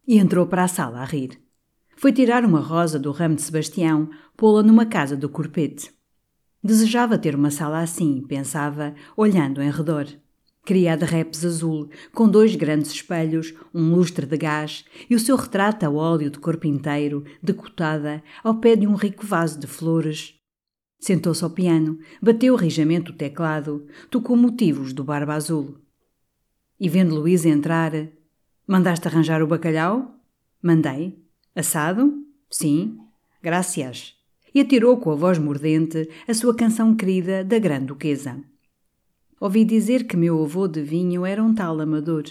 E 0.07 0.17
entrou 0.17 0.47
para 0.47 0.63
a 0.63 0.69
sala 0.69 1.01
a 1.01 1.05
rir. 1.05 1.43
Foi 1.97 2.13
tirar 2.13 2.45
uma 2.45 2.61
rosa 2.61 3.01
do 3.01 3.11
ramo 3.11 3.35
de 3.35 3.43
Sebastião, 3.43 4.09
pô-la 4.37 4.63
numa 4.63 4.87
casa 4.87 5.17
do 5.17 5.29
corpete. 5.29 5.93
Desejava 6.63 7.19
ter 7.19 7.35
uma 7.35 7.51
sala 7.51 7.81
assim, 7.81 8.23
pensava, 8.29 8.95
olhando 9.17 9.61
em 9.61 9.69
redor. 9.73 10.07
Queria 10.65 10.97
de 10.97 11.05
repes 11.05 11.45
azul, 11.45 11.91
com 12.13 12.29
dois 12.29 12.55
grandes 12.55 12.93
espelhos, 12.93 13.53
um 13.75 13.93
lustre 13.93 14.25
de 14.25 14.37
gás 14.37 14.85
e 15.11 15.17
o 15.17 15.21
seu 15.21 15.35
retrato 15.35 15.85
a 15.85 15.91
óleo 15.91 16.31
de 16.31 16.39
corpo 16.39 16.69
inteiro, 16.69 17.25
decotada, 17.43 18.23
ao 18.45 18.55
pé 18.61 18.77
de 18.77 18.87
um 18.87 18.95
rico 18.95 19.27
vaso 19.27 19.59
de 19.59 19.67
flores. 19.67 20.37
Sentou-se 21.01 21.43
ao 21.43 21.51
piano, 21.51 21.99
bateu 22.23 22.55
rijamente 22.55 23.11
o 23.11 23.17
teclado, 23.17 23.85
tocou 24.09 24.37
motivos 24.37 24.93
do 24.93 25.03
Barba 25.03 25.35
Azul. 25.35 25.84
E 26.85 26.89
vendo 26.91 27.15
Luísa 27.15 27.49
entrar, 27.49 27.93
mandaste 28.67 29.09
arranjar 29.09 29.43
o 29.43 29.47
bacalhau? 29.47 30.21
Mandei. 30.63 31.19
Assado? 31.57 32.13
Sim. 32.51 32.99
Gracias. 33.43 34.13
E 34.55 34.61
atirou 34.61 34.99
com 34.99 35.11
a 35.11 35.15
voz 35.15 35.39
mordente 35.39 36.07
a 36.29 36.35
sua 36.35 36.55
canção 36.55 36.95
querida 36.95 37.43
da 37.43 37.59
Grande 37.59 37.87
Duquesa. 37.87 38.39
Ouvi 39.41 39.65
dizer 39.65 40.07
que 40.07 40.15
meu 40.15 40.45
avô 40.45 40.69
de 40.69 40.83
vinho 40.83 41.25
era 41.25 41.43
um 41.43 41.55
tal 41.55 41.81
amador. 41.81 42.25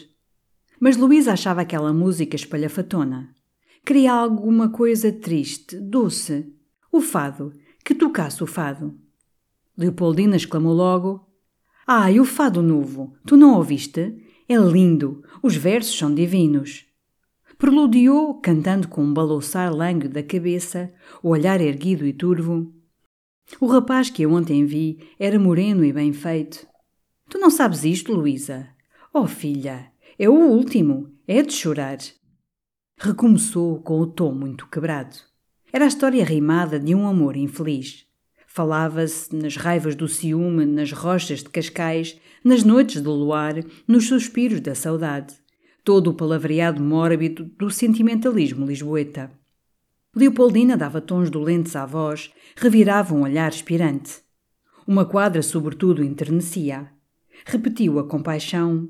Mas 0.79 0.97
Luísa 0.97 1.33
achava 1.33 1.61
aquela 1.61 1.91
música 1.91 2.35
espalhafatona. 2.35 3.33
Queria 3.83 4.13
alguma 4.13 4.69
coisa 4.69 5.11
triste, 5.11 5.79
doce. 5.79 6.45
O 6.91 7.01
fado, 7.01 7.51
que 7.83 7.95
tocasse 7.95 8.43
o 8.43 8.45
fado. 8.45 8.95
Leopoldina 9.75 10.35
exclamou 10.35 10.73
logo: 10.73 11.27
Ai, 11.87 12.19
o 12.19 12.23
fado 12.23 12.61
novo! 12.61 13.15
Tu 13.25 13.35
não 13.35 13.55
ouviste? 13.55 14.22
É 14.47 14.55
lindo, 14.57 15.23
os 15.41 15.55
versos 15.55 15.97
são 15.97 16.13
divinos. 16.13 16.85
Preludiou, 17.57 18.35
cantando 18.41 18.87
com 18.87 19.01
um 19.01 19.13
balouçar 19.13 19.73
lânguido 19.73 20.15
da 20.15 20.23
cabeça, 20.23 20.93
o 21.21 21.29
olhar 21.29 21.61
erguido 21.61 22.05
e 22.05 22.11
turvo. 22.11 22.73
O 23.59 23.67
rapaz 23.67 24.09
que 24.09 24.23
eu 24.23 24.33
ontem 24.33 24.65
vi 24.65 24.99
era 25.17 25.39
moreno 25.39 25.85
e 25.85 25.93
bem 25.93 26.11
feito. 26.11 26.67
Tu 27.29 27.37
não 27.37 27.49
sabes 27.49 27.85
isto, 27.85 28.13
Luísa? 28.13 28.67
Oh, 29.13 29.27
filha, 29.27 29.91
é 30.19 30.29
o 30.29 30.33
último, 30.33 31.09
é 31.27 31.41
de 31.41 31.53
chorar. 31.53 31.97
Recomeçou 32.97 33.79
com 33.81 33.99
o 33.99 34.07
tom 34.07 34.33
muito 34.33 34.67
quebrado. 34.67 35.15
Era 35.71 35.85
a 35.85 35.87
história 35.87 36.23
rimada 36.23 36.79
de 36.79 36.93
um 36.93 37.07
amor 37.07 37.35
infeliz. 37.37 38.05
Falava-se 38.55 39.35
nas 39.35 39.55
raivas 39.55 39.95
do 39.95 40.07
ciúme, 40.07 40.63
nas 40.63 40.91
rochas 40.91 41.39
de 41.39 41.49
Cascais, 41.49 42.21
nas 42.43 42.63
noites 42.63 43.01
do 43.01 43.11
luar, 43.11 43.55
nos 43.87 44.07
suspiros 44.07 44.59
da 44.59 44.75
saudade. 44.75 45.33
Todo 45.83 46.11
o 46.11 46.13
palavreado 46.13 46.79
mórbido 46.79 47.45
do 47.57 47.71
sentimentalismo 47.71 48.63
lisboeta. 48.63 49.31
Leopoldina 50.15 50.77
dava 50.77 51.01
tons 51.01 51.31
dolentes 51.31 51.75
à 51.75 51.83
voz, 51.83 52.31
revirava 52.55 53.15
um 53.15 53.23
olhar 53.23 53.51
expirante. 53.51 54.21
Uma 54.85 55.03
quadra, 55.03 55.41
sobretudo, 55.41 56.03
enternecia. 56.03 56.91
Repetiu 57.47 57.97
a 57.97 58.07
compaixão. 58.07 58.87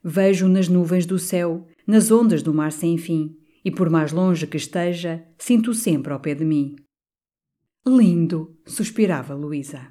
Vejo 0.00 0.46
nas 0.46 0.68
nuvens 0.68 1.06
do 1.06 1.18
céu, 1.18 1.66
nas 1.84 2.12
ondas 2.12 2.40
do 2.40 2.54
mar 2.54 2.70
sem 2.70 2.96
fim, 2.96 3.36
e 3.64 3.70
por 3.72 3.90
mais 3.90 4.12
longe 4.12 4.46
que 4.46 4.56
esteja, 4.56 5.24
sinto 5.36 5.74
sempre 5.74 6.12
ao 6.12 6.20
pé 6.20 6.36
de 6.36 6.44
mim. 6.44 6.76
Lindo! 7.86 8.56
suspirava 8.66 9.34
Luísa. 9.34 9.88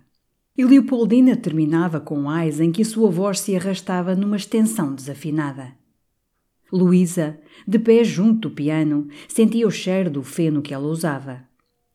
E 0.55 0.63
Leopoldina 0.63 1.35
terminava 1.35 1.99
com 1.99 2.29
ais 2.29 2.59
em 2.59 2.71
que 2.71 2.83
a 2.83 2.85
sua 2.85 3.09
voz 3.09 3.39
se 3.39 3.55
arrastava 3.55 4.15
numa 4.15 4.37
extensão 4.37 4.93
desafinada. 4.93 5.73
Luísa, 6.71 7.39
de 7.67 7.79
pé 7.79 8.03
junto 8.03 8.49
do 8.49 8.55
piano, 8.55 9.07
sentia 9.27 9.67
o 9.67 9.71
cheiro 9.71 10.11
do 10.11 10.21
feno 10.21 10.61
que 10.61 10.71
ela 10.71 10.87
usava. 10.87 11.43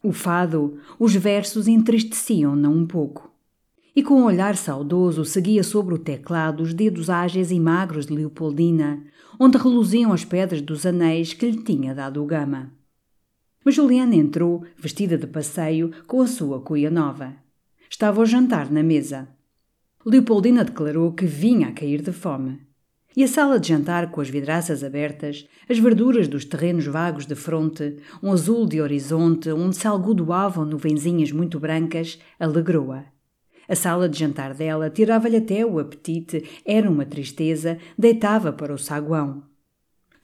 O 0.02 0.12
fado, 0.12 0.78
os 0.98 1.14
versos 1.14 1.68
entristeciam-na 1.68 2.68
um 2.68 2.84
pouco. 2.84 3.32
E 3.94 4.02
com 4.02 4.22
um 4.22 4.24
olhar 4.24 4.56
saudoso 4.56 5.24
seguia 5.24 5.62
sobre 5.62 5.94
o 5.94 5.98
teclado 5.98 6.64
os 6.64 6.74
dedos 6.74 7.08
ágeis 7.08 7.52
e 7.52 7.60
magros 7.60 8.06
de 8.06 8.14
Leopoldina, 8.14 9.04
onde 9.38 9.56
reluziam 9.56 10.12
as 10.12 10.24
pedras 10.24 10.60
dos 10.60 10.84
anéis 10.84 11.32
que 11.32 11.48
lhe 11.48 11.62
tinha 11.62 11.94
dado 11.94 12.20
o 12.20 12.26
gama. 12.26 12.72
Mas 13.64 13.74
Juliana 13.74 14.14
entrou, 14.14 14.64
vestida 14.76 15.16
de 15.16 15.26
passeio, 15.26 15.90
com 16.06 16.20
a 16.20 16.26
sua 16.26 16.60
cuia 16.60 16.90
nova. 16.90 17.34
Estava 17.88 18.20
ao 18.20 18.26
jantar 18.26 18.70
na 18.70 18.82
mesa. 18.82 19.28
Leopoldina 20.04 20.64
declarou 20.64 21.12
que 21.12 21.24
vinha 21.24 21.68
a 21.68 21.72
cair 21.72 22.02
de 22.02 22.12
fome. 22.12 22.60
E 23.16 23.22
a 23.22 23.28
sala 23.28 23.58
de 23.60 23.68
jantar 23.68 24.10
com 24.10 24.20
as 24.20 24.28
vidraças 24.28 24.82
abertas, 24.82 25.46
as 25.70 25.78
verduras 25.78 26.28
dos 26.28 26.44
terrenos 26.44 26.84
vagos 26.84 27.26
de 27.26 27.34
fronte, 27.34 27.96
um 28.22 28.32
azul 28.32 28.66
de 28.66 28.80
horizonte 28.80 29.50
onde 29.50 29.76
se 29.76 29.86
algodoavam 29.86 30.64
nuvenzinhas 30.64 31.30
muito 31.30 31.58
brancas, 31.60 32.18
alegrou-a. 32.38 33.04
A 33.68 33.74
sala 33.74 34.08
de 34.08 34.18
jantar 34.18 34.52
dela 34.52 34.90
tirava-lhe 34.90 35.36
até 35.36 35.64
o 35.64 35.78
apetite, 35.78 36.44
era 36.66 36.90
uma 36.90 37.06
tristeza, 37.06 37.78
deitava 37.96 38.52
para 38.52 38.74
o 38.74 38.78
saguão. 38.78 39.53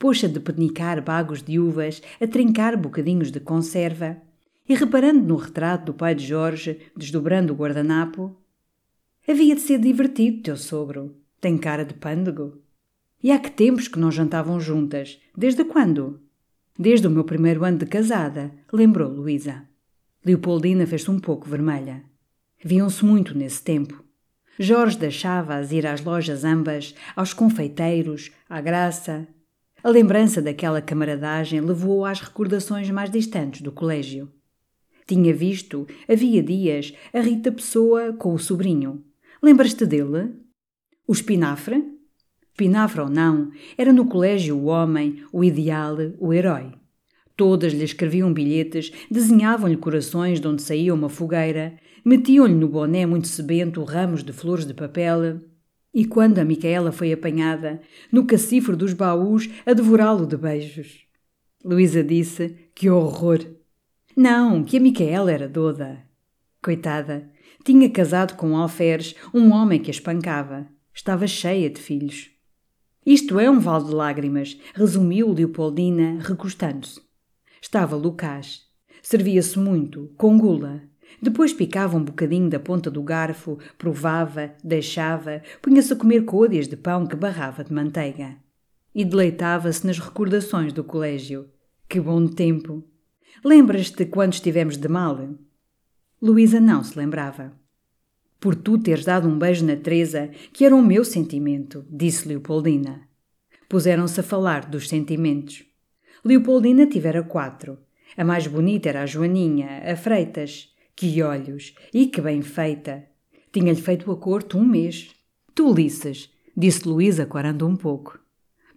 Pôs-se 0.01 0.25
a 0.25 0.29
depenicar 0.31 1.05
bagos 1.05 1.43
de 1.43 1.59
uvas, 1.59 2.01
a 2.19 2.27
trincar 2.27 2.75
bocadinhos 2.75 3.31
de 3.31 3.39
conserva, 3.39 4.17
e 4.67 4.75
reparando 4.75 5.21
no 5.21 5.37
retrato 5.37 5.85
do 5.85 5.95
pai 5.95 6.15
de 6.15 6.27
Jorge, 6.27 6.81
desdobrando 6.97 7.53
o 7.53 7.57
guardanapo, 7.57 8.35
havia 9.29 9.55
de 9.55 9.61
ser 9.61 9.79
divertido, 9.79 10.43
teu 10.43 10.57
sogro. 10.57 11.15
Tem 11.39 11.59
cara 11.59 11.85
de 11.85 11.93
pândego. 11.93 12.63
E 13.23 13.31
há 13.31 13.39
que 13.39 13.51
tempos 13.51 13.89
que 13.89 13.99
não 13.99 14.11
jantavam 14.11 14.59
juntas. 14.59 15.21
Desde 15.37 15.65
quando? 15.65 16.19
Desde 16.79 17.07
o 17.07 17.11
meu 17.11 17.25
primeiro 17.25 17.63
ano 17.63 17.77
de 17.77 17.85
casada, 17.85 18.51
lembrou 18.73 19.11
Luísa. 19.11 19.69
Leopoldina 20.25 20.87
fez-se 20.87 21.11
um 21.11 21.21
pouco 21.21 21.47
vermelha. 21.47 22.03
Viam-se 22.65 23.05
muito 23.05 23.37
nesse 23.37 23.63
tempo. 23.63 24.03
Jorge 24.59 24.97
deixava-as 24.97 25.73
ir 25.73 25.87
às 25.87 26.03
lojas 26.03 26.43
ambas, 26.43 26.95
aos 27.15 27.35
confeiteiros, 27.35 28.31
à 28.49 28.63
graça. 28.63 29.29
A 29.83 29.89
lembrança 29.89 30.43
daquela 30.43 30.83
camaradagem 30.83 31.61
levou-o 31.61 32.05
às 32.05 32.21
recordações 32.21 32.91
mais 32.91 33.11
distantes 33.11 33.63
do 33.63 33.73
colégio. 33.73 34.31
Tinha 35.07 35.33
visto, 35.33 35.87
havia 36.09 36.43
dias, 36.43 36.93
a 37.13 37.21
Rita 37.21 37.51
Pessoa 37.51 38.13
com 38.13 38.35
o 38.35 38.39
sobrinho. 38.39 39.03
Lembras-te 39.43 39.87
dele? 39.87 40.35
O 41.07 41.13
espinafre? 41.13 41.83
Pinafra 42.57 43.05
ou 43.05 43.11
não, 43.11 43.51
era 43.79 43.91
no 43.91 44.07
colégio 44.07 44.57
o 44.59 44.67
homem, 44.67 45.25
o 45.33 45.43
ideal, 45.43 45.97
o 46.19 46.33
herói. 46.35 46.73
Todas 47.35 47.73
lhe 47.73 47.85
escreviam 47.85 48.31
bilhetes, 48.35 48.93
desenhavam-lhe 49.11 49.79
corações 49.79 50.39
de 50.41 50.47
onde 50.47 50.61
saía 50.61 50.93
uma 50.93 51.09
fogueira, 51.09 51.75
metiam-lhe 52.05 52.55
no 52.55 52.69
boné 52.69 53.07
muito 53.07 53.29
sebento 53.29 53.83
ramos 53.83 54.23
de 54.23 54.31
flores 54.31 54.67
de 54.67 54.75
papel. 54.75 55.41
E 55.93 56.05
quando 56.05 56.39
a 56.39 56.45
Micaela 56.45 56.93
foi 56.93 57.13
apanhada, 57.13 57.81
no 58.13 58.25
cacifro 58.25 58.77
dos 58.77 58.93
baús, 58.93 59.51
a 59.67 59.73
devorá-lo 59.73 60.27
de 60.27 60.37
beijos. 60.37 61.05
Luísa 61.65 62.03
disse: 62.03 62.57
Que 62.75 62.89
horror! 62.89 63.45
Não, 64.17 64.63
que 64.63 64.77
a 64.77 64.81
Micaela 64.81 65.33
era 65.33 65.49
doda. 65.49 66.05
Coitada, 66.63 67.31
tinha 67.65 67.89
casado 67.91 68.37
com 68.37 68.57
Alferes, 68.57 69.15
um 69.33 69.53
homem 69.53 69.81
que 69.81 69.91
a 69.91 69.93
espancava. 69.93 70.69
Estava 70.95 71.27
cheia 71.27 71.71
de 71.71 71.81
filhos. 71.81 72.31
Isto 73.05 73.41
é 73.41 73.51
um 73.51 73.59
vale 73.59 73.87
de 73.87 73.93
lágrimas, 73.93 74.59
resumiu 74.75 75.33
Leopoldina, 75.33 76.19
recostando-se. 76.21 77.01
Estava 77.61 77.97
Lucas. 77.97 78.67
Servia-se 79.03 79.59
muito, 79.59 80.13
com 80.17 80.37
gula. 80.37 80.90
Depois 81.23 81.53
picava 81.53 81.97
um 81.97 82.05
bocadinho 82.05 82.49
da 82.49 82.59
ponta 82.59 82.91
do 82.91 83.03
garfo, 83.03 83.59
provava, 83.77 84.53
deixava, 84.65 85.43
punha-se 85.61 85.93
a 85.93 85.97
comer 85.97 86.25
côdeas 86.25 86.67
de 86.67 86.77
pão 86.77 87.07
que 87.07 87.17
barrava 87.17 87.63
de 87.63 87.73
manteiga. 87.73 88.37
E 88.95 89.05
deleitava-se 89.05 89.87
nas 89.87 89.99
recordações 89.99 90.73
do 90.73 90.83
colégio. 90.83 91.49
Que 91.89 92.01
bom 92.01 92.27
tempo! 92.27 92.85
Lembras-te 93.45 94.07
quando 94.07 94.35
estivemos 94.35 94.77
de 94.77 94.89
mal? 94.89 95.29
Luísa 96.21 96.61
não 96.61 96.83
se 96.83 96.99
lembrava 96.99 97.61
por 98.41 98.57
tu 98.57 98.79
teres 98.79 99.05
dado 99.05 99.29
um 99.29 99.39
beijo 99.39 99.65
na 99.67 99.77
Teresa, 99.77 100.31
que 100.53 100.65
era 100.65 100.75
o 100.75 100.83
meu 100.83 101.05
sentimento, 101.05 101.85
disse 101.91 102.27
Leopoldina. 102.27 103.03
Puseram-se 103.69 104.19
a 104.19 104.23
falar 104.23 104.65
dos 104.65 104.89
sentimentos. 104.89 105.63
Leopoldina 106.25 106.87
tivera 106.87 107.23
quatro. 107.23 107.79
A 108.17 108.25
mais 108.25 108.47
bonita 108.47 108.89
era 108.89 109.03
a 109.03 109.07
Joaninha, 109.07 109.83
a 109.85 109.95
Freitas. 109.95 110.70
Que 110.95 111.23
olhos! 111.23 111.75
E 111.93 112.07
que 112.07 112.21
bem 112.21 112.43
feita! 112.43 113.05
Tinha-lhe 113.53 113.81
feito 113.81 114.09
o 114.09 114.13
acordo 114.13 114.59
um 114.59 114.65
mês. 114.65 115.11
Tu, 115.55 115.69
Ulisses, 115.69 116.31
disse 116.57 116.87
Luísa, 116.87 117.27
corando 117.27 117.67
um 117.67 117.77
pouco. 117.77 118.19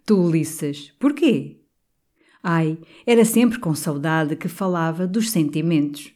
Tu, 0.04 0.18
Ulisses, 0.18 0.92
porquê? 0.98 1.60
Ai, 2.42 2.78
era 3.06 3.24
sempre 3.24 3.58
com 3.58 3.74
saudade 3.74 4.36
que 4.36 4.48
falava 4.48 5.06
dos 5.06 5.30
sentimentos. 5.30 6.12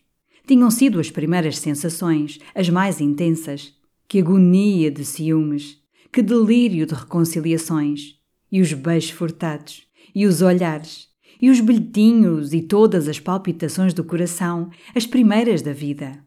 Tinham 0.47 0.71
sido 0.71 0.99
as 1.01 1.11
primeiras 1.11 1.59
sensações, 1.59 2.39
as 2.55 2.69
mais 2.69 3.01
intensas. 3.01 3.75
Que 4.07 4.21
agonia 4.21 4.91
de 4.91 5.05
ciúmes, 5.05 5.79
que 6.11 6.23
delírio 6.23 6.87
de 6.87 6.95
reconciliações, 6.95 8.19
e 8.51 8.61
os 8.61 8.73
beijos 8.73 9.11
furtados, 9.11 9.87
e 10.15 10.27
os 10.27 10.41
olhares, 10.41 11.08
e 11.41 11.51
os 11.51 11.61
bilhetinhos 11.61 12.53
e 12.53 12.63
todas 12.63 13.09
as 13.09 13.21
palpitações 13.21 13.95
do 13.95 14.05
coração, 14.05 14.71
as 14.95 15.07
primeiras 15.07 15.63
da 15.63 15.73
vida. 15.73 16.25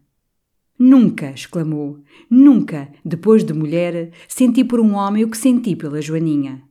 Nunca, 0.78 1.32
exclamou, 1.32 1.99
nunca, 2.30 2.91
depois 3.05 3.43
de 3.43 3.53
mulher, 3.53 4.12
senti 4.28 4.64
por 4.64 4.80
um 4.80 4.95
homem 4.95 5.24
o 5.24 5.30
que 5.30 5.38
senti 5.38 5.76
pela 5.76 6.01
Joaninha. 6.01 6.64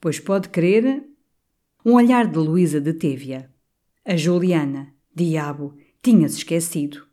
Pois 0.00 0.20
pode 0.20 0.50
crer. 0.50 1.02
Um 1.84 1.94
olhar 1.94 2.26
de 2.26 2.38
Luísa 2.38 2.80
deteve-a. 2.80 3.48
A 4.04 4.16
Juliana, 4.16 4.94
diabo, 5.12 5.74
tinha-se 6.02 6.38
esquecido. 6.38 7.04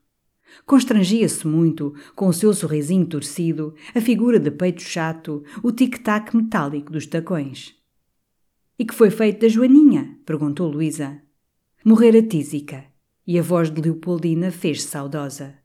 Constrangia-se 0.65 1.47
muito, 1.47 1.95
com 2.15 2.27
o 2.27 2.33
seu 2.33 2.53
sorrisinho 2.53 3.07
torcido, 3.07 3.73
a 3.95 3.99
figura 3.99 4.39
de 4.39 4.51
peito 4.51 4.81
chato, 4.81 5.43
o 5.63 5.71
tic-tac 5.71 6.35
metálico 6.35 6.91
dos 6.91 7.07
tacões. 7.07 7.73
E 8.83 8.85
que 8.85 8.93
foi 8.93 9.09
feito 9.09 9.39
da 9.39 9.47
Joaninha? 9.47 10.19
perguntou 10.25 10.69
Luísa. 10.69 11.21
Morrera 11.85 12.21
tísica, 12.21 12.83
e 13.25 13.39
a 13.39 13.41
voz 13.41 13.69
de 13.71 13.81
Leopoldina 13.81 14.51
fez-se 14.51 14.89
saudosa. 14.89 15.55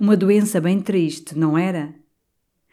Uma 0.00 0.16
doença 0.16 0.62
bem 0.62 0.80
triste, 0.80 1.36
não 1.36 1.58
era? 1.58 1.94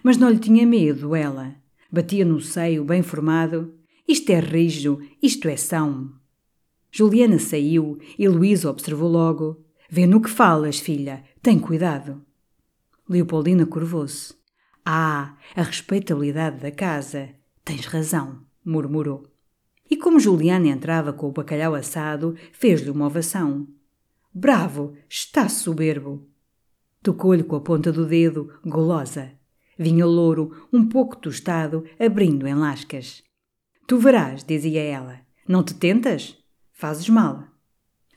Mas 0.02 0.16
não 0.16 0.30
lhe 0.30 0.40
tinha 0.40 0.66
medo, 0.66 1.14
ela. 1.14 1.58
Batia 1.92 2.24
no 2.24 2.40
seio, 2.40 2.86
bem 2.86 3.04
formado. 3.04 3.74
Isto 4.08 4.30
é 4.30 4.40
rijo, 4.40 4.98
isto 5.22 5.50
é 5.50 5.58
são. 5.58 6.14
Juliana 6.90 7.38
saiu 7.38 8.00
e 8.18 8.30
Luísa 8.30 8.70
observou 8.70 9.10
logo. 9.10 9.62
Vê 9.90 10.08
no 10.08 10.22
que 10.22 10.30
falas, 10.30 10.80
filha. 10.80 11.22
Tem 11.42 11.60
cuidado. 11.60 12.26
Leopoldina 13.10 13.66
curvou-se. 13.66 14.34
Ah, 14.86 15.36
a 15.54 15.64
respeitabilidade 15.64 16.62
da 16.62 16.72
casa. 16.72 17.32
Tens 17.66 17.86
razão, 17.88 18.40
murmurou. 18.64 19.31
E 19.92 19.98
como 19.98 20.22
Juliana 20.22 20.70
entrava 20.70 21.12
com 21.12 21.28
o 21.28 21.34
bacalhau 21.34 21.76
assado, 21.76 22.34
fez-lhe 22.54 22.90
uma 22.90 23.08
ovação. 23.08 23.68
Bravo, 24.34 24.94
está 25.10 25.50
soberbo. 25.50 26.26
Tocou-lhe 27.04 27.44
com 27.44 27.58
a 27.58 27.60
ponta 27.60 27.92
do 27.92 28.06
dedo, 28.06 28.58
golosa. 28.66 29.34
Vinha 29.78 30.06
louro, 30.06 30.66
um 30.72 30.88
pouco 30.88 31.18
tostado, 31.18 31.84
abrindo 32.00 32.48
em 32.48 32.54
lascas. 32.54 33.22
Tu 33.86 33.98
verás, 33.98 34.46
dizia 34.46 34.82
ela. 34.82 35.20
Não 35.46 35.62
te 35.62 35.74
tentas? 35.74 36.38
Fazes 36.72 37.10
mal. 37.10 37.44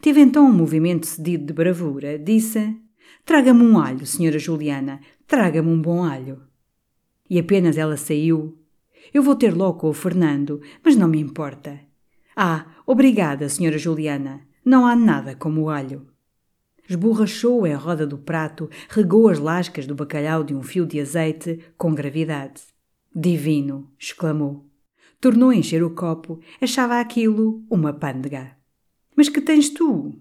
Teve 0.00 0.20
então 0.20 0.46
um 0.46 0.52
movimento 0.52 1.08
cedido 1.08 1.46
de 1.46 1.52
bravura. 1.52 2.16
Disse: 2.16 2.78
Traga-me 3.24 3.64
um 3.64 3.80
alho, 3.80 4.06
senhora 4.06 4.38
Juliana, 4.38 5.00
traga-me 5.26 5.70
um 5.70 5.82
bom 5.82 6.04
alho. 6.04 6.40
E 7.28 7.36
apenas 7.36 7.76
ela 7.76 7.96
saiu. 7.96 8.63
Eu 9.14 9.22
vou 9.22 9.36
ter 9.36 9.54
logo 9.54 9.88
o 9.88 9.92
Fernando, 9.92 10.60
mas 10.84 10.96
não 10.96 11.06
me 11.06 11.20
importa. 11.20 11.78
Ah, 12.34 12.66
obrigada, 12.84 13.48
senhora 13.48 13.78
Juliana. 13.78 14.40
Não 14.64 14.84
há 14.84 14.96
nada 14.96 15.36
como 15.36 15.62
o 15.62 15.70
alho. 15.70 16.08
Esborrachou 16.88 17.64
em 17.64 17.74
roda 17.74 18.04
do 18.04 18.18
prato, 18.18 18.68
regou 18.88 19.28
as 19.28 19.38
lascas 19.38 19.86
do 19.86 19.94
bacalhau 19.94 20.42
de 20.42 20.52
um 20.52 20.64
fio 20.64 20.84
de 20.84 20.98
azeite 21.00 21.60
com 21.78 21.94
gravidade. 21.94 22.62
Divino! 23.14 23.88
exclamou. 23.96 24.68
Tornou 25.20 25.50
a 25.50 25.54
encher 25.54 25.84
o 25.84 25.94
copo, 25.94 26.40
achava 26.60 26.98
aquilo 26.98 27.64
uma 27.70 27.92
pândega. 27.92 28.56
Mas 29.14 29.28
que 29.28 29.40
tens 29.40 29.70
tu? 29.70 30.12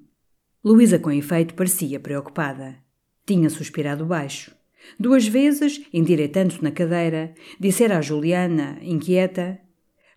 Luísa, 0.64 1.00
com 1.00 1.12
efeito, 1.12 1.56
parecia 1.56 2.00
preocupada. 2.00 2.78
Tinha 3.26 3.50
suspirado 3.50 4.06
baixo. 4.06 4.56
Duas 5.00 5.28
vezes, 5.28 5.82
endireitando-se 5.94 6.64
na 6.64 6.72
cadeira, 6.72 7.34
dissera 7.60 7.98
a 7.98 8.02
Juliana, 8.02 8.78
inquieta: 8.82 9.60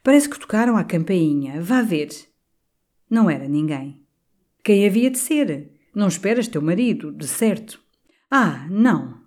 Parece 0.02 0.28
que 0.28 0.38
tocaram 0.38 0.76
a 0.76 0.84
campainha, 0.84 1.60
vá 1.60 1.82
ver. 1.82 2.08
Não 3.08 3.30
era 3.30 3.48
ninguém. 3.48 4.02
Quem 4.62 4.86
havia 4.86 5.10
de 5.10 5.18
ser? 5.18 5.72
Não 5.94 6.08
esperas 6.08 6.48
teu 6.48 6.60
marido, 6.60 7.12
de 7.12 7.26
certo. 7.26 7.80
Ah, 8.30 8.66
não. 8.68 9.20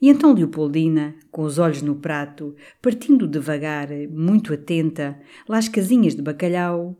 E 0.00 0.08
então 0.08 0.32
Leopoldina, 0.32 1.14
com 1.30 1.42
os 1.42 1.58
olhos 1.58 1.82
no 1.82 1.96
prato, 1.96 2.54
partindo 2.82 3.28
devagar, 3.28 3.88
muito 4.10 4.52
atenta, 4.52 5.20
lá 5.48 5.58
as 5.58 5.68
casinhas 5.68 6.14
de 6.14 6.22
bacalhau. 6.22 6.98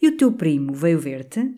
E 0.00 0.08
o 0.08 0.16
teu 0.16 0.32
primo 0.32 0.72
veio 0.72 0.98
ver-te? 0.98 1.54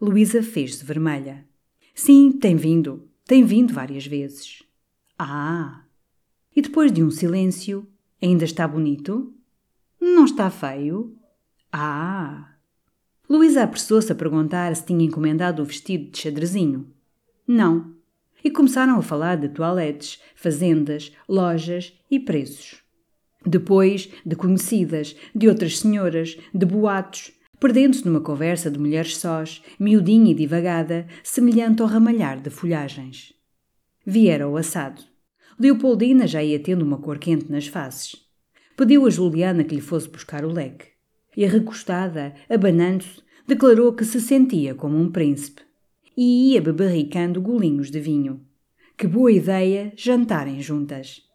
Luísa 0.00 0.42
fez-se 0.42 0.84
vermelha. 0.84 1.46
Sim, 1.94 2.32
tem 2.32 2.56
vindo. 2.56 3.09
Tem 3.30 3.44
vindo 3.44 3.72
várias 3.72 4.04
vezes. 4.04 4.64
Ah! 5.16 5.84
E 6.56 6.60
depois 6.60 6.90
de 6.90 7.00
um 7.00 7.12
silêncio, 7.12 7.86
ainda 8.20 8.44
está 8.44 8.66
bonito? 8.66 9.32
Não 10.00 10.24
está 10.24 10.50
feio? 10.50 11.16
Ah! 11.72 12.56
Luísa 13.28 13.62
apressou-se 13.62 14.10
a 14.10 14.16
perguntar 14.16 14.74
se 14.74 14.84
tinha 14.84 15.04
encomendado 15.04 15.62
o 15.62 15.64
vestido 15.64 16.10
de 16.10 16.18
xadrezinho. 16.18 16.92
Não. 17.46 17.94
E 18.42 18.50
começaram 18.50 18.98
a 18.98 19.02
falar 19.02 19.36
de 19.36 19.48
toaletes, 19.48 20.20
fazendas, 20.34 21.12
lojas 21.28 21.96
e 22.10 22.18
preços. 22.18 22.82
Depois 23.46 24.10
de 24.26 24.34
conhecidas, 24.34 25.14
de 25.32 25.46
outras 25.46 25.78
senhoras, 25.78 26.36
de 26.52 26.66
boatos, 26.66 27.30
perdendo-se 27.60 28.06
numa 28.06 28.20
conversa 28.20 28.70
de 28.70 28.78
mulheres 28.78 29.18
sós, 29.18 29.62
miudinha 29.78 30.32
e 30.32 30.34
divagada, 30.34 31.06
semelhante 31.22 31.82
ao 31.82 31.88
ramalhar 31.88 32.40
de 32.40 32.48
folhagens. 32.48 33.34
Viera 34.04 34.48
o 34.48 34.56
assado. 34.56 35.02
Leopoldina 35.58 36.26
já 36.26 36.42
ia 36.42 36.58
tendo 36.58 36.82
uma 36.82 36.96
cor 36.96 37.18
quente 37.18 37.52
nas 37.52 37.66
faces. 37.66 38.16
Pediu 38.76 39.06
a 39.06 39.10
Juliana 39.10 39.62
que 39.62 39.74
lhe 39.74 39.80
fosse 39.82 40.08
buscar 40.08 40.42
o 40.42 40.50
leque. 40.50 40.86
E, 41.36 41.44
recostada, 41.44 42.34
abanando-se, 42.48 43.22
declarou 43.46 43.92
que 43.92 44.06
se 44.06 44.20
sentia 44.22 44.74
como 44.74 44.96
um 44.96 45.12
príncipe. 45.12 45.60
E 46.16 46.52
ia 46.52 46.62
beberricando 46.62 47.42
golinhos 47.42 47.90
de 47.90 48.00
vinho. 48.00 48.40
Que 48.96 49.06
boa 49.06 49.30
ideia 49.30 49.92
jantarem 49.96 50.60
juntas. 50.60 51.29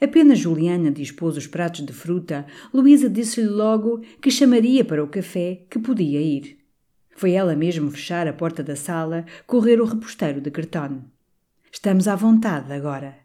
Apenas 0.00 0.38
Juliana 0.38 0.90
dispôs 0.90 1.36
os 1.36 1.46
pratos 1.46 1.84
de 1.84 1.92
fruta, 1.92 2.46
Luísa 2.72 3.10
disse-lhe 3.10 3.48
logo 3.48 4.00
que 4.22 4.30
chamaria 4.30 4.84
para 4.84 5.02
o 5.02 5.08
café, 5.08 5.66
que 5.68 5.78
podia 5.78 6.20
ir. 6.20 6.58
Foi 7.16 7.32
ela 7.32 7.56
mesmo 7.56 7.90
fechar 7.90 8.28
a 8.28 8.32
porta 8.32 8.62
da 8.62 8.76
sala, 8.76 9.26
correr 9.44 9.80
o 9.80 9.84
reposteiro 9.84 10.40
de 10.40 10.52
cartão. 10.52 11.04
Estamos 11.72 12.06
à 12.06 12.14
vontade 12.14 12.72
agora. 12.72 13.16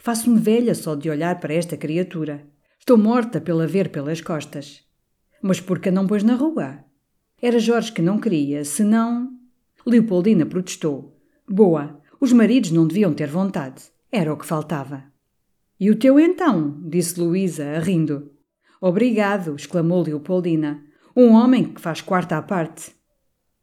Faço-me 0.00 0.40
velha 0.40 0.74
só 0.74 0.94
de 0.94 1.10
olhar 1.10 1.38
para 1.40 1.52
esta 1.52 1.76
criatura. 1.76 2.46
Estou 2.78 2.96
morta 2.96 3.40
pela 3.40 3.66
ver 3.66 3.90
pelas 3.90 4.20
costas. 4.20 4.82
Mas 5.42 5.60
por 5.60 5.78
que 5.78 5.90
não 5.90 6.06
pôs 6.06 6.22
na 6.22 6.34
rua? 6.34 6.84
Era 7.40 7.58
Jorge 7.58 7.92
que 7.92 8.00
não 8.00 8.18
queria, 8.18 8.64
senão. 8.64 9.30
Leopoldina 9.84 10.46
protestou. 10.46 11.18
Boa, 11.46 12.00
os 12.18 12.32
maridos 12.32 12.70
não 12.70 12.86
deviam 12.86 13.12
ter 13.12 13.28
vontade. 13.28 13.82
Era 14.10 14.32
o 14.32 14.38
que 14.38 14.46
faltava. 14.46 15.13
E 15.78 15.90
o 15.90 15.96
teu 15.96 16.20
então? 16.20 16.80
disse 16.84 17.20
Luísa, 17.20 17.78
rindo. 17.78 18.30
Obrigado, 18.80 19.54
exclamou 19.56 20.02
Leopoldina. 20.02 20.82
Um 21.16 21.32
homem 21.32 21.64
que 21.64 21.80
faz 21.80 22.00
quarta 22.00 22.36
à 22.36 22.42
parte. 22.42 22.92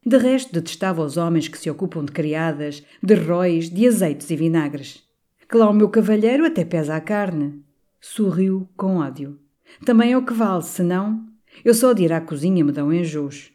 De 0.06 0.18
resto, 0.18 0.52
detestava 0.52 1.04
os 1.04 1.16
homens 1.16 1.48
que 1.48 1.58
se 1.58 1.70
ocupam 1.70 2.04
de 2.04 2.12
criadas, 2.12 2.84
de 3.04 3.14
róis, 3.14 3.70
de 3.70 3.88
azeites 3.88 4.30
e 4.32 4.36
vinagres. 4.36 5.04
Que 5.48 5.58
lá 5.58 5.70
o 5.70 5.74
meu 5.74 5.90
cavalheiro 5.90 6.46
até 6.46 6.66
pesa 6.66 6.96
a 6.96 7.02
carne. 7.02 7.64
Sorriu 8.00 8.68
com 8.76 8.98
ódio. 8.98 9.40
Também 9.86 10.14
é 10.14 10.18
o 10.18 10.26
que 10.26 10.34
vale, 10.34 10.64
senão. 10.64 11.24
Eu 11.64 11.74
só 11.74 11.94
de 11.94 12.04
ir 12.04 12.14
à 12.14 12.20
cozinha 12.20 12.66
me 12.66 12.72
dão 12.72 12.92
enjôos. 12.92 13.52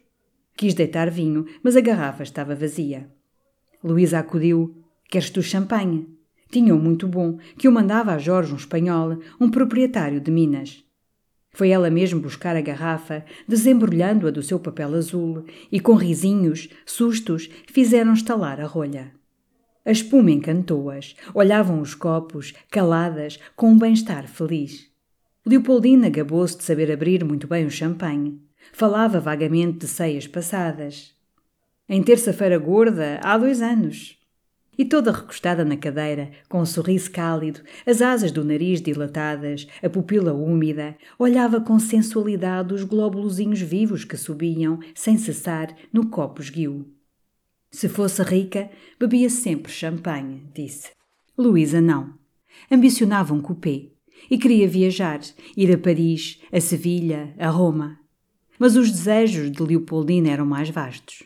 Quis 0.56 0.72
deitar 0.72 1.10
vinho, 1.10 1.46
mas 1.62 1.76
a 1.76 1.80
garrafa 1.80 2.22
estava 2.22 2.54
vazia. 2.54 3.10
Luísa 3.82 4.18
acudiu. 4.18 4.82
Queres 5.08 5.30
tu 5.30 5.42
champanhe? 5.42 6.15
Tinha 6.50 6.74
um 6.74 6.78
muito 6.78 7.08
bom, 7.08 7.38
que 7.58 7.68
o 7.68 7.72
mandava 7.72 8.12
a 8.12 8.18
Jorge, 8.18 8.52
um 8.52 8.56
espanhol, 8.56 9.18
um 9.40 9.50
proprietário 9.50 10.20
de 10.20 10.30
Minas. 10.30 10.84
Foi 11.52 11.70
ela 11.70 11.88
mesmo 11.90 12.20
buscar 12.20 12.54
a 12.54 12.60
garrafa, 12.60 13.24
desembrulhando-a 13.48 14.30
do 14.30 14.42
seu 14.42 14.60
papel 14.60 14.94
azul, 14.94 15.44
e 15.72 15.80
com 15.80 15.94
risinhos, 15.94 16.68
sustos, 16.84 17.48
fizeram 17.66 18.12
estalar 18.12 18.60
a 18.60 18.66
rolha. 18.66 19.12
A 19.84 19.90
espuma 19.90 20.30
encantou-as, 20.30 21.14
olhavam 21.32 21.80
os 21.80 21.94
copos, 21.94 22.52
caladas, 22.70 23.38
com 23.54 23.70
um 23.70 23.78
bem-estar 23.78 24.28
feliz. 24.28 24.90
Leopoldina 25.46 26.10
gabou-se 26.10 26.58
de 26.58 26.64
saber 26.64 26.90
abrir 26.90 27.24
muito 27.24 27.46
bem 27.46 27.64
o 27.64 27.70
champanhe. 27.70 28.40
Falava 28.72 29.20
vagamente 29.20 29.78
de 29.78 29.86
ceias 29.86 30.26
passadas. 30.26 31.14
Em 31.88 32.02
terça-feira 32.02 32.58
gorda, 32.58 33.20
há 33.22 33.38
dois 33.38 33.62
anos, 33.62 34.15
e 34.78 34.84
toda 34.84 35.12
recostada 35.12 35.64
na 35.64 35.76
cadeira, 35.76 36.30
com 36.48 36.60
um 36.60 36.66
sorriso 36.66 37.10
cálido, 37.10 37.60
as 37.86 38.02
asas 38.02 38.30
do 38.30 38.44
nariz 38.44 38.80
dilatadas, 38.80 39.66
a 39.82 39.88
pupila 39.88 40.32
úmida, 40.32 40.96
olhava 41.18 41.60
com 41.60 41.78
sensualidade 41.78 42.74
os 42.74 42.84
glóbulozinhos 42.84 43.60
vivos 43.60 44.04
que 44.04 44.16
subiam, 44.16 44.78
sem 44.94 45.16
cessar, 45.16 45.74
no 45.92 46.08
copo 46.08 46.40
esguio. 46.40 46.86
Se 47.70 47.88
fosse 47.88 48.22
rica, 48.22 48.70
bebia 48.98 49.28
sempre 49.28 49.70
champanhe, 49.70 50.42
disse. 50.54 50.90
Luísa 51.36 51.80
não. 51.80 52.14
Ambicionava 52.70 53.34
um 53.34 53.40
coupé 53.40 53.88
e 54.30 54.38
queria 54.38 54.66
viajar, 54.66 55.20
ir 55.56 55.72
a 55.72 55.78
Paris, 55.78 56.40
a 56.50 56.60
Sevilha, 56.60 57.34
a 57.38 57.48
Roma. 57.48 57.98
Mas 58.58 58.76
os 58.76 58.90
desejos 58.90 59.50
de 59.50 59.62
Leopoldina 59.62 60.30
eram 60.30 60.46
mais 60.46 60.70
vastos. 60.70 61.24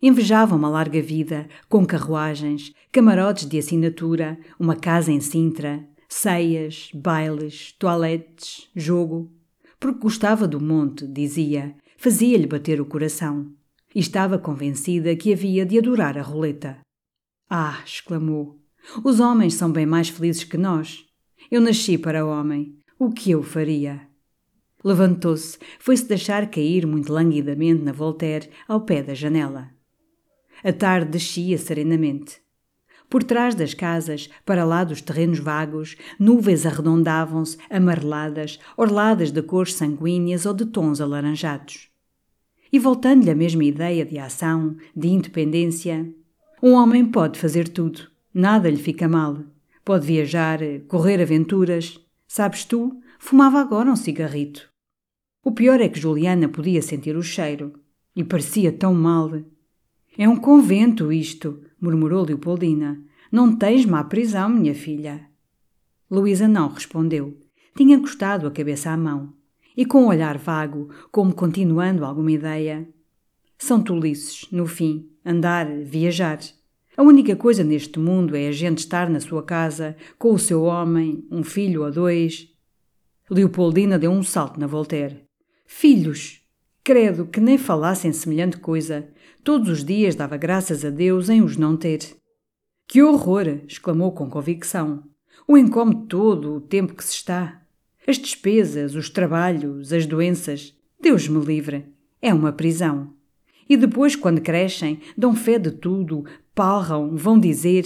Invejava 0.00 0.54
uma 0.54 0.68
larga 0.68 1.02
vida, 1.02 1.48
com 1.68 1.84
carruagens, 1.84 2.72
camarotes 2.92 3.48
de 3.48 3.58
assinatura, 3.58 4.38
uma 4.58 4.76
casa 4.76 5.10
em 5.10 5.20
Sintra, 5.20 5.84
ceias, 6.08 6.90
bailes, 6.94 7.72
toaletes, 7.72 8.68
jogo. 8.76 9.32
Porque 9.80 10.00
gostava 10.00 10.46
do 10.46 10.60
monte, 10.60 11.04
dizia, 11.06 11.74
fazia-lhe 11.96 12.46
bater 12.46 12.80
o 12.80 12.86
coração. 12.86 13.52
E 13.92 13.98
estava 13.98 14.38
convencida 14.38 15.16
que 15.16 15.32
havia 15.32 15.66
de 15.66 15.78
adorar 15.78 16.16
a 16.16 16.22
roleta. 16.22 16.78
Ah! 17.50 17.82
exclamou. 17.84 18.60
Os 19.02 19.18
homens 19.18 19.54
são 19.54 19.72
bem 19.72 19.84
mais 19.84 20.08
felizes 20.08 20.44
que 20.44 20.56
nós. 20.56 21.04
Eu 21.50 21.60
nasci 21.60 21.98
para 21.98 22.24
homem. 22.24 22.78
O 22.98 23.10
que 23.10 23.32
eu 23.32 23.42
faria? 23.42 24.02
Levantou-se, 24.84 25.58
foi-se 25.80 26.06
deixar 26.06 26.48
cair 26.48 26.86
muito 26.86 27.12
languidamente 27.12 27.82
na 27.82 27.90
Voltaire, 27.90 28.48
ao 28.68 28.82
pé 28.82 29.02
da 29.02 29.14
janela. 29.14 29.76
A 30.64 30.72
tarde 30.72 31.10
descia 31.10 31.58
serenamente. 31.58 32.40
Por 33.08 33.24
trás 33.24 33.54
das 33.54 33.72
casas, 33.72 34.28
para 34.44 34.64
lá 34.64 34.84
dos 34.84 35.00
terrenos 35.00 35.38
vagos, 35.38 35.96
nuvens 36.18 36.66
arredondavam-se, 36.66 37.56
amareladas, 37.70 38.58
orladas 38.76 39.30
de 39.30 39.42
cores 39.42 39.74
sanguíneas 39.74 40.44
ou 40.44 40.52
de 40.52 40.66
tons 40.66 41.00
alaranjados. 41.00 41.88
E 42.70 42.78
voltando-lhe 42.78 43.30
a 43.30 43.34
mesma 43.34 43.64
ideia 43.64 44.04
de 44.04 44.18
ação, 44.18 44.76
de 44.94 45.08
independência, 45.08 46.12
um 46.62 46.72
homem 46.72 47.06
pode 47.06 47.38
fazer 47.38 47.68
tudo, 47.68 48.10
nada 48.34 48.68
lhe 48.68 48.76
fica 48.76 49.08
mal. 49.08 49.38
Pode 49.84 50.06
viajar, 50.06 50.58
correr 50.86 51.22
aventuras. 51.22 51.98
Sabes 52.26 52.62
tu, 52.62 53.00
fumava 53.18 53.58
agora 53.58 53.90
um 53.90 53.96
cigarrito. 53.96 54.68
O 55.42 55.50
pior 55.50 55.80
é 55.80 55.88
que 55.88 55.98
Juliana 55.98 56.46
podia 56.46 56.82
sentir 56.82 57.16
o 57.16 57.22
cheiro. 57.22 57.72
E 58.14 58.22
parecia 58.22 58.70
tão 58.70 58.92
mal. 58.92 59.30
É 60.20 60.28
um 60.28 60.34
convento 60.34 61.12
isto, 61.12 61.62
murmurou 61.80 62.24
Leopoldina. 62.24 63.00
Não 63.30 63.54
tens 63.54 63.86
má 63.86 64.02
prisão, 64.02 64.48
minha 64.48 64.74
filha. 64.74 65.24
Luísa 66.10 66.48
não 66.48 66.70
respondeu. 66.70 67.38
Tinha 67.76 67.94
encostado 67.94 68.44
a 68.44 68.50
cabeça 68.50 68.90
à 68.90 68.96
mão. 68.96 69.32
E 69.76 69.86
com 69.86 70.02
um 70.02 70.08
olhar 70.08 70.36
vago, 70.36 70.88
como 71.12 71.32
continuando 71.32 72.04
alguma 72.04 72.32
ideia. 72.32 72.88
São 73.56 73.80
tolices, 73.80 74.48
no 74.50 74.66
fim, 74.66 75.08
andar, 75.24 75.68
viajar. 75.84 76.40
A 76.96 77.02
única 77.04 77.36
coisa 77.36 77.62
neste 77.62 78.00
mundo 78.00 78.34
é 78.34 78.48
a 78.48 78.52
gente 78.52 78.78
estar 78.78 79.08
na 79.08 79.20
sua 79.20 79.44
casa, 79.44 79.96
com 80.18 80.34
o 80.34 80.38
seu 80.38 80.64
homem, 80.64 81.24
um 81.30 81.44
filho 81.44 81.84
ou 81.84 81.92
dois. 81.92 82.48
Leopoldina 83.30 83.96
deu 83.96 84.10
um 84.10 84.24
salto 84.24 84.58
na 84.58 84.66
Voltaire. 84.66 85.22
Filhos! 85.64 86.42
Credo 86.82 87.26
que 87.26 87.38
nem 87.38 87.58
falassem 87.58 88.12
semelhante 88.12 88.56
coisa. 88.56 89.06
Todos 89.42 89.68
os 89.68 89.84
dias 89.84 90.14
dava 90.14 90.36
graças 90.36 90.84
a 90.84 90.90
Deus 90.90 91.28
em 91.28 91.42
os 91.42 91.56
não 91.56 91.76
ter. 91.76 92.00
Que 92.86 93.02
horror! 93.02 93.46
exclamou 93.66 94.12
com 94.12 94.28
convicção. 94.28 95.02
O 95.46 95.56
incômodo 95.56 96.06
todo, 96.06 96.54
o 96.54 96.60
tempo 96.60 96.94
que 96.94 97.04
se 97.04 97.14
está. 97.14 97.62
As 98.06 98.18
despesas, 98.18 98.94
os 98.94 99.10
trabalhos, 99.10 99.92
as 99.92 100.06
doenças. 100.06 100.74
Deus 101.00 101.28
me 101.28 101.44
livre. 101.44 101.86
É 102.20 102.32
uma 102.32 102.52
prisão. 102.52 103.14
E 103.68 103.76
depois, 103.76 104.16
quando 104.16 104.40
crescem, 104.40 105.00
dão 105.16 105.34
fé 105.34 105.58
de 105.58 105.70
tudo, 105.70 106.24
palram, 106.54 107.14
vão 107.16 107.38
dizer. 107.38 107.84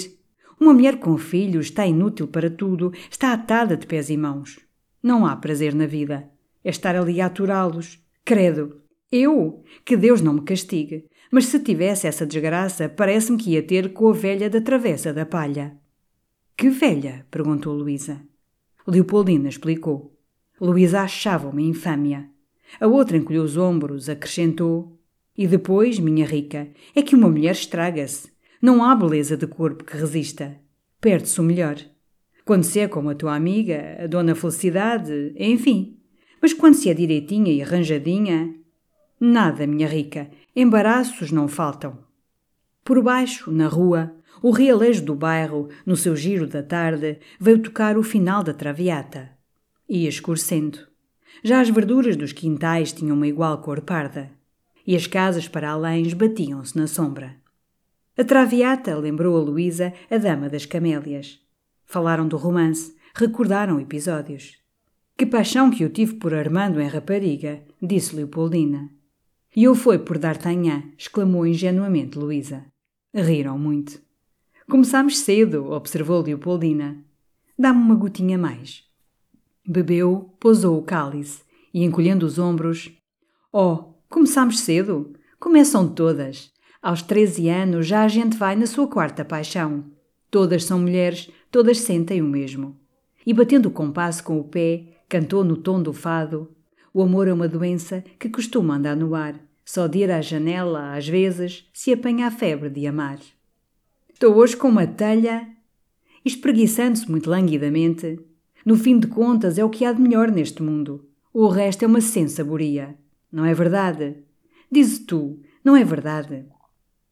Uma 0.59 0.72
mulher 0.72 0.98
com 0.98 1.18
filhos 1.18 1.66
está 1.66 1.86
inútil 1.86 2.28
para 2.28 2.48
tudo, 2.48 2.92
está 3.11 3.32
atada 3.32 3.76
de 3.76 3.86
pés 3.86 4.09
e 4.11 4.16
mãos. 4.16 4.61
Não 5.03 5.26
há 5.26 5.34
prazer 5.34 5.74
na 5.74 5.86
vida. 5.86 6.30
É 6.64 6.70
estar 6.70 6.94
ali 6.94 7.20
a 7.20 7.26
aturá-los. 7.26 8.00
Credo! 8.24 8.80
Eu? 9.11 9.62
Que 9.84 9.96
Deus 9.96 10.20
não 10.22 10.34
me 10.34 10.42
castigue. 10.42 11.05
Mas 11.33 11.47
se 11.47 11.59
tivesse 11.59 12.07
essa 12.07 12.26
desgraça, 12.26 12.91
parece-me 12.91 13.39
que 13.39 13.53
ia 13.53 13.62
ter 13.62 13.95
com 13.95 14.11
a 14.11 14.12
velha 14.12 14.51
da 14.51 14.61
travessa 14.61 15.14
da 15.14 15.24
palha. 15.24 15.74
Que 16.55 16.68
velha? 16.68 17.26
perguntou 17.30 17.72
Luísa. 17.72 18.20
Leopoldina 18.87 19.49
explicou. 19.49 20.14
Luísa 20.61 21.01
achava 21.01 21.49
uma 21.49 21.62
infâmia. 21.62 22.28
A 22.78 22.87
outra 22.87 23.16
encolheu 23.16 23.45
os 23.45 23.57
ombros, 23.57 24.11
acrescentou: 24.11 25.01
E 25.35 25.47
depois, 25.47 25.99
minha 25.99 26.26
rica, 26.26 26.68
é 26.95 27.01
que 27.01 27.14
uma 27.14 27.30
mulher 27.30 27.53
estraga-se. 27.53 28.30
Não 28.61 28.85
há 28.85 28.95
beleza 28.95 29.35
de 29.35 29.47
corpo 29.47 29.85
que 29.85 29.97
resista. 29.97 30.55
Perde-se 31.01 31.41
o 31.41 31.45
melhor. 31.45 31.76
Quando 32.45 32.64
se 32.64 32.78
é 32.78 32.87
como 32.87 33.09
a 33.09 33.14
tua 33.14 33.35
amiga, 33.35 33.97
a 34.05 34.07
dona 34.07 34.35
Felicidade, 34.35 35.33
enfim. 35.39 35.99
Mas 36.43 36.53
quando 36.53 36.74
se 36.74 36.91
é 36.91 36.95
direitinha 36.95 37.51
e 37.51 37.62
arranjadinha. 37.62 38.55
Nada, 39.25 39.68
minha 39.68 39.87
rica, 39.87 40.29
embaraços 40.55 41.31
não 41.31 41.47
faltam. 41.47 41.97
Por 42.83 43.01
baixo, 43.01 43.53
na 43.53 43.68
rua, 43.68 44.12
o 44.43 44.51
realejo 44.51 45.05
do 45.05 45.14
bairro, 45.14 45.68
no 45.87 45.97
seu 45.97 46.16
giro 46.16 46.45
da 46.45 46.61
tarde, 46.61 47.20
veio 47.39 47.61
tocar 47.61 47.97
o 47.97 48.03
final 48.03 48.43
da 48.43 48.53
traviata. 48.53 49.31
Ia 49.89 50.09
escurecendo. 50.09 50.81
Já 51.45 51.61
as 51.61 51.70
verduras 51.70 52.16
dos 52.16 52.33
quintais 52.33 52.91
tinham 52.93 53.16
uma 53.16 53.29
igual 53.29 53.59
cor 53.59 53.83
parda. 53.83 54.29
E 54.85 54.97
as 54.97 55.07
casas 55.07 55.47
para 55.47 55.70
além 55.70 56.12
batiam-se 56.16 56.77
na 56.77 56.89
sombra. 56.89 57.37
A 58.18 58.25
traviata 58.25 58.99
lembrou 58.99 59.37
a 59.37 59.41
Luísa 59.41 59.93
a 60.11 60.18
Dama 60.18 60.49
das 60.49 60.66
Camélias. 60.66 61.39
Falaram 61.85 62.27
do 62.27 62.37
romance, 62.37 62.93
recordaram 63.14 63.79
episódios. 63.79 64.59
Que 65.16 65.25
paixão 65.25 65.70
que 65.70 65.85
eu 65.85 65.91
tive 65.91 66.14
por 66.14 66.35
Armando 66.35 66.81
em 66.81 66.89
rapariga, 66.89 67.62
disse 67.81 68.16
Leopoldina. 68.16 68.91
E 69.55 69.64
eu 69.64 69.74
foi 69.74 69.98
por 69.98 70.18
D'Artagnan, 70.18 70.82
exclamou 70.96 71.46
ingenuamente 71.46 72.18
Luísa. 72.18 72.64
Riram 73.14 73.59
muito. 73.59 74.00
Começámos 74.68 75.18
cedo, 75.18 75.70
observou 75.70 76.22
Leopoldina. 76.22 77.05
Dá-me 77.59 77.80
uma 77.80 77.94
gotinha 77.94 78.38
mais. 78.38 78.84
Bebeu, 79.66 80.34
pousou 80.40 80.78
o 80.78 80.82
cálice 80.82 81.42
e, 81.72 81.84
encolhendo 81.84 82.24
os 82.24 82.38
ombros, 82.38 82.90
Oh, 83.53 83.92
começámos 84.09 84.61
cedo? 84.61 85.12
Começam 85.38 85.86
todas. 85.86 86.50
Aos 86.80 87.03
treze 87.03 87.50
anos 87.50 87.86
já 87.86 88.03
a 88.03 88.09
gente 88.09 88.36
vai 88.36 88.57
na 88.57 88.66
sua 88.66 88.88
quarta 88.88 89.22
paixão. 89.24 89.84
Todas 90.30 90.64
são 90.64 90.80
mulheres, 90.80 91.30
todas 91.50 91.78
sentem 91.80 92.22
o 92.22 92.26
mesmo. 92.26 92.80
E 93.26 93.34
batendo 93.34 93.66
o 93.66 93.70
compasso 93.70 94.24
com 94.24 94.40
o 94.40 94.44
pé, 94.44 94.84
cantou 95.09 95.44
no 95.44 95.59
tom 95.59 95.82
do 95.82 95.92
fado. 95.92 96.50
O 96.95 97.03
amor 97.03 97.26
é 97.26 97.32
uma 97.32 97.49
doença 97.49 98.05
que 98.18 98.28
costuma 98.28 98.76
andar 98.76 98.97
no 98.97 99.14
ar. 99.14 99.40
Só 99.64 99.86
de 99.86 100.01
ir 100.01 100.11
à 100.11 100.20
janela, 100.20 100.95
às 100.95 101.09
vezes, 101.09 101.66
se 101.72 101.93
apanha 101.93 102.26
a 102.26 102.30
febre 102.30 102.68
de 102.68 102.86
amar. 102.86 103.18
Estou 104.12 104.34
hoje 104.34 104.57
com 104.57 104.68
uma 104.68 104.86
telha. 104.86 105.49
Espreguiçando-se 106.24 107.11
muito 107.11 107.30
languidamente. 107.30 108.20
No 108.64 108.76
fim 108.76 108.99
de 108.99 109.07
contas, 109.07 109.59
é 109.59 109.64
o 109.64 109.70
que 109.70 109.84
há 109.84 109.93
de 109.93 110.03
melhor 110.03 110.30
neste 110.30 110.62
mundo. 110.62 111.09
O 111.32 111.49
resto 111.49 111.84
é 111.84 111.88
uma 111.88 112.01
sensaboria. 112.01 112.97
Não 113.30 113.45
é 113.45 113.55
verdade? 113.55 114.16
Diz 114.70 114.99
tu, 114.99 115.40
não 115.64 115.74
é 115.74 115.84
verdade? 115.84 116.45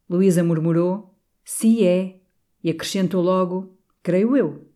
Luísa 0.09 0.45
murmurou: 0.45 1.15
Se 1.45 1.87
é. 1.87 2.21
E 2.63 2.69
acrescentou 2.69 3.23
logo: 3.23 3.79
Creio 4.03 4.37
eu. 4.37 4.67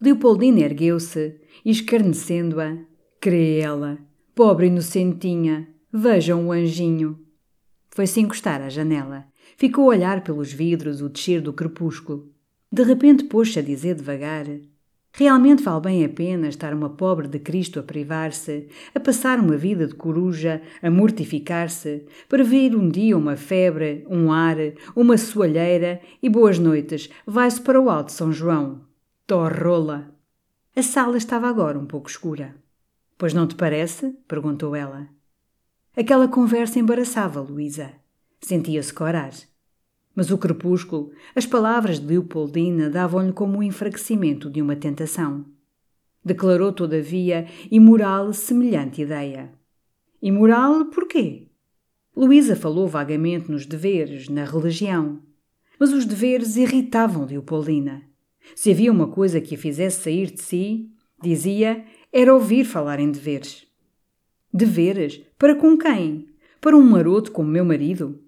Leopoldina 0.00 0.60
ergueu-se 0.60 1.40
escarnecendo-a, 1.64 2.78
crê 3.22 3.60
ela, 3.60 3.98
pobre 4.34 4.66
inocentinha, 4.66 5.68
vejam 5.92 6.48
o 6.48 6.50
anjinho. 6.50 7.20
Foi-se 7.88 8.20
encostar 8.20 8.60
à 8.60 8.68
janela. 8.68 9.26
Ficou 9.56 9.84
a 9.84 9.94
olhar 9.94 10.24
pelos 10.24 10.52
vidros 10.52 11.00
o 11.00 11.08
descer 11.08 11.40
do 11.40 11.52
crepúsculo. 11.52 12.32
De 12.70 12.82
repente 12.82 13.22
pôs-se 13.22 13.60
a 13.60 13.62
dizer 13.62 13.94
devagar: 13.94 14.46
Realmente 15.12 15.62
vale 15.62 15.82
bem 15.82 16.04
a 16.04 16.08
pena 16.08 16.48
estar 16.48 16.74
uma 16.74 16.90
pobre 16.90 17.28
de 17.28 17.38
Cristo 17.38 17.78
a 17.78 17.82
privar-se, 17.84 18.66
a 18.92 18.98
passar 18.98 19.38
uma 19.38 19.56
vida 19.56 19.86
de 19.86 19.94
coruja, 19.94 20.60
a 20.82 20.90
mortificar-se, 20.90 22.04
para 22.28 22.42
vir 22.42 22.74
um 22.74 22.88
dia 22.88 23.16
uma 23.16 23.36
febre, 23.36 24.04
um 24.10 24.32
ar, 24.32 24.56
uma 24.96 25.16
soalheira 25.16 26.00
e 26.20 26.28
boas 26.28 26.58
noites, 26.58 27.08
vai-se 27.24 27.60
para 27.60 27.80
o 27.80 27.88
Alto 27.88 28.10
São 28.10 28.32
João. 28.32 28.80
Torrola! 29.28 30.12
A 30.74 30.82
sala 30.82 31.16
estava 31.16 31.48
agora 31.48 31.78
um 31.78 31.86
pouco 31.86 32.10
escura. 32.10 32.60
Pois 33.22 33.32
não 33.32 33.46
te 33.46 33.54
parece? 33.54 34.16
perguntou 34.26 34.74
ela. 34.74 35.08
Aquela 35.96 36.26
conversa 36.26 36.80
embaraçava 36.80 37.40
Luísa. 37.40 37.92
Sentia-se 38.40 38.92
corar. 38.92 39.30
Mas 40.12 40.32
o 40.32 40.36
crepúsculo, 40.36 41.12
as 41.32 41.46
palavras 41.46 42.00
de 42.00 42.06
Leopoldina 42.08 42.90
davam-lhe 42.90 43.32
como 43.32 43.58
o 43.58 43.62
enfraquecimento 43.62 44.50
de 44.50 44.60
uma 44.60 44.74
tentação. 44.74 45.46
Declarou, 46.24 46.72
todavia, 46.72 47.46
imoral 47.70 48.32
semelhante 48.32 49.02
ideia. 49.02 49.52
Imoral 50.20 50.86
porquê? 50.86 51.46
Luísa 52.16 52.56
falou 52.56 52.88
vagamente 52.88 53.52
nos 53.52 53.66
deveres, 53.66 54.28
na 54.28 54.44
religião. 54.44 55.22
Mas 55.78 55.92
os 55.92 56.04
deveres 56.04 56.56
irritavam 56.56 57.24
Leopoldina. 57.24 58.02
Se 58.56 58.72
havia 58.72 58.90
uma 58.90 59.06
coisa 59.06 59.40
que 59.40 59.54
a 59.54 59.58
fizesse 59.58 60.02
sair 60.02 60.32
de 60.32 60.42
si, 60.42 60.90
dizia, 61.22 61.84
era 62.12 62.34
ouvir 62.34 62.64
falar 62.64 63.00
em 63.00 63.10
deveres. 63.10 63.66
Deveres? 64.52 65.22
Para 65.38 65.54
com 65.54 65.78
quem? 65.78 66.28
Para 66.60 66.76
um 66.76 66.82
maroto 66.82 67.32
como 67.32 67.48
meu 67.48 67.64
marido? 67.64 68.22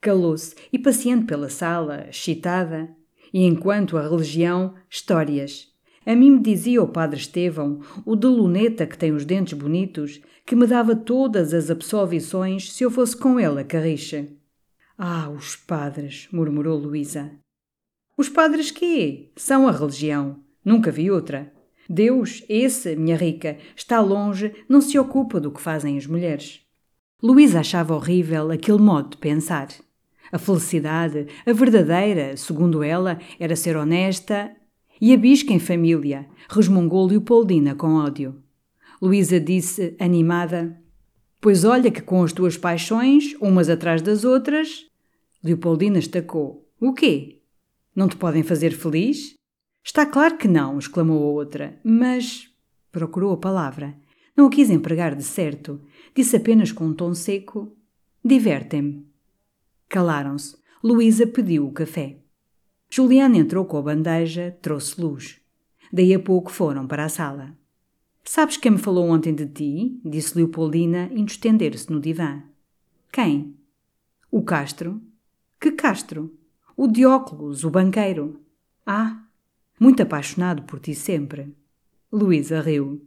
Calou-se 0.00 0.54
e, 0.72 0.78
passeando 0.78 1.26
pela 1.26 1.50
sala, 1.50 2.06
excitada, 2.08 2.88
e 3.32 3.44
enquanto 3.44 3.98
a 3.98 4.08
religião, 4.08 4.74
histórias. 4.88 5.68
A 6.06 6.14
mim 6.14 6.30
me 6.30 6.40
dizia 6.40 6.82
o 6.82 6.88
padre 6.88 7.20
Estevão, 7.20 7.80
o 8.06 8.16
de 8.16 8.26
luneta 8.26 8.86
que 8.86 8.96
tem 8.96 9.12
os 9.12 9.26
dentes 9.26 9.52
bonitos, 9.52 10.22
que 10.46 10.56
me 10.56 10.66
dava 10.66 10.96
todas 10.96 11.52
as 11.52 11.70
absolvições 11.70 12.72
se 12.72 12.82
eu 12.82 12.90
fosse 12.90 13.14
com 13.14 13.38
ele 13.38 13.60
a 13.60 13.64
carricha. 13.64 14.26
Ah, 14.96 15.28
os 15.28 15.56
padres, 15.56 16.26
murmurou 16.32 16.78
Luísa. 16.78 17.32
Os 18.16 18.30
padres 18.30 18.70
quê? 18.70 19.30
São 19.36 19.68
a 19.68 19.72
religião. 19.72 20.42
Nunca 20.64 20.90
vi 20.90 21.10
outra. 21.10 21.52
Deus, 21.88 22.44
esse, 22.48 22.94
minha 22.96 23.16
rica, 23.16 23.56
está 23.74 24.00
longe, 24.00 24.52
não 24.68 24.80
se 24.80 24.98
ocupa 24.98 25.40
do 25.40 25.50
que 25.50 25.60
fazem 25.60 25.96
as 25.96 26.06
mulheres. 26.06 26.60
Luísa 27.22 27.60
achava 27.60 27.94
horrível 27.94 28.50
aquele 28.50 28.78
modo 28.78 29.10
de 29.10 29.16
pensar. 29.16 29.68
A 30.30 30.38
felicidade, 30.38 31.26
a 31.46 31.52
verdadeira, 31.52 32.36
segundo 32.36 32.82
ela, 32.82 33.18
era 33.40 33.56
ser 33.56 33.76
honesta 33.76 34.50
e 35.00 35.14
a 35.14 35.16
bisca 35.16 35.52
em 35.52 35.58
família, 35.58 36.26
resmungou 36.50 37.06
Leopoldina 37.06 37.74
com 37.74 37.94
ódio. 37.94 38.42
Luísa 39.00 39.40
disse, 39.40 39.96
animada: 39.98 40.78
Pois 41.40 41.64
olha 41.64 41.90
que 41.90 42.02
com 42.02 42.22
as 42.22 42.32
tuas 42.32 42.58
paixões, 42.58 43.34
umas 43.40 43.70
atrás 43.70 44.02
das 44.02 44.24
outras. 44.24 44.86
Leopoldina 45.42 45.98
estacou: 45.98 46.68
O 46.80 46.92
quê? 46.92 47.38
Não 47.94 48.08
te 48.08 48.16
podem 48.16 48.42
fazer 48.42 48.72
feliz? 48.72 49.37
Está 49.82 50.04
claro 50.04 50.36
que 50.36 50.48
não, 50.48 50.78
exclamou 50.78 51.22
a 51.22 51.32
outra, 51.32 51.78
mas. 51.82 52.52
procurou 52.92 53.32
a 53.32 53.36
palavra. 53.36 53.96
Não 54.36 54.46
o 54.46 54.50
quis 54.50 54.70
empregar 54.70 55.14
de 55.14 55.24
certo. 55.24 55.80
Disse 56.14 56.36
apenas 56.36 56.70
com 56.72 56.86
um 56.86 56.94
tom 56.94 57.14
seco: 57.14 57.76
Divertem-me. 58.24 59.06
Calaram-se. 59.88 60.56
Luísa 60.82 61.26
pediu 61.26 61.66
o 61.66 61.72
café. 61.72 62.18
Juliana 62.88 63.36
entrou 63.36 63.64
com 63.64 63.76
a 63.76 63.82
bandeja, 63.82 64.56
trouxe 64.62 65.00
luz. 65.00 65.40
Daí 65.92 66.14
a 66.14 66.20
pouco 66.20 66.52
foram 66.52 66.86
para 66.86 67.04
a 67.04 67.08
sala. 67.08 67.56
Sabes 68.24 68.56
quem 68.56 68.72
me 68.72 68.78
falou 68.78 69.08
ontem 69.08 69.34
de 69.34 69.46
ti? 69.46 70.00
disse 70.04 70.36
Leopoldina, 70.36 71.08
indo 71.12 71.30
estender-se 71.30 71.90
no 71.90 71.98
divã. 71.98 72.42
Quem? 73.10 73.56
O 74.30 74.42
Castro. 74.42 75.00
Que 75.58 75.72
Castro? 75.72 76.32
O 76.76 76.86
Dióculos, 76.86 77.64
o 77.64 77.70
banqueiro. 77.70 78.40
Ah, 78.86 79.24
muito 79.78 80.02
apaixonado 80.02 80.62
por 80.62 80.80
ti 80.80 80.94
sempre. 80.94 81.54
Luísa 82.12 82.60
riu. 82.60 83.06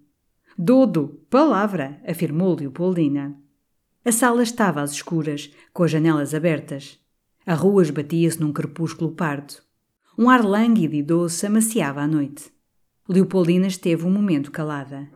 Dodo, 0.57 1.19
palavra, 1.29 2.01
afirmou 2.07 2.55
Leopoldina. 2.55 3.35
A 4.03 4.11
sala 4.11 4.43
estava 4.43 4.81
às 4.81 4.91
escuras, 4.91 5.51
com 5.73 5.83
as 5.83 5.91
janelas 5.91 6.33
abertas. 6.33 6.99
A 7.45 7.53
rua 7.53 7.81
esbatia-se 7.81 8.39
num 8.39 8.51
crepúsculo 8.51 9.11
pardo. 9.11 9.55
Um 10.17 10.29
ar 10.29 10.43
lânguido 10.43 10.95
e 10.95 11.01
doce 11.01 11.45
amaciava 11.45 12.01
a 12.01 12.07
noite. 12.07 12.51
Leopoldina 13.07 13.67
esteve 13.67 14.05
um 14.05 14.11
momento 14.11 14.51
calada. 14.51 15.09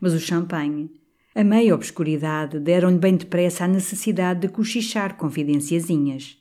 Mas 0.00 0.12
o 0.12 0.18
champanhe, 0.18 0.90
a 1.34 1.44
meia 1.44 1.74
obscuridade, 1.74 2.58
deram-lhe 2.58 2.98
bem 2.98 3.16
depressa 3.16 3.64
a 3.64 3.68
necessidade 3.68 4.40
de 4.40 4.48
cochichar 4.48 5.16
confidenciazinhas. 5.16 6.36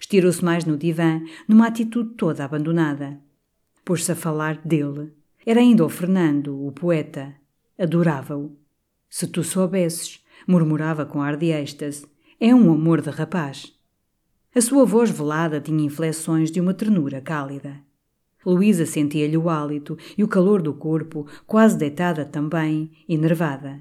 Estirou-se 0.00 0.42
mais 0.42 0.64
no 0.64 0.78
divã, 0.78 1.22
numa 1.46 1.66
atitude 1.66 2.14
toda 2.14 2.44
abandonada. 2.44 3.20
Pôs-se 3.90 4.12
a 4.12 4.14
falar 4.14 4.58
dele. 4.64 5.12
Era 5.44 5.58
ainda 5.58 5.84
o 5.84 5.88
Fernando, 5.88 6.64
o 6.64 6.70
poeta. 6.70 7.34
Adorava-o. 7.76 8.56
Se 9.08 9.26
tu 9.26 9.42
soubesses, 9.42 10.24
murmurava 10.46 11.04
com 11.04 11.20
ar 11.20 11.36
de 11.36 11.46
êxtase, 11.46 12.06
é 12.38 12.54
um 12.54 12.72
amor 12.72 13.00
de 13.00 13.10
rapaz. 13.10 13.72
A 14.54 14.60
sua 14.60 14.84
voz 14.84 15.10
velada 15.10 15.60
tinha 15.60 15.84
inflexões 15.84 16.52
de 16.52 16.60
uma 16.60 16.72
ternura 16.72 17.20
cálida. 17.20 17.80
Luísa 18.46 18.86
sentia-lhe 18.86 19.36
o 19.36 19.50
hálito 19.50 19.98
e 20.16 20.22
o 20.22 20.28
calor 20.28 20.62
do 20.62 20.72
corpo, 20.72 21.26
quase 21.44 21.76
deitada 21.76 22.24
também, 22.24 22.92
enervada. 23.08 23.80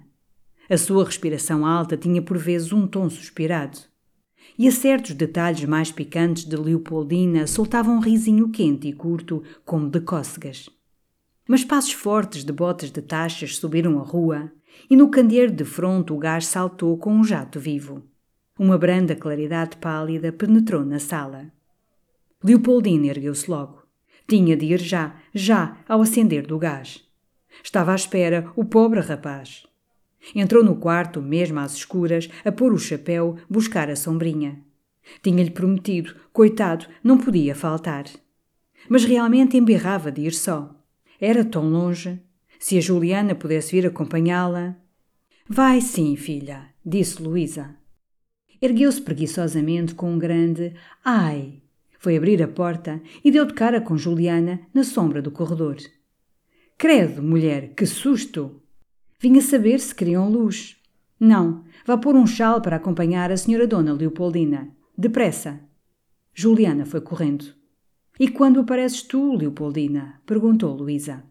A 0.68 0.76
sua 0.76 1.06
respiração 1.06 1.64
alta 1.64 1.96
tinha 1.96 2.20
por 2.20 2.40
vezes 2.40 2.74
um 2.74 2.88
tom 2.88 3.12
suspirado. 3.12 3.78
E 4.60 4.68
a 4.68 4.72
certos 4.74 5.14
detalhes 5.16 5.64
mais 5.64 5.90
picantes 5.90 6.44
de 6.44 6.58
Leopoldina 6.58 7.48
soltava 7.48 7.90
um 7.90 8.00
risinho 8.00 8.50
quente 8.50 8.90
e 8.90 8.94
curto, 8.94 9.42
como 9.64 9.90
de 9.90 10.02
cócegas. 10.02 10.70
Mas 11.48 11.64
passos 11.64 11.94
fortes 11.94 12.44
de 12.44 12.52
botas 12.52 12.92
de 12.92 13.02
taxas 13.02 13.56
subiram 13.56 13.98
a 14.02 14.04
rua, 14.04 14.52
e 14.90 14.98
no 14.98 15.10
candeeiro 15.10 15.54
de 15.54 15.64
fronte 15.64 16.12
o 16.12 16.18
gás 16.18 16.46
saltou 16.46 16.98
com 16.98 17.14
um 17.14 17.24
jato 17.24 17.58
vivo. 17.58 18.04
Uma 18.60 18.78
branda 18.78 19.16
claridade 19.16 19.78
pálida 19.78 20.30
penetrou 20.30 20.84
na 20.84 21.00
sala. 21.00 21.50
Leopoldina 22.44 23.08
ergueu-se 23.08 23.50
logo. 23.50 23.84
Tinha 24.28 24.58
de 24.58 24.66
ir 24.66 24.82
já, 24.82 25.16
já, 25.34 25.78
ao 25.88 26.02
acender 26.02 26.46
do 26.46 26.60
gás. 26.60 27.02
Estava 27.64 27.94
à 27.94 27.96
espera 27.96 28.52
o 28.58 28.66
pobre 28.66 29.00
rapaz. 29.00 29.64
Entrou 30.36 30.64
no 30.64 30.76
quarto, 30.76 31.22
mesmo 31.22 31.60
às 31.60 31.74
escuras, 31.74 32.30
a 32.44 32.52
pôr 32.52 32.74
o 32.74 32.78
chapéu, 32.78 33.38
buscar 33.50 33.90
a 33.90 33.96
sombrinha. 33.96 34.62
Tinha-lhe 35.24 35.52
prometido, 35.52 36.16
coitado, 36.32 36.86
não 37.04 37.18
podia 37.18 37.56
faltar. 37.56 38.06
Mas 38.88 39.06
realmente 39.06 39.58
embirrava 39.58 40.12
de 40.12 40.22
ir 40.22 40.34
só. 40.34 40.76
Era 41.20 41.44
tão 41.44 41.70
longe. 41.70 42.20
Se 42.60 42.78
a 42.78 42.82
Juliana 42.82 43.34
pudesse 43.34 43.72
vir 43.72 43.88
acompanhá-la. 43.88 44.76
Vai 45.48 45.82
sim, 45.82 46.16
filha, 46.16 46.68
disse 46.86 47.22
Luísa. 47.22 47.76
Ergueu-se 48.62 49.02
preguiçosamente 49.02 49.96
com 49.96 50.14
um 50.14 50.20
grande 50.20 50.74
ai. 51.04 51.62
Foi 51.98 52.16
abrir 52.16 52.42
a 52.44 52.48
porta 52.48 53.02
e 53.24 53.32
deu 53.32 53.46
de 53.46 53.54
cara 53.54 53.82
com 53.82 53.98
Juliana 53.98 54.62
na 54.74 54.84
sombra 54.84 55.22
do 55.22 55.32
corredor. 55.32 55.78
Credo, 56.78 57.22
mulher, 57.22 57.74
que 57.74 57.86
susto! 57.86 58.59
Vinha 59.22 59.42
saber 59.42 59.82
se 59.82 59.94
queriam 59.94 60.30
luz. 60.30 60.78
Não, 61.20 61.66
vá 61.86 61.98
pôr 61.98 62.16
um 62.16 62.26
chal 62.26 62.62
para 62.62 62.78
acompanhar 62.78 63.30
a 63.34 63.36
senhora 63.36 63.68
Dona 63.68 63.92
Leopoldina. 63.92 64.74
Depressa. 64.98 65.60
Juliana 66.34 66.86
foi 66.86 67.02
correndo. 67.02 67.54
E 68.18 68.30
quando 68.30 68.62
apareces 68.62 69.02
tu, 69.04 69.36
Leopoldina? 69.36 70.22
perguntou 70.26 70.74
Luísa. 70.74 71.22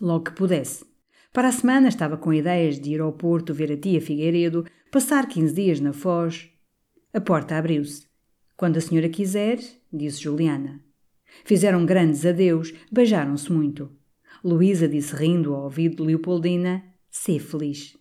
Logo 0.00 0.24
que 0.24 0.32
pudesse. 0.32 0.84
Para 1.32 1.46
a 1.46 1.52
semana 1.52 1.86
estava 1.86 2.16
com 2.16 2.34
ideias 2.34 2.80
de 2.80 2.94
ir 2.94 3.00
ao 3.00 3.12
Porto 3.12 3.54
ver 3.54 3.70
a 3.70 3.76
tia 3.76 4.00
Figueiredo, 4.00 4.66
passar 4.90 5.28
quinze 5.28 5.54
dias 5.54 5.78
na 5.78 5.92
Foz. 5.92 6.50
A 7.14 7.20
porta 7.20 7.56
abriu-se. 7.56 8.08
Quando 8.56 8.76
a 8.76 8.80
senhora 8.80 9.08
quiser, 9.08 9.60
disse 9.92 10.20
Juliana. 10.20 10.82
Fizeram 11.44 11.86
grandes 11.86 12.26
adeus, 12.26 12.74
beijaram-se 12.90 13.52
muito. 13.52 13.88
Luísa 14.42 14.88
disse 14.88 15.14
rindo 15.14 15.54
ao 15.54 15.64
ouvido 15.64 15.96
de 15.96 16.02
Leopoldina: 16.02 16.87
Sê 17.10 17.38
feliz. 17.38 17.96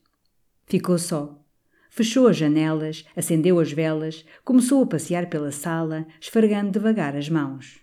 Ficou 0.65 0.97
só. 0.97 1.43
Fechou 1.89 2.27
as 2.27 2.37
janelas, 2.37 3.05
acendeu 3.15 3.59
as 3.59 3.71
velas, 3.71 4.23
começou 4.43 4.83
a 4.83 4.85
passear 4.85 5.29
pela 5.29 5.51
sala, 5.51 6.05
esfregando 6.21 6.71
devagar 6.71 7.15
as 7.15 7.29
mãos. 7.29 7.79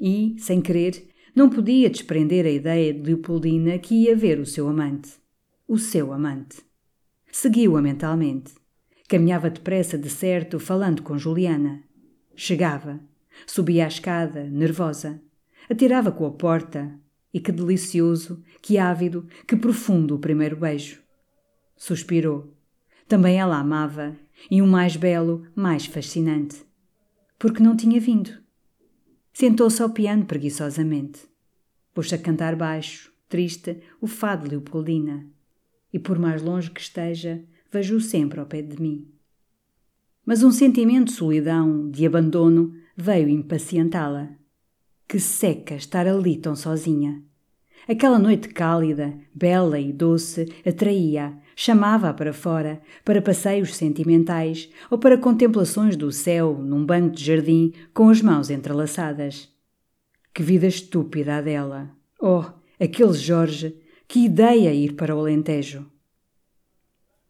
E, 0.00 0.36
sem 0.38 0.60
querer, 0.60 1.08
não 1.34 1.48
podia 1.48 1.90
desprender 1.90 2.46
a 2.46 2.50
ideia 2.50 2.92
de 2.92 3.02
Leopoldina 3.02 3.78
que 3.78 3.94
ia 3.94 4.16
ver 4.16 4.38
o 4.38 4.46
seu 4.46 4.68
amante. 4.68 5.10
O 5.66 5.78
seu 5.78 6.12
amante. 6.12 6.62
Seguiu-a 7.30 7.82
mentalmente. 7.82 8.52
Caminhava 9.08 9.50
depressa, 9.50 9.98
de 9.98 10.08
certo, 10.08 10.58
falando 10.58 11.02
com 11.02 11.18
Juliana. 11.18 11.82
Chegava. 12.34 13.00
Subia 13.46 13.84
a 13.84 13.88
escada, 13.88 14.44
nervosa. 14.44 15.20
Atirava 15.68 16.12
com 16.12 16.26
a 16.26 16.30
porta, 16.30 16.98
e 17.32 17.40
que 17.40 17.50
delicioso, 17.50 18.42
que 18.60 18.78
ávido, 18.78 19.26
que 19.46 19.56
profundo 19.56 20.14
o 20.14 20.18
primeiro 20.18 20.56
beijo. 20.56 21.02
Suspirou. 21.76 22.54
Também 23.08 23.38
ela 23.38 23.58
amava, 23.58 24.16
e 24.50 24.60
um 24.60 24.66
mais 24.66 24.96
belo, 24.96 25.46
mais 25.54 25.86
fascinante. 25.86 26.64
Porque 27.38 27.62
não 27.62 27.76
tinha 27.76 28.00
vindo. 28.00 28.30
Sentou-se 29.32 29.82
ao 29.82 29.90
piano 29.90 30.24
preguiçosamente. 30.24 31.20
Pôs-se 31.94 32.14
a 32.14 32.18
cantar 32.18 32.54
baixo, 32.54 33.12
triste, 33.28 33.80
o 34.00 34.06
fado 34.06 34.48
Leopoldina. 34.48 35.26
E 35.92 35.98
por 35.98 36.18
mais 36.18 36.42
longe 36.42 36.70
que 36.70 36.80
esteja, 36.80 37.42
vejo-o 37.70 38.00
sempre 38.00 38.40
ao 38.40 38.46
pé 38.46 38.62
de 38.62 38.80
mim. 38.80 39.08
Mas 40.24 40.42
um 40.42 40.52
sentimento 40.52 41.06
de 41.06 41.12
solidão, 41.12 41.90
de 41.90 42.06
abandono, 42.06 42.74
veio 42.96 43.28
impacientá-la. 43.28 44.30
Que 45.12 45.20
seca 45.20 45.74
estar 45.74 46.06
ali 46.06 46.38
tão 46.38 46.56
sozinha. 46.56 47.22
Aquela 47.86 48.18
noite 48.18 48.48
cálida, 48.48 49.12
bela 49.34 49.78
e 49.78 49.92
doce 49.92 50.50
atraía, 50.64 51.36
chamava-a 51.54 52.14
para 52.14 52.32
fora, 52.32 52.80
para 53.04 53.20
passeios 53.20 53.76
sentimentais 53.76 54.70
ou 54.90 54.96
para 54.96 55.18
contemplações 55.18 55.96
do 55.96 56.10
céu 56.10 56.56
num 56.58 56.86
banco 56.86 57.14
de 57.14 57.26
jardim 57.26 57.74
com 57.92 58.08
as 58.08 58.22
mãos 58.22 58.48
entrelaçadas. 58.48 59.50
Que 60.32 60.42
vida 60.42 60.66
estúpida 60.66 61.36
a 61.36 61.42
dela! 61.42 61.90
Oh, 62.18 62.44
aquele 62.80 63.12
Jorge! 63.12 63.78
Que 64.08 64.24
ideia 64.24 64.72
ir 64.72 64.94
para 64.94 65.14
o 65.14 65.18
Alentejo! 65.18 65.84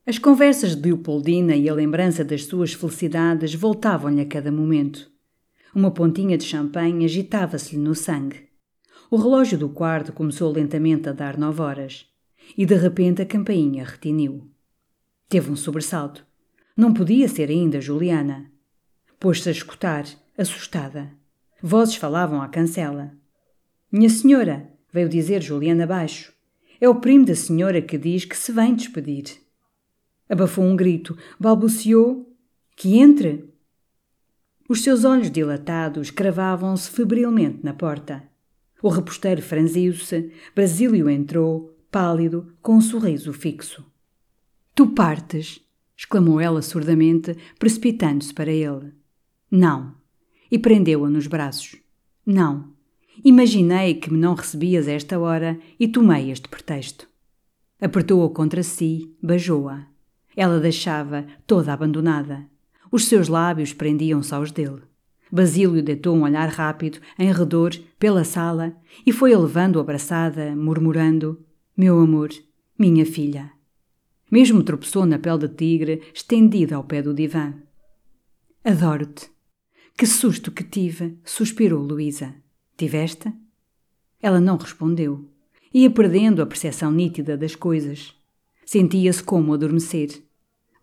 As 0.06 0.20
conversas 0.20 0.76
de 0.76 0.82
Leopoldina 0.82 1.56
e 1.56 1.68
a 1.68 1.74
lembrança 1.74 2.24
das 2.24 2.44
suas 2.44 2.72
felicidades 2.72 3.56
voltavam-lhe 3.56 4.20
a 4.20 4.26
cada 4.26 4.52
momento. 4.52 5.11
Uma 5.74 5.90
pontinha 5.90 6.36
de 6.36 6.44
champanhe 6.44 7.04
agitava-se-lhe 7.04 7.80
no 7.80 7.94
sangue. 7.94 8.48
O 9.10 9.16
relógio 9.16 9.56
do 9.56 9.68
quarto 9.68 10.12
começou 10.12 10.52
lentamente 10.52 11.08
a 11.08 11.12
dar 11.12 11.38
nove 11.38 11.62
horas. 11.62 12.06
E 12.56 12.66
de 12.66 12.74
repente 12.74 13.22
a 13.22 13.26
campainha 13.26 13.84
retiniu. 13.84 14.50
Teve 15.28 15.50
um 15.50 15.56
sobressalto. 15.56 16.26
Não 16.76 16.92
podia 16.92 17.26
ser 17.28 17.48
ainda 17.48 17.80
Juliana. 17.80 18.50
Pôs-se 19.18 19.48
a 19.48 19.52
escutar, 19.52 20.04
assustada. 20.36 21.10
Vozes 21.62 21.94
falavam 21.94 22.42
à 22.42 22.48
cancela. 22.48 23.12
Minha 23.90 24.10
senhora, 24.10 24.70
veio 24.92 25.08
dizer 25.08 25.42
Juliana 25.42 25.86
baixo. 25.86 26.32
É 26.80 26.88
o 26.88 26.96
primo 26.96 27.24
da 27.24 27.34
senhora 27.34 27.80
que 27.80 27.96
diz 27.96 28.24
que 28.24 28.36
se 28.36 28.52
vem 28.52 28.74
despedir. 28.74 29.40
Abafou 30.28 30.64
um 30.64 30.74
grito, 30.76 31.16
balbuciou. 31.38 32.28
Que 32.76 32.98
entre! 32.98 33.51
Os 34.72 34.80
seus 34.80 35.04
olhos 35.04 35.30
dilatados 35.30 36.10
cravavam-se 36.10 36.88
febrilmente 36.88 37.58
na 37.62 37.74
porta. 37.74 38.22
O 38.82 38.88
reposteiro 38.88 39.42
franziu-se, 39.42 40.32
Brasílio 40.54 41.10
entrou, 41.10 41.76
pálido, 41.90 42.54
com 42.62 42.76
um 42.76 42.80
sorriso 42.80 43.34
fixo. 43.34 43.84
Tu 44.74 44.86
partes! 44.94 45.60
exclamou 45.94 46.40
ela 46.40 46.62
surdamente, 46.62 47.36
precipitando-se 47.58 48.32
para 48.32 48.50
ele. 48.50 48.94
Não. 49.50 49.94
E 50.50 50.58
prendeu-a 50.58 51.10
nos 51.10 51.26
braços. 51.26 51.76
Não. 52.24 52.72
Imaginei 53.22 53.96
que 53.96 54.10
me 54.10 54.18
não 54.18 54.34
recebias 54.34 54.88
esta 54.88 55.18
hora 55.18 55.60
e 55.78 55.86
tomei 55.86 56.30
este 56.30 56.48
pretexto. 56.48 57.06
Apertou-a 57.78 58.30
contra 58.30 58.62
si, 58.62 59.14
beijou-a. 59.22 59.86
Ela 60.34 60.58
deixava, 60.58 61.26
toda 61.46 61.74
abandonada. 61.74 62.50
Os 62.93 63.07
seus 63.07 63.26
lábios 63.26 63.72
prendiam-se 63.72 64.34
aos 64.34 64.53
dele. 64.53 64.82
Basílio 65.30 65.82
deitou 65.82 66.14
um 66.14 66.24
olhar 66.24 66.51
rápido, 66.51 66.99
em 67.18 67.32
redor, 67.32 67.74
pela 67.99 68.22
sala, 68.22 68.76
e 69.07 69.11
foi 69.11 69.32
elevando 69.32 69.80
abraçada, 69.80 70.55
murmurando: 70.55 71.43
Meu 71.74 71.99
amor, 71.99 72.28
minha 72.78 73.07
filha. 73.07 73.51
Mesmo 74.30 74.62
tropeçou 74.62 75.07
na 75.07 75.18
pele 75.18 75.38
de 75.38 75.49
tigre, 75.49 76.03
estendida 76.12 76.76
ao 76.76 76.84
pé 76.84 77.01
do 77.01 77.14
divã. 77.14 77.55
Adoro-te. 78.62 79.30
Que 79.97 80.07
susto 80.07 80.51
que 80.51 80.62
tive, 80.62 81.18
suspirou 81.24 81.82
Luísa. 81.82 82.34
Tiveste? 82.76 83.32
Ela 84.20 84.40
não 84.40 84.59
respondeu. 84.59 85.26
Ia 85.72 85.90
perdendo 85.90 86.43
a 86.43 86.47
percepção 86.47 86.93
nítida 86.93 87.38
das 87.38 87.55
coisas. 87.55 88.14
Sentia-se 88.66 89.22
como 89.22 89.55
adormecer. 89.55 90.22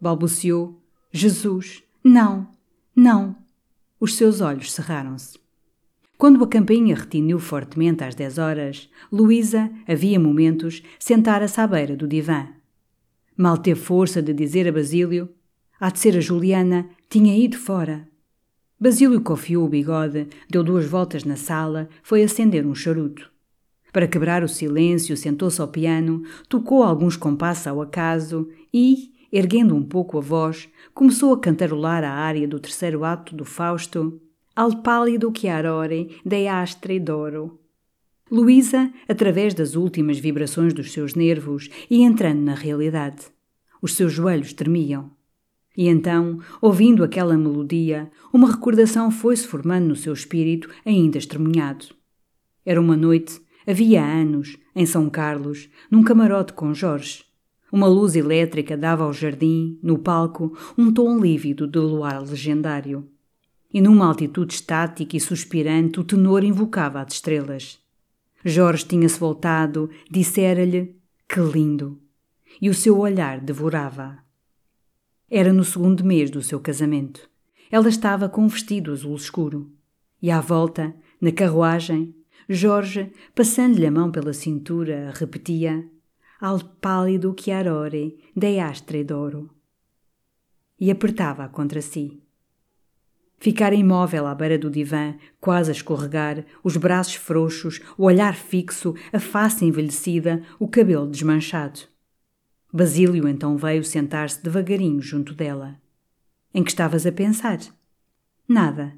Balbuciou: 0.02 0.82
Jesus, 1.12 1.84
não, 2.04 2.48
não. 2.96 3.36
Os 4.00 4.16
seus 4.16 4.42
olhos 4.42 4.72
cerraram-se. 4.72 5.38
Quando 6.18 6.44
a 6.44 6.48
campainha 6.48 6.96
retiniu 6.96 7.40
fortemente 7.40 8.04
às 8.04 8.16
dez 8.16 8.38
horas, 8.38 8.90
Luísa, 9.12 9.72
havia 9.88 10.20
momentos, 10.20 10.84
sentara-se 10.98 11.60
à 11.60 11.68
beira 11.68 11.96
do 11.96 12.08
divã. 12.08 12.48
Mal 13.38 13.58
teve 13.58 13.80
força 13.80 14.22
de 14.22 14.34
dizer 14.34 14.68
a 14.68 14.72
Basílio: 14.72 15.30
Há 15.80 15.90
de 15.90 16.00
ser 16.00 16.18
a 16.18 16.20
Juliana, 16.20 16.90
tinha 17.10 17.38
ido 17.38 17.58
fora. 17.58 18.08
Basílio 18.78 19.22
cofiou 19.22 19.66
o 19.66 19.70
bigode, 19.70 20.28
deu 20.50 20.64
duas 20.64 20.86
voltas 20.86 21.24
na 21.24 21.36
sala, 21.36 21.90
foi 22.04 22.24
acender 22.24 22.66
um 22.66 22.76
charuto. 22.76 23.32
Para 23.92 24.08
quebrar 24.08 24.44
o 24.44 24.48
silêncio, 24.48 25.18
sentou-se 25.18 25.60
ao 25.60 25.68
piano, 25.68 26.24
tocou 26.48 26.84
alguns 26.84 27.16
compassos 27.16 27.68
ao 27.68 27.82
acaso 27.82 28.50
e, 28.74 29.12
erguendo 29.32 29.76
um 29.76 29.84
pouco 29.84 30.18
a 30.18 30.22
voz, 30.22 30.70
começou 30.94 31.34
a 31.34 31.40
cantarolar 31.40 32.04
a 32.04 32.12
área 32.12 32.48
do 32.48 32.60
terceiro 32.60 33.04
ato 33.04 33.36
do 33.36 33.46
Fausto, 33.46 34.22
Al 34.56 34.82
pálido 34.82 35.32
chiarore 35.32 36.20
dei 36.26 36.48
astri 36.50 37.00
d'oro. 37.00 37.60
Luísa, 38.30 38.92
através 39.08 39.54
das 39.54 39.76
últimas 39.76 40.20
vibrações 40.20 40.74
dos 40.74 40.92
seus 40.92 41.16
nervos, 41.16 41.70
ia 41.90 42.06
entrando 42.06 42.42
na 42.42 42.56
realidade. 42.56 43.28
Os 43.82 43.94
seus 43.94 44.12
joelhos 44.12 44.52
tremiam. 44.52 45.12
E 45.78 45.88
então, 45.88 46.40
ouvindo 46.62 47.06
aquela 47.06 47.38
melodia, 47.38 48.12
uma 48.34 48.52
recordação 48.52 49.10
foi-se 49.10 49.48
formando 49.48 49.88
no 49.88 49.96
seu 49.96 50.12
espírito, 50.12 50.70
ainda 50.86 51.18
estremunhado. 51.18 51.86
Era 52.66 52.82
uma 52.82 52.98
noite, 52.98 53.40
havia 53.66 54.04
anos, 54.04 54.58
em 54.76 54.86
São 54.86 55.10
Carlos, 55.10 55.70
num 55.90 56.04
camarote 56.04 56.52
com 56.52 56.74
Jorge. 56.74 57.29
Uma 57.72 57.88
luz 57.88 58.16
elétrica 58.16 58.76
dava 58.76 59.04
ao 59.04 59.14
jardim, 59.14 59.78
no 59.84 60.00
palco, 60.00 60.58
um 60.78 60.92
tom 60.92 61.20
lívido 61.20 61.68
de 61.68 61.78
luar 61.80 62.22
legendário. 62.22 63.08
E 63.72 63.80
numa 63.80 64.08
altitude 64.08 64.56
estática 64.56 65.16
e 65.16 65.20
suspirante, 65.20 66.00
o 66.00 66.04
tenor 66.04 66.44
invocava 66.44 67.02
as 67.02 67.14
estrelas. 67.14 67.80
Jorge 68.44 68.86
tinha-se 68.86 69.20
voltado, 69.20 69.90
dissera-lhe: 70.10 70.96
Que 71.28 71.40
lindo! 71.40 72.00
E 72.60 72.70
o 72.70 72.74
seu 72.74 72.98
olhar 72.98 73.40
devorava. 73.40 74.18
Era 75.30 75.54
no 75.54 75.64
segundo 75.64 76.04
mês 76.04 76.32
do 76.32 76.42
seu 76.42 76.60
casamento. 76.60 77.30
Ela 77.70 77.88
estava 77.88 78.28
com 78.28 78.42
um 78.42 78.48
vestido 78.48 78.92
azul 78.92 79.16
escuro. 79.16 79.72
E 80.20 80.32
à 80.32 80.42
volta, 80.42 80.96
na 81.22 81.32
carruagem, 81.32 82.16
Jorge, 82.50 83.12
passando-lhe 83.36 83.86
a 83.86 83.92
mão 83.92 84.10
pela 84.10 84.34
cintura, 84.34 85.12
repetia: 85.14 85.88
Al 86.42 86.64
pálido 86.80 87.34
chiarore 87.34 88.16
dei 88.34 88.62
astre 88.62 89.04
d'oro. 89.04 89.50
E 90.80 90.90
apertava-a 90.90 91.50
contra 91.50 91.82
si. 91.82 92.24
Ficara 93.38 93.76
imóvel 93.76 94.26
à 94.26 94.34
beira 94.34 94.58
do 94.58 94.70
divã, 94.70 95.16
quase 95.42 95.70
a 95.70 95.74
escorregar, 95.74 96.46
os 96.64 96.78
braços 96.78 97.16
frouxos, 97.16 97.82
o 97.98 98.06
olhar 98.06 98.36
fixo, 98.36 98.96
a 99.12 99.20
face 99.20 99.66
envelhecida, 99.66 100.42
o 100.58 100.68
cabelo 100.68 101.08
desmanchado. 101.08 101.82
Basílio 102.72 103.28
então 103.28 103.58
veio 103.58 103.84
sentar-se 103.84 104.42
devagarinho 104.42 105.02
junto 105.02 105.34
dela. 105.34 105.78
Em 106.54 106.64
que 106.64 106.70
estavas 106.70 107.06
a 107.06 107.12
pensar? 107.12 107.60
Nada. 108.48 108.98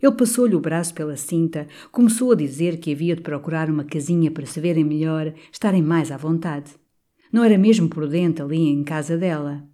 Ele 0.00 0.12
passou-lhe 0.12 0.54
o 0.54 0.60
braço 0.60 0.94
pela 0.94 1.16
cinta, 1.16 1.66
começou 1.90 2.32
a 2.32 2.36
dizer 2.36 2.78
que 2.78 2.92
havia 2.92 3.16
de 3.16 3.22
procurar 3.22 3.68
uma 3.68 3.84
casinha 3.84 4.30
para 4.30 4.46
se 4.46 4.60
verem 4.60 4.84
melhor, 4.84 5.32
estarem 5.52 5.82
mais 5.82 6.10
à 6.10 6.16
vontade. 6.16 6.72
Não 7.32 7.42
era 7.44 7.58
mesmo 7.58 7.88
prudente 7.88 8.40
ali 8.40 8.68
em 8.68 8.84
casa 8.84 9.16
dela. 9.16 9.64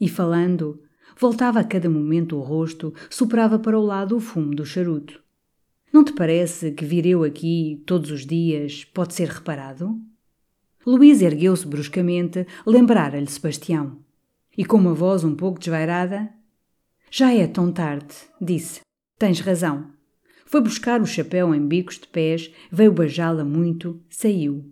E 0.00 0.08
falando, 0.08 0.80
voltava 1.18 1.60
a 1.60 1.64
cada 1.64 1.88
momento 1.88 2.36
o 2.36 2.40
rosto, 2.40 2.92
soprava 3.08 3.58
para 3.58 3.78
o 3.78 3.82
lado 3.82 4.16
o 4.16 4.20
fumo 4.20 4.54
do 4.54 4.64
charuto. 4.64 5.20
Não 5.92 6.04
te 6.04 6.12
parece 6.12 6.72
que 6.72 6.84
vir 6.84 7.06
eu 7.06 7.24
aqui 7.24 7.82
todos 7.86 8.10
os 8.10 8.26
dias 8.26 8.84
pode 8.84 9.14
ser 9.14 9.28
reparado? 9.28 9.98
Luís 10.86 11.22
ergueu-se 11.22 11.66
bruscamente, 11.66 12.46
lembrara-lhe 12.66 13.26
Sebastião. 13.26 13.98
E 14.56 14.64
com 14.64 14.76
uma 14.76 14.94
voz 14.94 15.24
um 15.24 15.34
pouco 15.34 15.58
desvairada: 15.58 16.30
Já 17.10 17.32
é 17.32 17.46
tão 17.46 17.72
tarde, 17.72 18.14
disse. 18.40 18.85
Tens 19.18 19.40
razão. 19.40 19.90
Foi 20.44 20.60
buscar 20.60 21.00
o 21.00 21.06
chapéu 21.06 21.54
em 21.54 21.66
bicos 21.66 21.98
de 21.98 22.06
pés, 22.06 22.52
veio 22.70 22.92
beijá-la 22.92 23.44
muito, 23.44 23.98
saiu. 24.10 24.70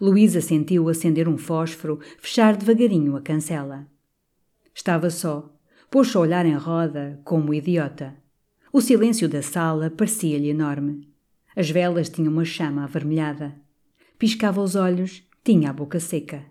Luísa 0.00 0.40
sentiu 0.40 0.88
acender 0.88 1.28
um 1.28 1.36
fósforo, 1.36 1.98
fechar 2.18 2.56
devagarinho 2.56 3.16
a 3.16 3.20
cancela. 3.20 3.86
Estava 4.74 5.10
só. 5.10 5.52
Pôs-se 5.90 6.16
a 6.16 6.20
olhar 6.20 6.46
em 6.46 6.54
roda, 6.54 7.20
como 7.24 7.52
idiota. 7.52 8.16
O 8.72 8.80
silêncio 8.80 9.28
da 9.28 9.42
sala 9.42 9.90
parecia-lhe 9.90 10.48
enorme. 10.48 11.12
As 11.54 11.68
velas 11.68 12.08
tinham 12.08 12.32
uma 12.32 12.44
chama 12.44 12.84
avermelhada. 12.84 13.54
Piscava 14.18 14.62
os 14.62 14.76
olhos 14.76 15.22
tinha 15.44 15.70
a 15.70 15.72
boca 15.72 15.98
seca. 15.98 16.44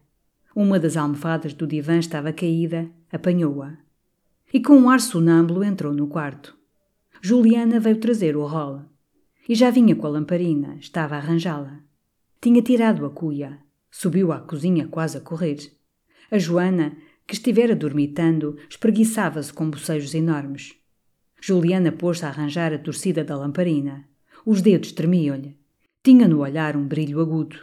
Uma 0.54 0.78
das 0.78 0.98
almofadas 0.98 1.54
do 1.54 1.66
divã 1.66 1.98
estava 1.98 2.34
caída, 2.34 2.92
apanhou-a. 3.10 3.78
E 4.54 4.62
com 4.62 4.74
um 4.74 4.90
ar 4.90 5.00
sonâmbulo 5.00 5.64
entrou 5.64 5.94
no 5.94 6.08
quarto. 6.08 6.61
Juliana 7.24 7.80
veio 7.80 7.98
trazer 7.98 8.36
o 8.36 8.48
rol. 8.48 8.82
E 9.48 9.54
já 9.54 9.70
vinha 9.70 9.96
com 9.96 10.08
a 10.08 10.10
lamparina, 10.10 10.76
estava 10.80 11.16
a 11.16 11.18
arranjá-la. 11.20 11.80
Tinha 12.42 12.62
tirado 12.64 13.06
a 13.06 13.12
cuia. 13.12 13.60
Subiu 13.92 14.32
à 14.32 14.40
cozinha 14.40 14.88
quase 14.88 15.18
a 15.18 15.22
correr. 15.22 15.60
A 16.32 16.40
Joana, 16.40 16.98
que 17.28 17.36
estivera 17.36 17.76
dormitando, 17.76 18.58
espreguiçava-se 18.68 19.54
com 19.54 19.70
bocejos 19.70 20.16
enormes. 20.16 20.76
Juliana 21.40 21.92
pôs-se 21.92 22.26
a 22.26 22.30
arranjar 22.30 22.74
a 22.74 22.80
torcida 22.80 23.24
da 23.24 23.38
lamparina. 23.38 24.08
Os 24.44 24.62
dedos 24.62 24.92
tremiam-lhe. 24.92 25.56
Tinha 26.04 26.28
no 26.28 26.40
olhar 26.40 26.76
um 26.76 26.88
brilho 26.88 27.20
agudo. 27.20 27.58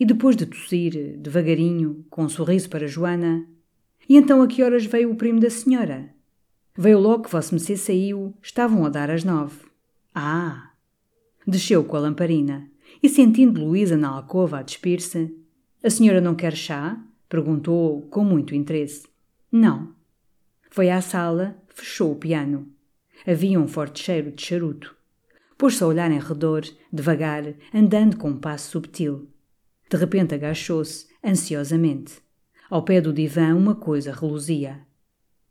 E 0.00 0.06
depois 0.06 0.36
de 0.36 0.46
tossir, 0.46 1.18
devagarinho, 1.18 2.06
com 2.08 2.24
um 2.24 2.28
sorriso 2.30 2.70
para 2.70 2.86
Joana, 2.86 3.46
e 4.08 4.16
então 4.16 4.40
a 4.40 4.46
que 4.46 4.62
horas 4.62 4.86
veio 4.86 5.12
o 5.12 5.16
primo 5.16 5.40
da 5.40 5.50
senhora? 5.50 6.15
Veio 6.78 6.98
logo 6.98 7.24
que 7.24 7.30
Vossa 7.30 7.54
Mercê 7.54 7.76
saiu, 7.76 8.34
estavam 8.42 8.84
a 8.84 8.88
dar 8.88 9.10
as 9.10 9.24
nove. 9.24 9.60
Ah! 10.14 10.72
Desceu 11.46 11.84
com 11.84 11.96
a 11.96 12.00
lamparina 12.00 12.68
e, 13.02 13.08
sentindo 13.08 13.64
Luísa 13.64 13.96
na 13.96 14.08
alcova 14.08 14.58
a 14.58 14.62
despir-se, 14.62 15.34
A 15.82 15.90
senhora 15.90 16.20
não 16.20 16.34
quer 16.34 16.54
chá? 16.54 17.00
perguntou 17.28 18.02
com 18.02 18.24
muito 18.24 18.54
interesse. 18.54 19.06
Não. 19.50 19.94
Foi 20.70 20.90
à 20.90 21.00
sala, 21.00 21.56
fechou 21.68 22.12
o 22.12 22.16
piano. 22.16 22.68
Havia 23.26 23.58
um 23.58 23.68
forte 23.68 24.02
cheiro 24.02 24.32
de 24.32 24.42
charuto. 24.42 24.94
Pôs-se 25.56 25.82
a 25.82 25.86
olhar 25.86 26.10
em 26.10 26.18
redor, 26.18 26.62
devagar, 26.92 27.54
andando 27.72 28.16
com 28.16 28.30
um 28.30 28.38
passo 28.38 28.72
subtil. 28.72 29.28
De 29.88 29.96
repente 29.96 30.34
agachou-se, 30.34 31.06
ansiosamente. 31.24 32.20
Ao 32.68 32.82
pé 32.82 33.00
do 33.00 33.12
divã 33.12 33.54
uma 33.54 33.74
coisa 33.74 34.12
reluzia. 34.12 34.85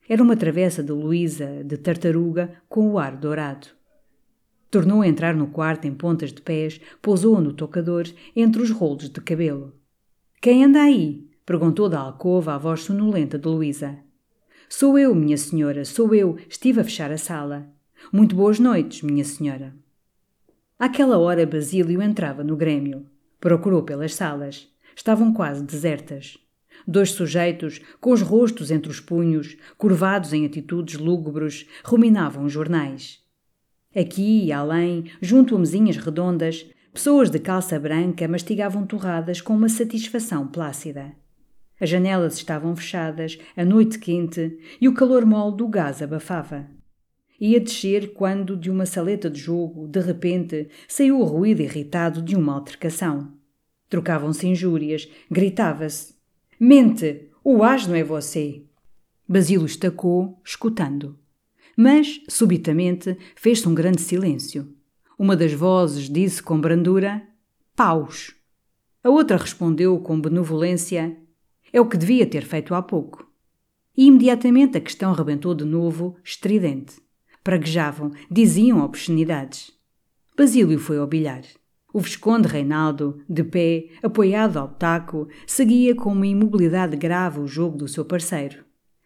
Era 0.07 0.21
uma 0.21 0.35
travessa 0.35 0.83
de 0.83 0.91
Luísa, 0.91 1.63
de 1.63 1.77
tartaruga, 1.77 2.61
com 2.69 2.91
o 2.91 2.99
ar 2.99 3.15
dourado. 3.15 3.67
Tornou 4.69 5.01
a 5.01 5.07
entrar 5.07 5.33
no 5.33 5.47
quarto 5.47 5.87
em 5.87 5.93
pontas 5.93 6.31
de 6.31 6.41
pés, 6.41 6.79
pousou-a 7.01 7.41
no 7.41 7.53
tocador, 7.53 8.05
entre 8.35 8.61
os 8.61 8.69
rolos 8.69 9.09
de 9.09 9.21
cabelo. 9.21 9.73
Quem 10.41 10.63
anda 10.63 10.81
aí? 10.81 11.27
perguntou 11.45 11.87
da 11.89 11.99
alcova 11.99 12.53
a 12.53 12.57
voz 12.57 12.81
sonolenta 12.81 13.37
de 13.39 13.47
Luísa. 13.47 13.97
Sou 14.69 14.97
eu, 14.97 15.15
minha 15.15 15.37
senhora, 15.37 15.85
sou 15.85 16.13
eu. 16.13 16.37
Estive 16.49 16.81
a 16.81 16.83
fechar 16.83 17.11
a 17.11 17.17
sala. 17.17 17.69
Muito 18.11 18.35
boas 18.35 18.59
noites, 18.59 19.01
minha 19.01 19.23
senhora. 19.23 19.73
Àquela 20.77 21.17
hora 21.17 21.45
Basílio 21.45 22.01
entrava 22.01 22.43
no 22.43 22.55
grêmio. 22.55 23.05
Procurou 23.39 23.83
pelas 23.83 24.13
salas. 24.13 24.67
Estavam 24.95 25.33
quase 25.33 25.63
desertas. 25.63 26.37
Dois 26.87 27.11
sujeitos, 27.11 27.81
com 27.99 28.11
os 28.11 28.21
rostos 28.21 28.69
entre 28.69 28.91
os 28.91 28.99
punhos, 28.99 29.57
curvados 29.77 30.33
em 30.33 30.45
atitudes 30.45 30.99
lúgubres, 30.99 31.65
ruminavam 31.83 32.47
jornais. 32.47 33.19
Aqui 33.95 34.45
e 34.45 34.51
além, 34.51 35.05
junto 35.21 35.55
a 35.55 35.59
mesinhas 35.59 35.97
redondas, 35.97 36.65
pessoas 36.93 37.29
de 37.29 37.39
calça 37.39 37.79
branca 37.79 38.27
mastigavam 38.27 38.85
torradas 38.85 39.41
com 39.41 39.55
uma 39.55 39.69
satisfação 39.69 40.47
plácida. 40.47 41.13
As 41.79 41.89
janelas 41.89 42.35
estavam 42.35 42.75
fechadas, 42.75 43.37
a 43.55 43.65
noite 43.65 43.99
quente 43.99 44.57
e 44.79 44.87
o 44.87 44.93
calor 44.93 45.25
mole 45.25 45.57
do 45.57 45.67
gás 45.67 46.01
abafava. 46.01 46.67
Ia 47.39 47.59
descer 47.59 48.13
quando, 48.13 48.55
de 48.55 48.71
uma 48.71 48.85
saleta 48.85 49.29
de 49.29 49.39
jogo, 49.39 49.87
de 49.87 49.99
repente, 49.99 50.69
saiu 50.87 51.19
o 51.19 51.25
ruído 51.25 51.61
irritado 51.61 52.21
de 52.21 52.35
uma 52.35 52.53
altercação. 52.53 53.33
Trocavam-se 53.89 54.47
injúrias, 54.47 55.09
gritava-se: 55.29 56.14
Mente! 56.59 57.29
O 57.43 57.63
asno 57.63 57.95
é 57.95 58.03
você! 58.03 58.63
Basílio 59.27 59.65
estacou, 59.65 60.39
escutando. 60.45 61.19
Mas, 61.75 62.21
subitamente, 62.29 63.17
fez-se 63.35 63.67
um 63.67 63.75
grande 63.75 63.99
silêncio. 63.99 64.73
Uma 65.19 65.35
das 65.35 65.51
vozes 65.51 66.09
disse 66.09 66.41
com 66.41 66.59
brandura: 66.59 67.21
Paus. 67.75 68.33
A 69.03 69.09
outra 69.09 69.35
respondeu 69.35 69.99
com 69.99 70.19
benevolência: 70.19 71.17
É 71.73 71.81
o 71.81 71.89
que 71.89 71.97
devia 71.97 72.25
ter 72.25 72.45
feito 72.45 72.73
há 72.73 72.81
pouco. 72.81 73.29
E 73.97 74.05
imediatamente 74.05 74.77
a 74.77 74.81
questão 74.81 75.11
rebentou 75.11 75.53
de 75.53 75.65
novo, 75.65 76.15
estridente. 76.23 76.95
Praguejavam, 77.43 78.11
diziam 78.31 78.79
obscenidades. 78.79 79.71
Basílio 80.37 80.79
foi 80.79 80.97
ao 80.97 81.07
bilhar. 81.07 81.43
O 81.95 82.01
Visconde 82.01 82.49
Reinaldo, 82.49 83.21
de 83.29 83.41
pé, 83.41 83.85
apoiado 84.03 84.57
ao 84.57 84.67
taco, 84.67 85.29
seguia 85.47 85.95
com 85.95 86.11
uma 86.11 86.27
imobilidade 86.27 86.97
grave 86.97 87.39
o 87.39 87.47
jogo 87.47 87.77
do 87.77 87.87
seu 87.87 88.03
parceiro. 88.03 88.65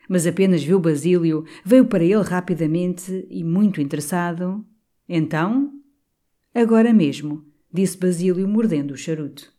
Mas 0.10 0.26
apenas 0.26 0.64
viu 0.64 0.80
Basílio, 0.80 1.45
veio 1.64 1.86
para 1.86 2.03
ele 2.03 2.24
rapidamente 2.24 3.28
e 3.30 3.44
muito 3.44 3.80
interessado. 3.80 4.66
Então? 5.07 5.72
Agora 6.52 6.91
mesmo, 6.91 7.45
disse 7.72 7.95
Basílio 7.95 8.48
mordendo 8.48 8.95
o 8.95 8.98
charuto. 8.98 9.53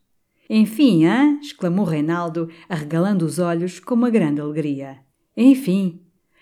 Enfim, 0.49 1.05
hã? 1.05 1.39
exclamou 1.39 1.85
Reinaldo, 1.85 2.49
arregalando 2.67 3.25
os 3.25 3.39
olhos 3.39 3.79
com 3.79 3.95
uma 3.95 4.09
grande 4.09 4.41
alegria. 4.41 4.97
Enfim. 5.37 6.01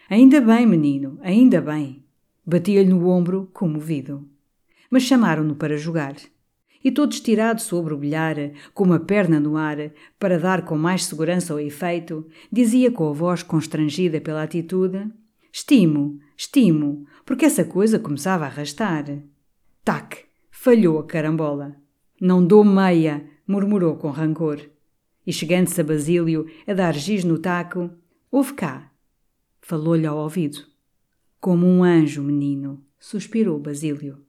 Ainda 0.09 0.41
bem, 0.41 0.65
menino, 0.65 1.19
ainda 1.21 1.61
bem. 1.61 2.03
Batia-lhe 2.43 2.89
no 2.89 3.07
ombro, 3.09 3.47
comovido. 3.53 4.27
Mas 4.89 5.03
chamaram-no 5.03 5.53
para 5.53 5.77
jogar. 5.77 6.15
E 6.83 6.91
todo 6.91 7.11
estirado 7.11 7.61
sobre 7.61 7.93
o 7.93 7.97
bilhar, 7.97 8.35
com 8.73 8.85
uma 8.85 8.99
perna 8.99 9.39
no 9.39 9.57
ar, 9.57 9.91
para 10.17 10.39
dar 10.39 10.63
com 10.63 10.77
mais 10.77 11.05
segurança 11.05 11.53
ao 11.53 11.59
efeito, 11.59 12.25
dizia 12.51 12.89
com 12.89 13.09
a 13.09 13.13
voz 13.13 13.43
constrangida 13.43 14.21
pela 14.21 14.43
atitude: 14.43 15.11
Estimo, 15.51 16.19
estimo, 16.37 17.05
porque 17.25 17.45
essa 17.45 17.65
coisa 17.65 17.99
começava 17.99 18.45
a 18.45 18.47
arrastar. 18.47 19.05
Tac! 19.83 20.29
Falhou 20.51 20.99
a 20.99 21.05
carambola. 21.05 21.75
Não 22.19 22.45
dou 22.45 22.65
meia, 22.65 23.25
murmurou 23.47 23.95
com 23.95 24.09
rancor. 24.09 24.59
E 25.25 25.31
chegando-se 25.31 25.79
a 25.79 25.83
Basílio 25.83 26.47
a 26.67 26.73
dar 26.73 26.93
giz 26.93 27.23
no 27.23 27.39
taco, 27.39 27.89
ouve 28.29 28.53
cá. 28.53 28.91
Falou-lhe 29.61 30.05
ao 30.05 30.17
ouvido. 30.17 30.59
Como 31.39 31.65
um 31.65 31.83
anjo, 31.83 32.21
menino, 32.21 32.83
suspirou 32.99 33.57
Basílio. 33.57 34.28